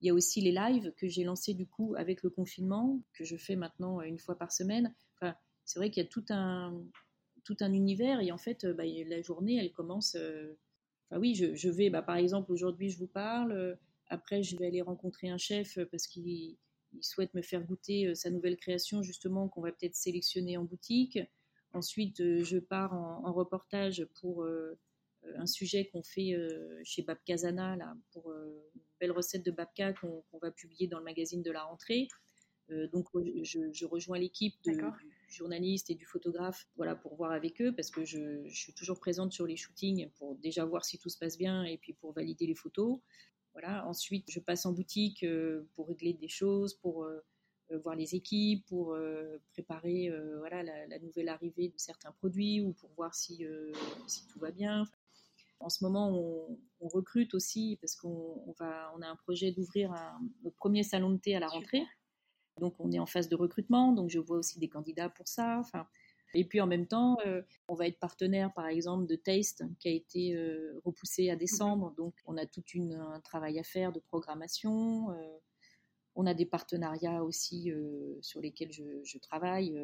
Il 0.00 0.08
y 0.08 0.10
a 0.10 0.14
aussi 0.14 0.42
les 0.42 0.52
lives 0.52 0.92
que 0.98 1.08
j'ai 1.08 1.24
lancés 1.24 1.54
du 1.54 1.66
coup 1.66 1.94
avec 1.96 2.22
le 2.22 2.28
confinement, 2.28 3.00
que 3.14 3.24
je 3.24 3.36
fais 3.36 3.56
maintenant 3.56 4.02
une 4.02 4.18
fois 4.18 4.36
par 4.36 4.52
semaine. 4.52 4.94
Enfin, 5.16 5.34
c'est 5.64 5.78
vrai 5.78 5.90
qu'il 5.90 6.02
y 6.02 6.06
a 6.06 6.10
tout 6.10 6.26
un, 6.28 7.72
univers 7.72 8.20
et 8.20 8.30
en 8.30 8.36
fait, 8.36 8.66
bah, 8.66 8.84
la 8.84 9.22
journée, 9.22 9.56
elle 9.56 9.72
commence. 9.72 10.16
Euh, 10.16 10.58
enfin, 11.10 11.20
oui, 11.20 11.34
je, 11.34 11.68
vais, 11.68 11.90
bah, 11.90 12.02
par 12.02 12.16
exemple, 12.16 12.52
aujourd'hui, 12.52 12.90
je 12.90 12.98
vous 12.98 13.06
parle. 13.06 13.52
Euh, 13.52 13.74
après, 14.08 14.42
je 14.42 14.56
vais 14.56 14.66
aller 14.66 14.82
rencontrer 14.82 15.28
un 15.28 15.38
chef 15.38 15.78
euh, 15.78 15.86
parce 15.90 16.06
qu'il 16.06 16.56
souhaite 17.00 17.34
me 17.34 17.42
faire 17.42 17.62
goûter 17.62 18.14
sa 18.14 18.30
nouvelle 18.30 18.56
création, 18.56 19.02
justement, 19.02 19.48
qu'on 19.48 19.62
va 19.62 19.72
peut-être 19.72 19.96
sélectionner 19.96 20.56
en 20.56 20.64
boutique. 20.64 21.18
Ensuite, 21.72 22.18
je 22.18 22.58
pars 22.58 22.92
en, 22.92 23.32
reportage 23.32 24.06
pour 24.20 24.46
un 25.36 25.46
sujet 25.46 25.86
qu'on 25.86 26.04
fait 26.04 26.36
chez 26.84 27.02
Babkazana, 27.02 27.74
là, 27.74 27.96
pour 28.12 28.32
une 28.32 28.80
belle 29.00 29.10
recette 29.10 29.44
de 29.44 29.50
babka 29.50 29.92
qu'on 29.94 30.38
va 30.40 30.52
publier 30.52 30.86
dans 30.86 30.98
le 30.98 31.04
magazine 31.04 31.42
de 31.42 31.50
la 31.50 31.64
rentrée. 31.64 32.06
Euh, 32.70 32.88
donc 32.88 33.08
je, 33.42 33.84
rejoins 33.84 34.18
l'équipe 34.18 34.54
du 34.62 34.76
journaliste 35.34 35.90
et 35.90 35.94
du 35.94 36.06
photographe 36.06 36.66
voilà, 36.76 36.94
pour 36.94 37.14
voir 37.16 37.32
avec 37.32 37.60
eux 37.60 37.74
parce 37.74 37.90
que 37.90 38.04
je, 38.04 38.48
suis 38.48 38.72
toujours 38.72 38.98
présente 38.98 39.32
sur 39.32 39.46
les 39.46 39.56
shootings 39.56 40.08
pour 40.18 40.36
déjà 40.36 40.64
voir 40.64 40.84
si 40.84 40.98
tout 40.98 41.08
se 41.08 41.18
passe 41.18 41.36
bien 41.36 41.64
et 41.64 41.78
puis 41.78 41.92
pour 41.92 42.12
valider 42.12 42.46
les 42.46 42.54
photos. 42.54 43.00
Voilà. 43.52 43.86
Ensuite, 43.86 44.30
je 44.30 44.40
passe 44.40 44.66
en 44.66 44.72
boutique 44.72 45.22
euh, 45.22 45.68
pour 45.74 45.88
régler 45.88 46.12
des 46.12 46.28
choses, 46.28 46.74
pour 46.74 47.04
euh, 47.04 47.20
voir 47.82 47.94
les 47.94 48.14
équipes, 48.14 48.66
pour 48.66 48.96
préparer 49.52 50.12
voilà, 50.38 50.62
la, 50.62 50.98
nouvelle 50.98 51.28
arrivée 51.28 51.68
de 51.70 51.78
certains 51.78 52.12
produits 52.12 52.60
ou 52.60 52.72
pour 52.74 52.90
voir 52.94 53.14
si, 53.14 53.44
si 54.06 54.26
tout 54.28 54.38
va 54.38 54.50
bien. 54.50 54.84
En 55.60 55.70
ce 55.70 55.82
moment, 55.82 56.10
on, 56.10 56.58
recrute 56.88 57.32
aussi 57.32 57.78
parce 57.80 57.96
qu'on 57.96 58.54
va, 58.58 58.92
on 58.94 59.00
a 59.00 59.08
un 59.08 59.16
projet 59.16 59.50
d'ouvrir 59.50 59.90
notre 60.42 60.56
premier 60.56 60.82
salon 60.82 61.10
de 61.10 61.16
thé 61.16 61.34
à 61.34 61.40
la 61.40 61.48
rentrée. 61.48 61.82
Donc 62.60 62.74
on 62.78 62.92
est 62.92 62.98
en 62.98 63.06
phase 63.06 63.28
de 63.28 63.36
recrutement, 63.36 63.92
donc 63.92 64.10
je 64.10 64.18
vois 64.18 64.38
aussi 64.38 64.58
des 64.58 64.68
candidats 64.68 65.08
pour 65.08 65.28
ça. 65.28 65.58
Enfin, 65.58 65.86
et 66.34 66.44
puis 66.44 66.60
en 66.60 66.66
même 66.66 66.86
temps, 66.86 67.16
euh, 67.26 67.42
on 67.68 67.74
va 67.74 67.86
être 67.86 67.98
partenaire 67.98 68.52
par 68.52 68.66
exemple 68.66 69.06
de 69.06 69.16
Taste 69.16 69.64
qui 69.78 69.88
a 69.88 69.92
été 69.92 70.34
euh, 70.36 70.80
repoussé 70.84 71.30
à 71.30 71.36
décembre. 71.36 71.90
Mhm. 71.90 71.96
Donc 71.96 72.14
on 72.26 72.36
a 72.36 72.46
tout 72.46 72.64
une, 72.74 72.94
un 72.94 73.20
travail 73.20 73.58
à 73.58 73.62
faire 73.62 73.92
de 73.92 74.00
programmation. 74.00 75.10
Euh, 75.10 75.38
on 76.16 76.26
a 76.26 76.34
des 76.34 76.46
partenariats 76.46 77.24
aussi 77.24 77.72
sur 78.20 78.40
lesquels 78.40 78.70
je, 78.70 79.02
je 79.02 79.18
travaille 79.18 79.76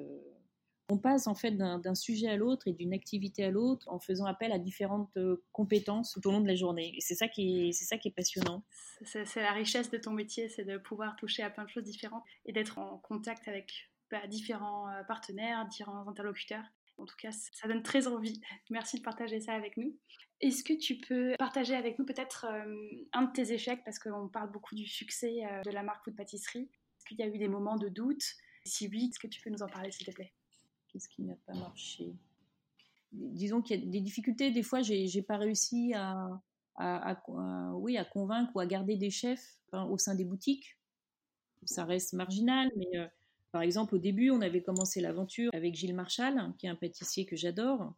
on 0.91 0.99
passe 0.99 1.27
en 1.27 1.35
fait 1.35 1.53
d'un 1.53 1.95
sujet 1.95 2.29
à 2.29 2.37
l'autre 2.37 2.67
et 2.67 2.73
d'une 2.73 2.93
activité 2.93 3.45
à 3.45 3.51
l'autre 3.51 3.89
en 3.89 4.01
faisant 4.01 4.27
appel 4.27 4.51
à 4.53 4.59
différentes 4.59 5.17
euh, 5.17 5.43
compétences 5.53 6.13
tout 6.13 6.29
au 6.29 6.33
long 6.33 6.41
de 6.41 6.49
la 6.49 6.57
journée. 6.57 6.93
Et 6.97 7.01
c'est 7.01 7.15
ça 7.15 7.29
qui 7.29 7.69
est, 7.69 8.11
passionnant. 8.15 8.65
C'est 9.05 9.37
la 9.37 9.53
richesse 9.53 9.91
de 9.91 9.99
ton 9.99 10.11
métier, 10.11 10.49
c'est 10.49 10.65
de 10.65 10.79
pouvoir 10.79 11.17
toucher 11.17 11.43
à 11.43 11.51
plein 11.51 11.65
de 11.65 11.71
choses 11.71 11.85
différentes 11.85 12.25
et 12.45 12.53
d'être 12.53 12.79
en 12.79 12.99
contact 12.99 13.47
avec 13.47 13.91
bah, 14.11 14.27
différents 14.27 14.89
euh, 14.89 15.05
partenaires, 15.05 15.65
différents 15.67 16.09
interlocuteurs. 16.09 16.65
En 16.99 17.07
tout 17.07 17.17
cas, 17.17 17.31
ça 17.31 17.69
donne 17.69 17.83
très 17.83 18.09
envie. 18.09 18.41
Merci 18.69 18.99
de 18.99 19.03
partager 19.03 19.41
ça 19.41 19.55
avec 19.55 19.77
nous. 19.77 19.97
Est-ce 20.41 20.65
que 20.65 20.73
tu 20.73 20.97
peux 20.99 21.35
partager 21.39 21.77
avec 21.77 21.99
nous 21.99 22.05
peut-être 22.05 22.47
euh, 22.51 23.07
un 23.13 23.23
de 23.23 23.33
tes 23.33 23.53
échecs, 23.53 23.83
parce 23.85 23.99
qu'on 23.99 24.29
parle 24.29 24.51
beaucoup 24.51 24.75
du 24.75 24.87
succès 24.87 25.43
de 25.65 25.71
la 25.71 25.83
marque 25.83 26.05
Food 26.05 26.17
Pâtisserie. 26.17 26.69
Est-ce 26.99 27.07
qu'il 27.07 27.19
y 27.19 27.23
a 27.23 27.27
eu 27.27 27.39
des 27.39 27.49
moments 27.49 27.77
de 27.77 27.89
doute? 27.89 28.25
Si 28.65 28.89
oui, 28.89 29.09
est-ce 29.11 29.19
que 29.19 29.27
tu 29.27 29.41
peux 29.41 29.51
nous 29.51 29.63
en 29.63 29.69
parler, 29.69 29.91
s'il 29.91 30.07
te 30.07 30.13
plaît? 30.13 30.33
Qu'est-ce 30.93 31.09
qui 31.09 31.23
n'a 31.23 31.37
pas 31.47 31.55
marché 31.55 32.13
Disons 33.13 33.63
qu'il 33.63 33.81
y 33.81 33.83
a 33.83 33.91
des 33.91 34.01
difficultés. 34.01 34.51
Des 34.51 34.63
fois, 34.63 34.83
j'ai 34.83 35.07
n'ai 35.07 35.23
pas 35.23 35.37
réussi 35.37 35.95
à, 35.95 36.41
oui, 37.75 37.97
à 37.97 38.05
convaincre 38.05 38.53
ou 38.55 38.61
à 38.61 38.67
garder 38.67 38.97
des 38.97 39.11
chefs 39.11 39.59
au 39.73 39.99
sein 39.99 40.15
des 40.15 40.25
boutiques. 40.25 40.77
Ça 41.65 41.85
reste 41.85 42.15
marginal, 42.15 42.71
mais 42.77 42.99
euh, 42.99 43.07
par 43.53 43.63
exemple, 43.63 43.95
au 43.95 43.99
début, 43.99 44.31
on 44.31 44.41
avait 44.41 44.63
commencé 44.63 45.01
l'aventure 45.01 45.51
avec 45.53 45.75
Gilles 45.75 45.95
Marchal, 45.95 46.55
qui 46.59 46.67
est 46.67 46.71
un 46.71 46.75
pâtissier 46.75 47.27
que 47.27 47.37
j'adore 47.37 47.95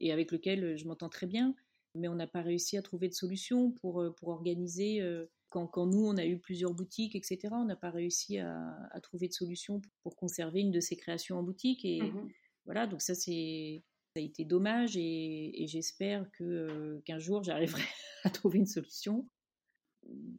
et 0.00 0.12
avec 0.12 0.32
lequel 0.32 0.76
je 0.76 0.86
m'entends 0.86 1.08
très 1.08 1.26
bien, 1.26 1.54
mais 1.94 2.08
on 2.08 2.14
n'a 2.14 2.26
pas 2.26 2.42
réussi 2.42 2.76
à 2.76 2.82
trouver 2.82 3.08
de 3.08 3.14
solution 3.14 3.70
pour, 3.70 4.02
euh, 4.02 4.10
pour 4.10 4.28
organiser. 4.28 5.00
Euh, 5.00 5.26
quand, 5.56 5.66
quand, 5.66 5.86
nous, 5.86 6.06
on 6.06 6.18
a 6.18 6.26
eu 6.26 6.38
plusieurs 6.38 6.74
boutiques, 6.74 7.16
etc., 7.16 7.48
on 7.52 7.64
n'a 7.64 7.76
pas 7.76 7.90
réussi 7.90 8.38
à, 8.38 8.76
à, 8.90 9.00
trouver 9.00 9.26
de 9.26 9.32
solution 9.32 9.80
pour 10.02 10.14
conserver 10.14 10.60
une 10.60 10.70
de 10.70 10.80
ses 10.80 10.96
créations 10.96 11.38
en 11.38 11.42
boutique. 11.42 11.82
Et 11.84 12.02
mmh 12.02 12.28
voilà, 12.66 12.88
donc 12.88 13.00
ça, 13.00 13.14
c'est, 13.14 13.84
ça 14.12 14.20
a 14.20 14.22
été 14.22 14.44
dommage 14.44 14.96
et, 14.96 15.62
et 15.62 15.68
j'espère 15.68 16.28
que, 16.32 16.42
euh, 16.42 17.00
qu'un 17.04 17.20
jour, 17.20 17.44
j'arriverai 17.44 17.80
à 18.24 18.30
trouver 18.30 18.58
une 18.58 18.66
solution. 18.66 19.28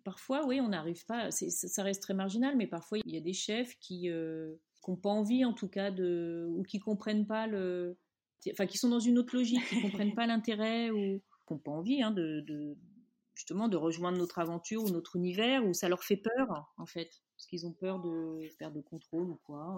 Parfois, 0.04 0.46
oui, 0.46 0.60
on 0.60 0.68
n'arrive 0.68 1.06
pas, 1.06 1.32
ça 1.32 1.84
reste 1.84 2.04
très 2.04 2.14
marginal, 2.14 2.56
mais 2.58 2.68
parfois, 2.68 3.00
il 3.04 3.12
y 3.12 3.18
a 3.18 3.22
des 3.22 3.34
chefs 3.34 3.76
qui 3.80 4.10
n'ont 4.10 4.98
pas 4.98 5.10
envie, 5.10 5.46
en 5.46 5.54
tout 5.54 5.70
cas, 5.70 5.90
de, 5.90 6.46
ou 6.50 6.64
qui 6.64 6.80
comprennent 6.80 7.26
pas 7.26 7.48
le. 7.48 7.98
Enfin, 8.52 8.68
qui 8.68 8.78
sont 8.78 8.90
dans 8.90 9.00
une 9.00 9.18
autre 9.18 9.36
logique, 9.36 9.66
qui 9.68 9.82
comprennent 9.82 10.16
pas 10.16 10.28
l'intérêt 10.28 10.92
ou 10.92 11.22
qui 11.48 11.54
n'ont 11.54 11.60
pas 11.60 11.72
envie 11.72 12.04
hein, 12.04 12.12
de, 12.12 12.78
justement 13.38 13.68
de 13.68 13.78
rejoindre 13.78 14.18
notre 14.18 14.40
aventure 14.40 14.84
ou 14.84 14.90
notre 14.90 15.16
univers, 15.16 15.64
ou 15.64 15.72
ça 15.72 15.88
leur 15.88 16.04
fait 16.04 16.18
peur, 16.18 16.74
en 16.78 16.88
fait, 16.88 17.22
parce 17.36 17.46
qu'ils 17.46 17.68
ont 17.68 17.72
peur 17.72 18.00
de 18.02 18.42
perdre 18.58 18.78
le 18.78 18.82
contrôle 18.82 19.30
ou 19.30 19.40
quoi. 19.46 19.78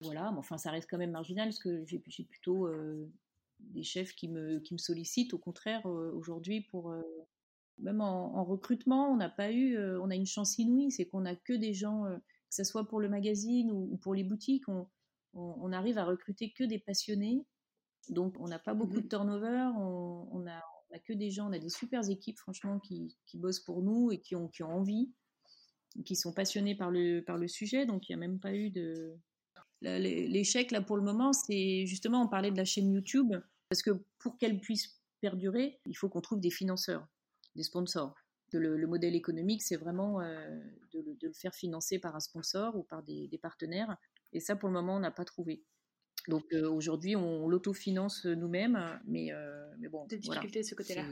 Voilà, 0.00 0.32
mais 0.32 0.38
enfin, 0.38 0.58
ça 0.58 0.72
reste 0.72 0.90
quand 0.90 0.98
même 0.98 1.12
marginal, 1.12 1.48
parce 1.48 1.60
que 1.60 1.84
j'ai 1.86 2.24
plutôt 2.24 2.66
euh, 2.66 3.08
des 3.60 3.84
chefs 3.84 4.12
qui 4.16 4.28
me, 4.28 4.58
qui 4.58 4.74
me 4.74 4.78
sollicitent, 4.78 5.34
au 5.34 5.38
contraire, 5.38 5.86
euh, 5.86 6.10
aujourd'hui, 6.14 6.62
pour... 6.62 6.90
Euh, 6.90 7.02
même 7.78 8.00
en, 8.00 8.42
recrutement, 8.44 9.12
on 9.12 9.16
n'a 9.16 9.28
pas 9.28 9.52
eu... 9.52 9.78
on 9.78 10.10
a 10.10 10.14
une 10.14 10.26
chance 10.26 10.58
inouïe, 10.58 10.90
c'est 10.90 11.06
qu'on 11.06 11.20
n'a 11.20 11.36
que 11.36 11.52
des 11.52 11.74
gens, 11.74 12.04
que 12.04 12.54
ce 12.54 12.64
soit 12.64 12.88
pour 12.88 13.00
le 13.00 13.10
magazine 13.10 13.70
ou, 13.70 13.98
pour 13.98 14.14
les 14.14 14.24
boutiques, 14.24 14.66
on, 14.68 14.88
on, 15.34 15.70
arrive 15.72 15.98
à 15.98 16.06
recruter 16.06 16.52
que 16.52 16.64
des 16.64 16.78
passionnés. 16.78 17.44
Donc, 18.08 18.34
on 18.40 18.48
n'a 18.48 18.58
pas 18.58 18.72
beaucoup 18.72 18.98
de 19.00 19.04
mmh 19.04 19.08
turnover, 19.08 19.68
on, 19.76 20.26
on 20.32 20.46
a 20.46 20.62
n'a 20.96 21.02
que 21.02 21.12
des 21.12 21.30
gens, 21.30 21.48
on 21.48 21.52
a 21.52 21.58
des 21.58 21.68
super 21.68 22.08
équipes, 22.08 22.38
franchement, 22.38 22.78
qui, 22.78 23.16
qui, 23.26 23.38
bossent 23.38 23.60
pour 23.60 23.82
nous 23.82 24.10
et 24.10 24.18
qui 24.18 24.34
ont, 24.34 24.48
qui 24.48 24.62
ont 24.62 24.72
envie, 24.72 25.12
qui 26.04 26.16
sont 26.16 26.32
passionnés 26.32 26.74
par 26.74 26.90
le, 26.90 27.20
par 27.20 27.38
le 27.38 27.48
sujet. 27.48 27.86
Donc, 27.86 28.08
il 28.08 28.12
n'y 28.12 28.22
a 28.22 28.26
même 28.26 28.40
pas 28.40 28.54
eu 28.54 28.70
de. 28.70 29.16
L'échec, 29.82 30.70
là, 30.70 30.80
pour 30.80 30.96
le 30.96 31.02
moment, 31.02 31.32
c'est 31.32 31.84
justement, 31.86 32.22
on 32.22 32.28
parlait 32.28 32.50
de 32.50 32.56
la 32.56 32.64
chaîne 32.64 32.90
YouTube, 32.90 33.34
parce 33.68 33.82
que 33.82 33.90
pour 34.18 34.38
qu'elle 34.38 34.58
puisse 34.58 35.00
perdurer, 35.20 35.80
il 35.86 35.94
faut 35.94 36.08
qu'on 36.08 36.22
trouve 36.22 36.40
des 36.40 36.50
financeurs, 36.50 37.06
des 37.54 37.62
sponsors. 37.62 38.14
Le, 38.52 38.86
modèle 38.86 39.14
économique, 39.14 39.62
c'est 39.62 39.76
vraiment 39.76 40.20
euh, 40.22 40.58
de, 40.94 41.18
le 41.20 41.32
faire 41.34 41.54
financer 41.54 41.98
par 41.98 42.16
un 42.16 42.20
sponsor 42.20 42.74
ou 42.74 42.84
par 42.84 43.02
des 43.02 43.38
partenaires. 43.42 43.96
Et 44.32 44.40
ça, 44.40 44.56
pour 44.56 44.68
le 44.68 44.72
moment, 44.72 44.96
on 44.96 45.00
n'a 45.00 45.10
pas 45.10 45.24
trouvé. 45.24 45.62
Donc 46.28 46.44
euh, 46.52 46.68
aujourd'hui, 46.68 47.16
on 47.16 47.48
l'autofinance 47.48 48.24
nous-mêmes, 48.24 49.00
mais, 49.06 49.32
euh, 49.32 49.66
mais 49.78 49.88
bon. 49.88 50.06
Des 50.06 50.18
difficultés 50.18 50.60
de 50.60 50.66
ce 50.66 50.74
côté-là. 50.74 51.04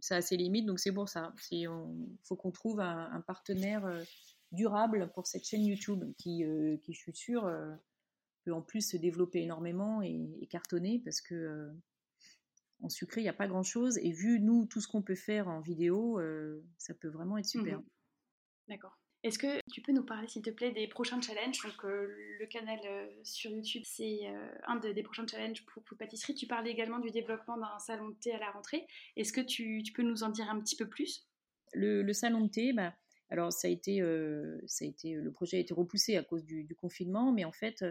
Ça 0.00 0.16
a 0.16 0.20
ses 0.20 0.36
limites, 0.36 0.66
donc 0.66 0.80
c'est 0.80 0.92
pour 0.92 1.08
ça. 1.08 1.32
Il 1.50 1.68
faut 2.22 2.36
qu'on 2.36 2.50
trouve 2.50 2.80
un, 2.80 3.22
partenaire 3.26 3.86
euh, 3.86 4.02
durable 4.52 5.10
pour 5.14 5.26
cette 5.26 5.46
chaîne 5.46 5.64
YouTube 5.64 6.04
qui, 6.18 6.44
qui 6.82 6.92
je 6.92 6.98
suis 6.98 7.14
sûre, 7.14 7.50
peut 8.44 8.52
en 8.52 8.60
plus 8.60 8.82
se 8.82 8.96
développer 8.98 9.42
énormément 9.42 10.02
et, 10.02 10.46
cartonner 10.50 11.00
parce 11.02 11.20
que 11.22 11.70
en 12.82 12.90
sucré, 12.90 13.22
il 13.22 13.24
n'y 13.24 13.30
a 13.30 13.34
pas 13.34 13.48
grand-chose. 13.48 13.96
Et 13.98 14.12
vu, 14.12 14.40
nous, 14.40 14.66
tout 14.66 14.82
ce 14.82 14.88
qu'on 14.88 15.00
peut 15.00 15.14
faire 15.14 15.48
en 15.48 15.60
vidéo, 15.60 16.20
ça 16.76 16.92
peut 16.92 17.08
vraiment 17.08 17.38
être 17.38 17.46
super. 17.46 17.78
Mmh 17.78 17.84
D'accord. 18.68 18.98
Est-ce 19.24 19.38
que 19.38 19.58
tu 19.72 19.80
peux 19.80 19.92
nous 19.92 20.04
parler, 20.04 20.28
s'il 20.28 20.42
te 20.42 20.50
plaît, 20.50 20.70
des 20.70 20.86
prochains 20.86 21.18
challenges? 21.18 21.58
Euh, 21.84 22.06
le 22.38 22.46
canal 22.46 22.78
euh, 22.84 23.08
sur 23.22 23.50
YouTube, 23.50 23.82
c'est 23.86 24.28
euh, 24.28 24.54
un 24.66 24.76
des 24.76 25.02
prochains 25.02 25.26
challenges 25.26 25.64
pour 25.64 25.82
Pâtisserie. 25.96 26.34
Tu 26.34 26.46
parlais 26.46 26.70
également 26.70 26.98
du 26.98 27.10
développement 27.10 27.56
d'un 27.56 27.78
salon 27.78 28.10
de 28.10 28.14
thé 28.16 28.34
à 28.34 28.38
la 28.38 28.50
rentrée. 28.50 28.86
Est-ce 29.16 29.32
que 29.32 29.40
tu, 29.40 29.82
peux 29.94 30.02
nous 30.02 30.24
en 30.24 30.28
dire 30.28 30.50
un 30.50 30.60
petit 30.60 30.76
peu 30.76 30.86
plus? 30.86 31.26
Le, 31.72 32.12
salon 32.12 32.42
de 32.42 32.50
thé, 32.50 32.74
bah, 32.74 32.92
alors 33.30 33.50
ça 33.50 33.66
a 33.66 33.70
été, 33.70 34.00
ça 34.66 34.84
a 34.84 34.88
été, 34.88 35.14
le 35.14 35.32
projet 35.32 35.56
a 35.56 35.60
été 35.60 35.72
repoussé 35.72 36.18
à 36.18 36.22
cause 36.22 36.44
du, 36.44 36.68
confinement, 36.76 37.32
mais 37.32 37.46
en 37.46 37.52
fait, 37.52 37.82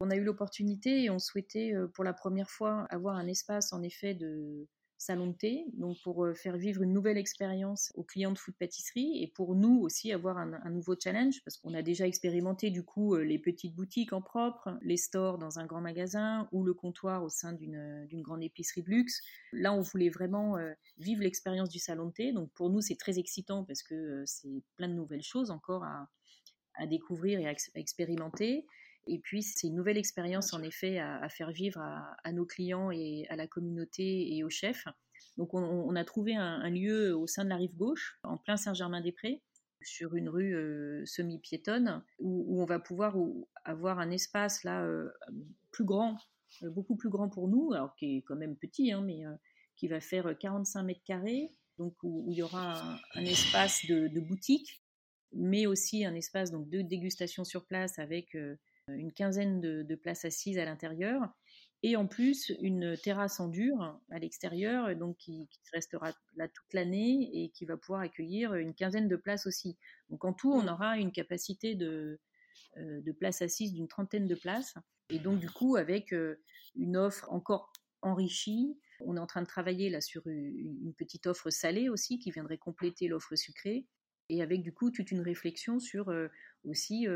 On 0.00 0.10
a 0.10 0.16
eu 0.16 0.24
l'opportunité 0.24 1.04
et 1.04 1.10
on 1.10 1.20
souhaitait 1.20 1.72
pour 1.94 2.02
la 2.02 2.12
première 2.12 2.50
fois 2.50 2.86
avoir 2.90 3.14
un 3.14 3.28
espace 3.28 3.72
en 3.72 3.82
effet 3.84 4.14
de 4.14 4.66
salon 4.98 5.28
de 5.28 5.32
thé, 5.32 5.64
donc 5.74 5.96
pour 6.02 6.24
euh, 6.24 6.34
faire 6.34 6.56
vivre 6.56 6.82
une 6.82 6.92
nouvelle 6.92 7.18
expérience 7.18 7.92
aux 7.94 8.02
clients 8.02 8.32
de 8.32 8.38
food 8.38 8.56
pâtisserie 8.56 9.22
et 9.22 9.28
pour 9.28 9.54
nous 9.54 9.80
aussi 9.80 10.12
avoir 10.12 10.38
un, 10.38 10.70
nouveau 10.70 10.96
challenge 11.00 11.40
parce 11.44 11.56
qu'on 11.56 11.72
a 11.72 11.82
déjà 11.82 12.06
expérimenté 12.06 12.70
du 12.70 12.82
coup 12.82 13.14
euh, 13.14 13.22
les 13.22 13.38
petites 13.38 13.76
boutiques 13.76 14.12
en 14.12 14.20
propre, 14.20 14.76
les 14.82 14.96
stores 14.96 15.38
dans 15.38 15.60
un 15.60 15.66
grand 15.66 15.80
magasin 15.80 16.48
ou 16.50 16.64
le 16.64 16.74
comptoir 16.74 17.22
au 17.22 17.28
sein 17.28 17.52
d'une 17.52 18.22
grande 18.22 18.42
épicerie 18.42 18.82
de 18.82 18.90
luxe. 18.90 19.22
Là, 19.52 19.72
on 19.72 19.82
voulait 19.82 20.10
vraiment 20.10 20.58
euh, 20.58 20.72
vivre 20.98 21.22
l'expérience 21.22 21.68
du 21.68 21.78
salon 21.78 22.06
de 22.06 22.12
thé, 22.12 22.32
donc 22.32 22.50
pour 22.54 22.68
nous 22.68 22.80
c'est 22.80 22.96
très 22.96 23.20
excitant 23.20 23.64
parce 23.64 23.84
que 23.84 24.24
c'est 24.26 24.62
plein 24.74 24.88
de 24.88 24.94
nouvelles 24.94 25.22
choses 25.22 25.50
encore 25.50 25.84
à, 25.84 26.08
découvrir 26.86 27.40
et 27.40 27.46
à 27.48 27.54
expérimenter. 27.74 28.64
Et 29.08 29.18
puis, 29.18 29.42
c'est 29.42 29.66
une 29.66 29.74
nouvelle 29.74 29.96
expérience, 29.96 30.52
en 30.52 30.62
effet, 30.62 30.98
à, 30.98 31.28
faire 31.28 31.50
vivre 31.50 31.80
à, 31.80 32.32
nos 32.32 32.44
clients 32.44 32.90
et 32.90 33.26
à 33.30 33.36
la 33.36 33.46
communauté 33.46 34.36
et 34.36 34.44
aux 34.44 34.50
chefs. 34.50 34.86
Donc, 35.38 35.54
on, 35.54 35.96
a 35.96 36.04
trouvé 36.04 36.36
un, 36.36 36.68
lieu 36.68 37.16
au 37.16 37.26
sein 37.26 37.44
de 37.44 37.48
la 37.48 37.56
rive 37.56 37.74
gauche, 37.74 38.18
en 38.22 38.36
plein 38.36 38.56
Saint-Germain-des-Prés, 38.56 39.42
sur 39.80 40.14
une 40.14 40.28
rue 40.28 40.54
euh, 40.54 41.04
semi-piétonne, 41.06 42.02
où, 42.18 42.60
on 42.60 42.66
va 42.66 42.78
pouvoir 42.78 43.16
avoir 43.64 43.98
un 43.98 44.10
espace 44.10 44.64
là 44.64 44.84
euh, 44.84 45.10
plus 45.70 45.84
grand, 45.84 46.18
euh, 46.62 46.70
beaucoup 46.70 46.96
plus 46.96 47.08
grand 47.08 47.30
pour 47.30 47.48
nous, 47.48 47.72
alors 47.72 47.94
qui 47.94 48.18
est 48.18 48.22
quand 48.22 48.36
même 48.36 48.56
petit, 48.56 48.92
hein, 48.92 49.00
mais 49.00 49.22
qui 49.76 49.88
va 49.88 50.00
faire 50.00 50.36
45 50.36 50.82
mètres 50.82 51.04
carrés, 51.04 51.54
donc 51.78 51.94
où, 52.02 52.26
il 52.28 52.36
y 52.36 52.42
aura 52.42 52.98
un, 53.14 53.24
espace 53.24 53.86
de, 53.86 54.20
boutique, 54.20 54.82
mais 55.32 55.66
aussi 55.66 56.04
un 56.04 56.14
espace 56.14 56.50
donc 56.50 56.68
de 56.68 56.82
dégustation 56.82 57.44
sur 57.44 57.64
place 57.64 57.98
avec 57.98 58.36
une 58.88 59.12
quinzaine 59.12 59.60
de, 59.60 59.94
places 59.94 60.24
assises 60.24 60.58
à 60.58 60.64
l'intérieur 60.64 61.22
et 61.82 61.96
en 61.96 62.06
plus 62.06 62.52
une 62.60 62.96
terrasse 62.96 63.38
en 63.40 63.48
dur 63.48 64.00
à 64.10 64.18
l'extérieur, 64.18 64.94
donc 64.96 65.16
qui, 65.18 65.48
restera 65.72 66.12
là 66.36 66.48
toute 66.48 66.72
l'année 66.72 67.30
et 67.32 67.50
qui 67.50 67.66
va 67.66 67.76
pouvoir 67.76 68.00
accueillir 68.00 68.54
une 68.54 68.74
quinzaine 68.74 69.06
de 69.08 69.16
places 69.16 69.46
aussi. 69.46 69.76
Donc 70.08 70.24
en 70.24 70.32
tout, 70.32 70.52
on 70.52 70.66
aura 70.66 70.98
une 70.98 71.12
capacité 71.12 71.74
de, 71.74 72.18
euh, 72.78 73.00
de 73.00 73.12
places 73.12 73.42
assises 73.42 73.72
d'une 73.72 73.88
trentaine 73.88 74.26
de 74.26 74.34
places. 74.34 74.74
Et 75.10 75.18
donc 75.18 75.40
du 75.40 75.50
coup, 75.50 75.76
avec 75.76 76.12
euh, 76.12 76.40
une 76.74 76.96
offre 76.96 77.30
encore 77.30 77.72
enrichie, 78.02 78.78
on 79.00 79.16
est 79.16 79.20
en 79.20 79.26
train 79.26 79.42
de 79.42 79.46
travailler 79.46 79.90
là 79.90 80.00
sur 80.00 80.26
une, 80.26 80.94
petite 80.96 81.26
offre 81.26 81.50
salée 81.50 81.88
aussi 81.88 82.18
qui 82.18 82.30
viendrait 82.30 82.58
compléter 82.58 83.08
l'offre 83.08 83.36
sucrée. 83.36 83.86
Et 84.28 84.42
avec 84.42 84.62
du 84.62 84.72
coup 84.72 84.90
toute 84.90 85.10
une 85.10 85.20
réflexion 85.20 85.78
sur 85.78 86.10
euh, 86.10 86.28
aussi 86.64 87.06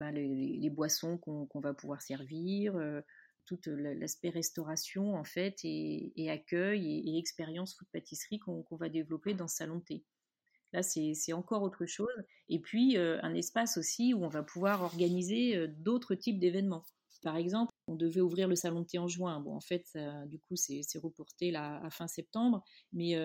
ben, 0.00 0.12
les, 0.12 0.70
boissons 0.70 1.18
qu'on 1.18 1.60
va 1.60 1.74
pouvoir 1.74 2.00
servir, 2.02 2.76
euh, 2.76 3.00
tout 3.46 3.58
l'aspect 3.66 4.28
restauration 4.28 5.14
en 5.14 5.24
fait 5.24 5.56
et, 5.64 6.30
accueil 6.30 7.00
et, 7.08 7.18
expérience 7.18 7.74
food 7.76 7.88
pâtisserie 7.92 8.38
qu'on 8.38 8.64
va 8.72 8.88
développer 8.88 9.34
dans 9.34 9.48
ce 9.48 9.56
salon 9.56 9.78
de 9.78 9.84
thé. 9.84 10.04
Là, 10.72 10.82
c'est 10.82 11.32
encore 11.32 11.62
autre 11.62 11.86
chose. 11.86 12.12
Et 12.50 12.60
puis, 12.60 12.98
euh, 12.98 13.18
un 13.22 13.34
espace 13.34 13.78
aussi 13.78 14.12
où 14.12 14.22
on 14.22 14.28
va 14.28 14.42
pouvoir 14.42 14.82
organiser 14.82 15.56
euh, 15.56 15.66
d'autres 15.66 16.14
types 16.14 16.38
d'événements. 16.38 16.84
Par 17.22 17.36
exemple, 17.36 17.72
on 17.88 17.96
devait 17.96 18.20
ouvrir 18.20 18.46
le 18.46 18.54
salon 18.54 18.82
de 18.82 18.86
thé 18.86 18.98
en 18.98 19.08
juin. 19.08 19.40
Bon, 19.40 19.56
en 19.56 19.60
fait, 19.60 19.84
du 20.26 20.38
coup, 20.38 20.54
c'est 20.54 20.98
reporté 21.02 21.50
là, 21.50 21.80
à 21.82 21.90
fin 21.90 22.06
septembre. 22.06 22.62
Mais 22.92 23.16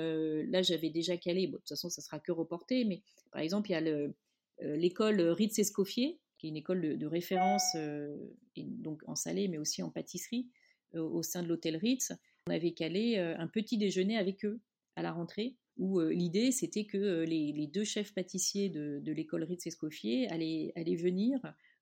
là, 0.47 0.63
j'avais 0.63 0.89
déjà 0.89 1.15
calé. 1.15 1.45
Bon, 1.45 1.53
de 1.53 1.57
toute 1.57 1.69
façon, 1.69 1.89
ça 1.89 2.01
sera 2.01 2.19
que 2.19 2.32
reporté. 2.32 2.86
Mais 2.86 3.03
par 3.32 3.41
exemple, 3.41 3.69
il 3.69 3.74
y 3.74 3.76
a 3.76 4.76
l'école 4.76 5.21
Ritz-Escoffier 5.21 6.19
qui 6.43 6.47
est 6.47 6.49
une 6.49 6.57
école 6.57 6.97
de, 6.97 7.05
référence, 7.05 7.75
euh, 7.75 8.17
donc 8.57 9.01
en 9.07 9.15
salé, 9.15 9.47
mais 9.47 9.57
aussi 9.57 9.81
en 9.81 9.89
pâtisserie, 9.89 10.49
euh, 10.93 11.01
au 11.01 11.23
sein 11.23 11.41
de 11.41 11.47
l'hôtel 11.47 11.77
Ritz. 11.77 12.11
On 12.47 12.51
avait 12.51 12.73
calé 12.73 13.17
euh, 13.17 13.33
un 13.37 13.47
petit 13.47 13.77
déjeuner 13.77 14.17
avec 14.17 14.43
eux 14.43 14.59
à 14.97 15.01
la 15.01 15.13
rentrée, 15.13 15.55
où 15.77 16.01
l'idée 16.01 16.51
c'était 16.51 16.83
que 16.83 17.23
les, 17.23 17.67
deux 17.67 17.85
chefs 17.85 18.13
pâtissiers 18.13 18.69
de, 18.69 19.11
l'école 19.11 19.43
Ritz-Escoffier 19.43 20.27
allaient, 20.27 20.71
allaient, 20.75 20.97
venir 20.97 21.39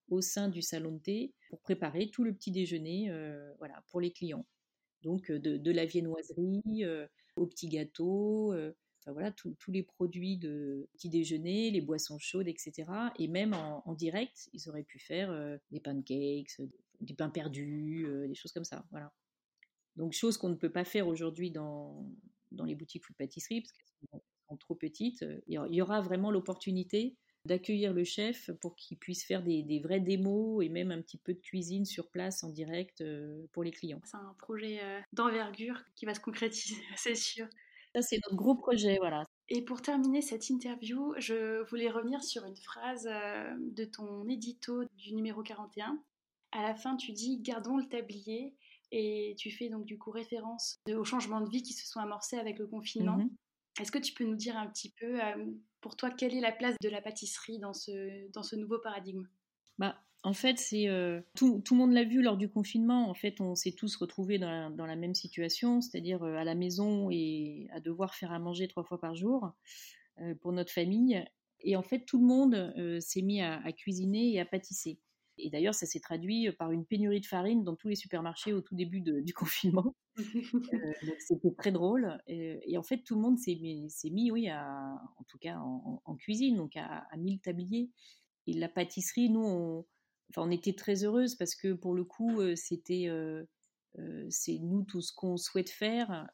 au 0.09 0.21
sein 0.21 0.47
du 0.47 0.61
salon 0.61 0.93
de 0.93 0.99
thé 0.99 1.33
pour 1.49 1.59
préparer 1.59 2.09
tout 2.09 2.23
le 2.23 2.33
petit 2.33 2.51
déjeuner 2.51 3.11
voilà, 3.57 3.83
pour 3.89 3.99
les 3.99 4.11
clients. 4.11 4.45
Donc 5.03 5.29
de, 5.29 5.71
la 5.71 5.85
viennoiserie 5.85 6.85
aux 7.35 7.47
petits 7.47 7.67
gâteaux, 7.67 8.53
voilà, 9.07 9.31
tous 9.31 9.55
les 9.69 9.83
produits 9.83 10.37
de 10.37 10.87
petit 10.93 11.09
déjeuner, 11.09 11.71
les 11.71 11.81
boissons 11.81 12.19
chaudes, 12.19 12.47
etc. 12.47 12.85
Et 13.17 13.27
même 13.27 13.53
en, 13.53 13.93
direct, 13.93 14.49
ils 14.53 14.69
auraient 14.69 14.83
pu 14.83 14.99
faire 14.99 15.31
euh, 15.31 15.57
des 15.71 15.79
pancakes, 15.79 16.59
euh, 16.59 16.67
des 16.99 17.13
pains 17.13 17.29
perdus, 17.29 18.05
euh, 18.07 18.27
des 18.27 18.35
choses 18.35 18.51
comme 18.51 18.63
ça. 18.63 18.85
Voilà. 18.91 19.11
Donc, 19.95 20.13
chose 20.13 20.37
qu'on 20.37 20.49
ne 20.49 20.55
peut 20.55 20.71
pas 20.71 20.85
faire 20.85 21.07
aujourd'hui 21.07 21.51
dans, 21.51 22.05
dans 22.51 22.65
les 22.65 22.75
boutiques 22.75 23.03
food 23.05 23.15
pâtisserie, 23.15 23.61
parce 23.61 23.71
qu'elles 23.71 24.21
sont 24.47 24.57
trop 24.57 24.75
petites. 24.75 25.25
Il 25.47 25.55
y 25.55 25.81
aura 25.81 26.01
vraiment 26.01 26.29
l'opportunité 26.31 27.17
d'accueillir 27.45 27.93
le 27.93 28.03
chef 28.03 28.51
pour 28.61 28.75
qu'il 28.75 28.99
puisse 28.99 29.25
faire 29.25 29.41
des, 29.41 29.63
des, 29.63 29.79
vrais 29.79 29.99
démos 29.99 30.63
et 30.63 30.69
même 30.69 30.91
un 30.91 31.01
petit 31.01 31.17
peu 31.17 31.33
de 31.33 31.39
cuisine 31.39 31.85
sur 31.85 32.11
place 32.11 32.43
en 32.43 32.49
direct 32.49 33.03
pour 33.51 33.63
les 33.63 33.71
clients. 33.71 33.99
C'est 34.05 34.17
un 34.17 34.35
projet 34.37 34.79
d'envergure 35.11 35.81
qui 35.95 36.05
va 36.05 36.13
se 36.13 36.19
concrétiser, 36.19 36.75
c'est 36.97 37.15
sûr. 37.15 37.47
Ça, 37.93 38.01
c'est 38.01 38.19
notre 38.25 38.35
gros 38.35 38.55
projet, 38.55 38.97
voilà. 38.99 39.25
Et 39.49 39.61
pour 39.61 39.81
terminer 39.81 40.21
cette 40.21 40.49
interview, 40.49 41.13
je 41.17 41.67
voulais 41.69 41.89
revenir 41.89 42.23
sur 42.23 42.45
une 42.45 42.55
phrase 42.55 43.07
euh, 43.11 43.53
de 43.59 43.83
ton 43.83 44.27
édito 44.29 44.85
du 44.95 45.13
numéro 45.13 45.43
41. 45.43 46.01
À 46.53 46.61
la 46.61 46.73
fin, 46.73 46.95
tu 46.95 47.11
dis 47.11 47.41
Gardons 47.41 47.77
le 47.77 47.87
tablier 47.87 48.55
et 48.91 49.35
tu 49.37 49.51
fais 49.51 49.69
donc 49.69 49.85
du 49.85 49.97
coup 49.97 50.11
référence 50.11 50.79
aux 50.89 51.03
changements 51.03 51.41
de 51.41 51.49
vie 51.49 51.63
qui 51.63 51.73
se 51.73 51.87
sont 51.87 51.99
amorcés 51.99 52.37
avec 52.37 52.59
le 52.59 52.67
confinement. 52.67 53.17
Mhm. 53.17 53.29
Est-ce 53.79 53.91
que 53.91 53.99
tu 53.99 54.13
peux 54.13 54.25
nous 54.25 54.35
dire 54.35 54.57
un 54.57 54.67
petit 54.67 54.91
peu, 54.91 55.23
euh, 55.23 55.45
pour 55.79 55.95
toi, 55.95 56.11
quelle 56.11 56.35
est 56.35 56.41
la 56.41 56.51
place 56.51 56.75
de 56.81 56.89
la 56.89 57.01
pâtisserie 57.01 57.59
dans 57.59 57.73
ce, 57.73 58.29
dans 58.31 58.43
ce 58.43 58.55
nouveau 58.55 58.79
paradigme? 58.79 59.27
Bah, 59.77 59.97
en 60.23 60.33
fait, 60.33 60.59
c'est 60.59 60.87
euh, 60.87 61.19
tout, 61.35 61.63
le 61.71 61.75
monde 61.75 61.93
l'a 61.93 62.03
vu 62.03 62.21
lors 62.21 62.37
du 62.37 62.47
confinement. 62.47 63.09
En 63.09 63.15
fait, 63.15 63.41
on 63.41 63.55
s'est 63.55 63.71
tous 63.71 63.95
retrouvés 63.95 64.37
dans 64.37 64.71
la, 64.77 64.95
même 64.95 65.15
situation, 65.15 65.81
c'est-à-dire 65.81 66.21
euh, 66.23 66.35
à 66.35 66.43
la 66.43 66.53
maison 66.53 67.09
et 67.09 67.67
à 67.71 67.79
devoir 67.79 68.13
faire 68.13 68.31
à 68.31 68.37
manger 68.37 68.67
trois 68.67 68.83
fois 68.83 68.99
par 68.99 69.15
jour 69.15 69.51
euh, 70.19 70.35
pour 70.35 70.53
notre 70.53 70.71
famille. 70.71 71.25
Et 71.61 71.75
en 71.75 71.81
fait, 71.81 72.05
tout 72.05 72.19
le 72.19 72.25
monde 72.25 72.73
s'est 73.01 73.21
mis 73.21 73.41
à, 73.41 73.71
cuisiner 73.71 74.33
et 74.33 74.39
à 74.39 74.45
pâtisser. 74.45 74.99
Et 75.37 75.49
d'ailleurs, 75.49 75.75
ça 75.75 75.85
s'est 75.85 75.99
traduit 75.99 76.51
par 76.51 76.71
une 76.71 76.85
pénurie 76.85 77.21
de 77.21 77.25
farine 77.25 77.63
dans 77.63 77.75
tous 77.75 77.87
les 77.87 77.95
supermarchés 77.95 78.53
au 78.53 78.61
tout 78.61 78.75
début 78.75 79.01
du 79.01 79.33
confinement. 79.33 79.95
c'était 81.19 81.53
très 81.55 81.71
drôle. 81.71 82.17
Et, 82.27 82.77
en 82.77 82.83
fait, 82.83 83.03
tout 83.03 83.15
le 83.15 83.21
monde 83.21 83.37
s'est 83.37 83.55
mis, 83.55 84.31
oui, 84.31 84.51
en 84.51 85.23
tout 85.27 85.37
cas 85.37 85.57
en, 85.57 86.15
cuisine, 86.15 86.57
donc 86.57 86.75
à, 86.77 87.05
à 87.11 87.17
mille 87.17 87.39
tabliers. 87.39 87.91
Et 88.47 88.53
la 88.53 88.67
pâtisserie, 88.67 89.29
nous, 89.29 89.43
on, 89.45 89.85
enfin, 90.31 90.47
on 90.47 90.51
était 90.51 90.73
très 90.73 91.03
heureuse 91.03 91.35
parce 91.35 91.55
que 91.55 91.73
pour 91.73 91.93
le 91.93 92.03
coup, 92.03 92.41
c'était 92.55 93.09
c'est 94.29 94.57
nous 94.59 94.83
tout 94.83 95.01
ce 95.01 95.13
qu'on 95.13 95.37
souhaite 95.37 95.69
faire 95.69 96.29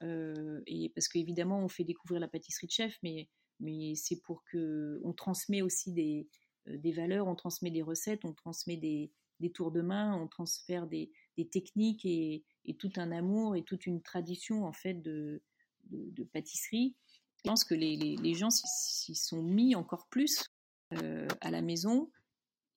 et 0.68 0.92
parce 0.96 1.08
qu'évidemment 1.08 1.60
on 1.60 1.70
fait 1.70 1.84
découvrir 1.84 2.20
la 2.20 2.28
pâtisserie 2.28 2.68
de 2.68 2.72
chef, 2.72 2.98
mais 3.04 3.30
mais 3.60 3.96
c'est 3.96 4.22
pour 4.22 4.44
que 4.46 5.00
on 5.04 5.14
transmet 5.14 5.62
aussi 5.62 5.92
des, 5.92 6.28
des 6.68 6.92
valeurs, 6.92 7.28
on 7.28 7.36
transmet 7.36 7.72
des 7.72 7.82
recettes, 7.82 8.26
on 8.26 8.34
transmet 8.34 8.78
des, 8.78 9.12
des 9.40 9.52
tours 9.52 9.72
de 9.72 9.82
main, 9.82 10.16
on 10.16 10.28
transfère 10.28 10.88
des, 10.88 11.12
des 11.38 11.48
techniques 11.48 12.06
et, 12.06 12.44
et, 12.66 12.76
tout 12.76 12.92
un 12.98 13.12
amour 13.12 13.56
et 13.56 13.64
toute 13.64 13.86
une 13.86 14.02
tradition 14.02 14.66
en 14.66 14.74
fait 14.74 14.96
de, 14.96 15.42
de, 15.90 16.24
pâtisserie. 16.24 16.96
Je 17.38 17.50
pense 17.50 17.64
que 17.64 17.76
les, 17.76 17.96
les, 17.96 18.16
les 18.18 18.34
gens 18.34 18.50
s'y 18.50 19.16
sont 19.16 19.44
mis 19.44 19.76
encore 19.76 20.08
plus 20.10 20.52
à 20.92 21.52
la 21.52 21.62
maison 21.62 22.10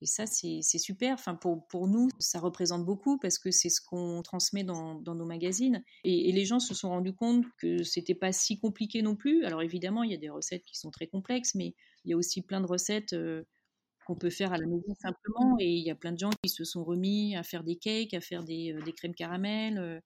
et 0.01 0.07
ça, 0.07 0.25
c'est 0.25 0.61
super. 0.79 1.13
Enfin, 1.13 1.35
pour, 1.35 1.67
pour, 1.67 1.87
nous, 1.87 2.09
ça 2.17 2.39
représente 2.39 2.83
beaucoup 2.83 3.19
parce 3.19 3.37
que 3.37 3.51
c'est 3.51 3.69
ce 3.69 3.79
qu'on 3.81 4.23
transmet 4.23 4.63
dans, 4.63 4.95
dans, 4.95 5.13
nos 5.13 5.25
magazines. 5.25 5.83
Et, 6.03 6.31
les 6.31 6.43
gens 6.43 6.59
se 6.59 6.73
sont 6.73 6.89
rendus 6.89 7.13
compte 7.13 7.45
que 7.59 7.83
c'était 7.83 8.15
pas 8.15 8.31
si 8.31 8.59
compliqué 8.59 9.03
non 9.03 9.15
plus. 9.15 9.45
Alors 9.45 9.61
évidemment, 9.61 10.01
il 10.01 10.11
y 10.11 10.15
a 10.15 10.17
des 10.17 10.31
recettes 10.31 10.63
qui 10.65 10.75
sont 10.75 10.89
très 10.89 11.05
complexes, 11.05 11.53
mais 11.53 11.75
il 12.03 12.11
y 12.11 12.13
a 12.13 12.17
aussi 12.17 12.41
plein 12.41 12.61
de 12.61 12.65
recettes 12.65 13.13
euh, 13.13 13.43
qu'on 14.07 14.15
peut 14.15 14.31
faire 14.31 14.53
à 14.53 14.57
la 14.57 14.65
maison 14.65 14.95
simplement. 14.99 15.55
Et 15.59 15.69
il 15.69 15.85
y 15.85 15.91
a 15.91 15.95
plein 15.95 16.13
de 16.13 16.19
gens 16.19 16.31
qui 16.43 16.49
se 16.49 16.63
sont 16.63 16.83
remis 16.83 17.35
à 17.35 17.43
faire 17.43 17.63
des 17.63 17.75
cakes, 17.75 18.15
à 18.15 18.21
faire 18.21 18.43
des, 18.43 18.73
euh, 18.73 18.81
des 18.81 18.93
crèmes 18.93 19.13
caramel, 19.13 19.77
euh, 19.77 19.99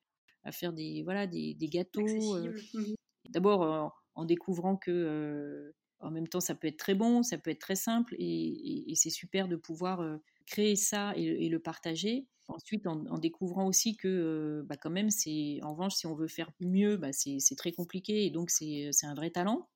à 0.43 0.51
faire 0.51 0.73
des, 0.73 1.03
voilà, 1.03 1.25
des, 1.25 1.53
des 1.53 1.67
gâteaux. 1.67 2.37
Mmh 2.37 2.95
d'abord, 3.31 3.91
en 4.13 4.23
découvrant 4.23 4.77
que 4.77 5.73
en 6.05 6.11
même 6.11 6.27
temps, 6.27 6.39
ça 6.39 6.55
peut 6.55 6.67
être 6.67 6.77
très 6.77 6.93
bon, 6.93 7.23
ça 7.23 7.37
peut 7.37 7.49
être 7.49 7.59
très 7.59 7.75
simple, 7.75 8.15
et, 8.17 8.93
c'est 8.95 9.09
super 9.09 9.47
de 9.47 9.55
pouvoir 9.55 10.01
euh, 10.01 10.17
créer 10.45 10.75
ça 10.75 11.13
et, 11.15 11.49
le 11.49 11.59
partager. 11.59 12.27
Ensuite, 12.47 12.85
en, 12.85 13.17
découvrant 13.17 13.67
aussi 13.67 13.97
que, 13.97 14.07
euh, 14.07 14.63
bah, 14.67 14.77
quand 14.77 14.91
même, 14.91 15.09
c'est 15.09 15.59
en 15.63 15.73
revanche, 15.73 15.95
si 15.95 16.05
on 16.05 16.13
veut 16.13 16.27
faire 16.27 16.51
mieux, 16.59 16.95
bah, 16.97 17.11
c'est 17.11 17.55
très 17.57 17.71
compliqué, 17.71 18.25
et 18.25 18.29
donc 18.29 18.51
c'est 18.51 18.91
un 19.03 19.15
vrai 19.15 19.31
talent. 19.31 19.67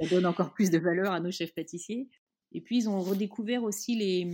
ça 0.00 0.06
donne 0.08 0.26
encore 0.26 0.54
plus 0.54 0.70
de 0.70 0.78
valeur 0.78 1.12
à 1.12 1.20
nos 1.20 1.32
chefs 1.32 1.54
pâtissiers. 1.54 2.08
Et 2.52 2.62
puis 2.62 2.78
ils 2.78 2.88
ont 2.88 3.00
redécouvert 3.00 3.62
aussi 3.62 3.94
les, 3.94 4.26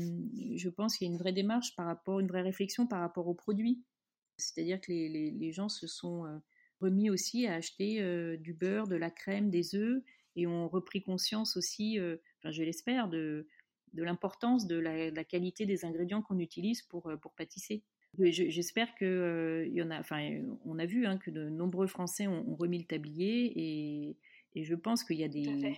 je 0.57 0.69
pense 0.69 0.97
qu'il 0.97 1.09
y 1.09 1.11
a 1.11 1.13
une 1.13 1.19
vraie 1.19 1.33
démarche 1.33 1.75
par 1.75 1.87
rapport, 1.87 2.21
une 2.21 2.29
vraie 2.29 2.43
réflexion 2.43 2.87
par 2.87 3.01
rapport 3.01 3.27
aux 3.27 3.35
produits. 3.35 3.83
C'est-à-dire 4.37 4.81
que 4.81 4.93
les, 4.93 5.53
gens 5.53 5.69
se 5.69 5.89
sont 5.89 6.23
remis 6.81 7.11
aussi 7.11 7.49
à 7.49 7.55
acheter 7.55 8.37
du 8.37 8.53
beurre, 8.53 8.87
de 8.87 8.95
la 8.95 9.11
crème, 9.11 9.51
des 9.51 9.75
œufs, 9.75 10.01
et 10.37 10.47
ont 10.47 10.69
repris 10.69 11.03
conscience 11.03 11.57
aussi, 11.57 11.99
enfin 12.39 12.51
je 12.51 12.63
l'espère, 12.63 13.09
de, 13.09 13.49
de 13.93 14.03
l'importance 14.03 14.67
de 14.67 14.77
la, 14.77 15.11
de 15.11 15.17
la, 15.17 15.25
qualité 15.25 15.67
des 15.67 15.85
ingrédients 15.85 16.23
qu'on 16.23 16.39
utilise 16.39 16.83
pour, 16.83 17.11
pour 17.21 17.35
pâtisser. 17.35 17.83
J'espère 18.19 18.95
que 18.95 19.05
euh, 19.05 19.67
y 19.67 19.83
en 19.83 19.91
a, 19.91 19.99
enfin, 19.99 20.41
on 20.65 20.79
a 20.79 20.87
vu 20.87 21.07
hein, 21.07 21.19
que 21.19 21.31
de 21.31 21.49
nombreux 21.49 21.87
Français 21.87 22.27
ont, 22.27 22.55
remis 22.55 22.79
le 22.79 22.85
tablier 22.85 23.53
et, 23.57 24.17
et 24.55 24.65
je 24.65 24.75
pense 24.75 25.03
qu'il 25.03 25.17
y 25.17 25.25
a 25.25 25.29
des, 25.29 25.75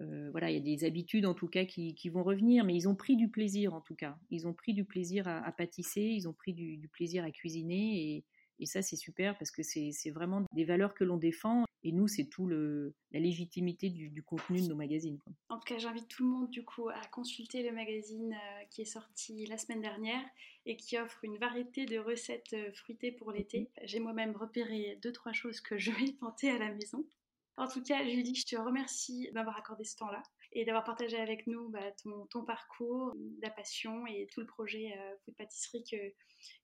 euh, 0.00 0.30
voilà, 0.32 0.50
il 0.50 0.54
y 0.54 0.58
a 0.58 0.76
des 0.76 0.84
habitudes 0.84 1.26
en 1.26 1.34
tout 1.34 1.46
cas 1.46 1.64
qui, 1.64 1.94
qui, 1.94 2.08
vont 2.08 2.24
revenir, 2.24 2.64
mais 2.64 2.74
ils 2.74 2.88
ont 2.88 2.96
pris 2.96 3.16
du 3.16 3.28
plaisir 3.28 3.72
en 3.72 3.80
tout 3.80 3.94
cas. 3.94 4.18
Ils 4.30 4.48
ont 4.48 4.54
pris 4.54 4.74
du 4.74 4.84
plaisir 4.84 5.28
à, 5.28 5.52
pâtisser, 5.52 6.02
ils 6.02 6.28
ont 6.28 6.32
pris 6.32 6.54
du, 6.54 6.76
du 6.76 6.88
plaisir 6.88 7.22
à 7.22 7.30
cuisiner 7.30 8.16
et, 8.16 8.24
et 8.58 8.66
ça 8.66 8.82
c'est 8.82 8.96
super 8.96 9.36
parce 9.38 9.50
que 9.50 9.62
c'est 9.62 10.10
vraiment 10.10 10.42
des 10.52 10.64
valeurs 10.64 10.94
que 10.94 11.04
l'on 11.04 11.16
défend 11.16 11.64
et 11.84 11.92
nous, 11.92 12.08
c'est 12.08 12.24
tout 12.24 12.46
le, 12.46 12.94
la 13.12 13.20
légitimité 13.20 13.90
du, 13.90 14.22
contenu 14.22 14.62
de 14.62 14.68
nos 14.68 14.74
magazines. 14.74 15.20
En 15.50 15.58
tout 15.58 15.66
cas, 15.66 15.76
j'invite 15.76 16.08
tout 16.08 16.24
le 16.24 16.30
monde 16.30 16.50
du 16.50 16.64
coup 16.64 16.88
à 16.88 17.00
consulter 17.12 17.62
le 17.62 17.72
magazine 17.72 18.32
euh, 18.32 18.64
qui 18.70 18.80
est 18.80 18.86
sorti 18.86 19.44
la 19.46 19.58
semaine 19.58 19.82
dernière 19.82 20.24
et 20.64 20.78
qui 20.78 20.98
offre 20.98 21.22
une 21.24 21.36
variété 21.36 21.84
de 21.84 21.98
recettes 21.98 22.54
euh, 22.54 22.72
fruitées 22.72 23.12
pour 23.12 23.32
l'été. 23.32 23.60
Mhm. 23.60 23.68
J'ai 23.82 24.00
moi-même 24.00 24.34
repéré 24.34 24.98
deux 25.02 25.12
trois 25.12 25.34
choses 25.34 25.60
que 25.60 25.76
je 25.78 25.90
vais 25.90 26.12
tenter 26.12 26.50
à 26.50 26.58
la 26.58 26.72
maison. 26.72 27.06
En 27.58 27.68
tout 27.68 27.82
cas, 27.82 28.02
Julie, 28.02 28.34
je 28.34 28.46
te 28.46 28.56
remercie 28.56 29.30
d'avoir 29.32 29.58
accordé 29.58 29.84
ce 29.84 29.94
temps-là 29.96 30.22
et 30.52 30.64
d'avoir 30.64 30.84
partagé 30.84 31.18
avec 31.18 31.46
nous 31.46 31.68
bah, 31.68 31.92
ton, 32.02 32.26
ton, 32.26 32.44
parcours, 32.44 33.12
la 33.42 33.50
passion 33.50 34.06
et 34.06 34.26
tout 34.32 34.40
le 34.40 34.46
projet 34.46 34.94
euh, 34.96 35.16
Food 35.24 35.36
Pâtisserie 35.36 35.84
que, 35.84 36.14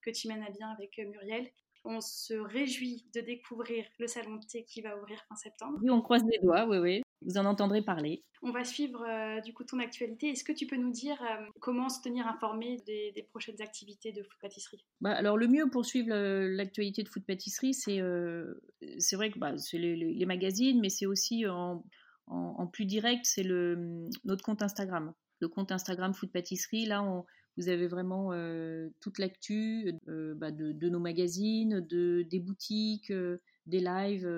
que 0.00 0.10
tu 0.10 0.28
mènes 0.28 0.42
à 0.42 0.50
bien 0.50 0.70
avec 0.70 0.96
Muriel. 0.98 1.52
On 1.84 2.00
se 2.00 2.34
réjouit 2.34 3.06
de 3.14 3.20
découvrir 3.20 3.84
le 3.98 4.06
salon 4.06 4.36
de 4.36 4.44
thé 4.44 4.64
qui 4.64 4.82
va 4.82 4.96
ouvrir 4.98 5.22
fin 5.28 5.36
septembre. 5.36 5.78
Oui, 5.82 5.90
on 5.90 6.02
croise 6.02 6.22
les 6.30 6.38
doigts, 6.38 6.66
oui, 6.68 6.78
oui. 6.78 7.02
Vous 7.22 7.36
en 7.36 7.44
entendrez 7.44 7.82
parler. 7.82 8.24
On 8.42 8.50
va 8.50 8.64
suivre 8.64 9.04
euh, 9.06 9.40
du 9.40 9.52
coup 9.52 9.64
ton 9.64 9.78
actualité. 9.78 10.30
Est-ce 10.30 10.44
que 10.44 10.52
tu 10.52 10.66
peux 10.66 10.76
nous 10.76 10.90
dire 10.90 11.20
euh, 11.22 11.44
comment 11.60 11.90
se 11.90 12.00
tenir 12.00 12.26
informé 12.26 12.78
des, 12.86 13.22
prochaines 13.28 13.60
activités 13.60 14.12
de 14.12 14.22
Food 14.22 14.38
Pâtisserie? 14.40 14.84
Bah, 15.00 15.10
Alors 15.10 15.36
le 15.36 15.46
mieux 15.46 15.68
pour 15.68 15.84
suivre 15.84 16.08
l'actualité 16.08 17.02
de 17.02 17.08
Food 17.08 17.26
Pâtisserie, 17.26 17.74
c'est 17.74 18.00
euh, 18.00 18.54
c'est 18.98 19.16
vrai 19.16 19.30
que 19.30 19.38
bah, 19.38 19.58
c'est 19.58 19.76
les, 19.78 20.26
magazines, 20.26 20.80
mais 20.80 20.88
c'est 20.88 21.04
aussi 21.04 21.46
en, 21.46 21.84
en, 22.26 22.66
plus 22.66 22.86
direct, 22.86 23.26
c'est 23.26 23.44
notre 23.44 24.42
compte 24.42 24.62
Instagram. 24.62 25.12
Le 25.40 25.48
compte 25.48 25.72
Instagram 25.72 26.14
Food 26.14 26.32
Pâtisserie, 26.32 26.86
là 26.86 27.02
on, 27.02 27.26
vous 27.60 27.68
avez 27.68 27.86
vraiment 27.86 28.30
euh, 28.32 28.88
toute 29.00 29.18
l'actu 29.18 29.92
euh, 30.08 30.34
bah, 30.34 30.50
de, 30.50 30.88
nos 30.88 30.98
magazines, 30.98 31.80
de, 31.80 32.26
des 32.30 32.40
boutiques, 32.40 33.10
euh, 33.10 33.42
des 33.66 33.80
lives. 33.80 34.28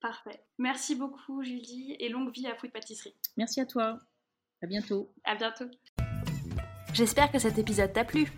Parfait. 0.00 0.42
Merci 0.58 0.94
beaucoup 0.94 1.42
Julie 1.42 1.96
et 1.98 2.08
longue 2.10 2.32
vie 2.32 2.46
à 2.46 2.54
Fruit 2.54 2.70
Pâtisserie. 2.70 3.14
Merci 3.36 3.60
à 3.60 3.66
toi. 3.66 3.98
À 4.62 4.66
bientôt. 4.66 5.10
À 5.24 5.36
bientôt. 5.36 5.64
J'espère 6.92 7.32
que 7.32 7.38
cet 7.38 7.58
épisode 7.58 7.92
t'a 7.92 8.04
plu. 8.04 8.30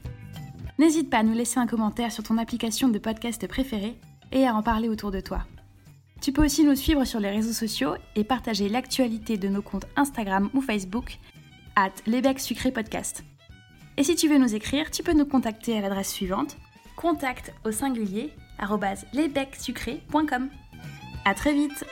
N'hésite 0.79 1.11
pas 1.11 1.19
à 1.19 1.23
nous 1.25 1.35
laisser 1.35 1.59
un 1.59 1.67
commentaire 1.67 2.13
sur 2.13 2.23
ton 2.23 2.39
application 2.39 2.89
de 2.89 2.99
podcast 2.99 3.47
préférée 3.49 3.99
et 4.31 4.47
à 4.47 4.55
en 4.55 4.63
parler 4.63 4.89
autour 4.89 5.11
de 5.11 5.21
toi. 5.21 5.47
Tu 6.21 6.33
peux 6.33 6.45
aussi 6.45 6.65
nous 6.65 6.77
suivre 6.77 7.05
sur 7.05 7.19
les 7.19 7.31
réseaux 7.31 7.53
sociaux 7.53 7.95
et 8.15 8.23
partager 8.23 8.69
l'actualité 8.69 9.37
de 9.37 9.49
nos 9.49 9.63
comptes 9.63 9.87
Instagram 9.97 10.51
ou 10.55 10.61
Facebook 10.61 11.19
at 11.75 11.93
sucré 12.39 12.73
podcast. 12.73 13.25
Et 13.99 14.05
si 14.05 14.15
tu 14.15 14.29
veux 14.29 14.39
nous 14.39 14.55
écrire, 14.55 14.93
tu 14.93 15.03
peux 15.03 15.13
nous 15.13 15.27
contacter 15.27 15.77
à 15.77 15.81
l'adresse 15.81 16.13
suivante 16.13 16.57
contact 16.95 17.53
au 17.65 17.73
singulier. 17.73 18.33
À 21.25 21.35
très 21.35 21.53
vite 21.53 21.85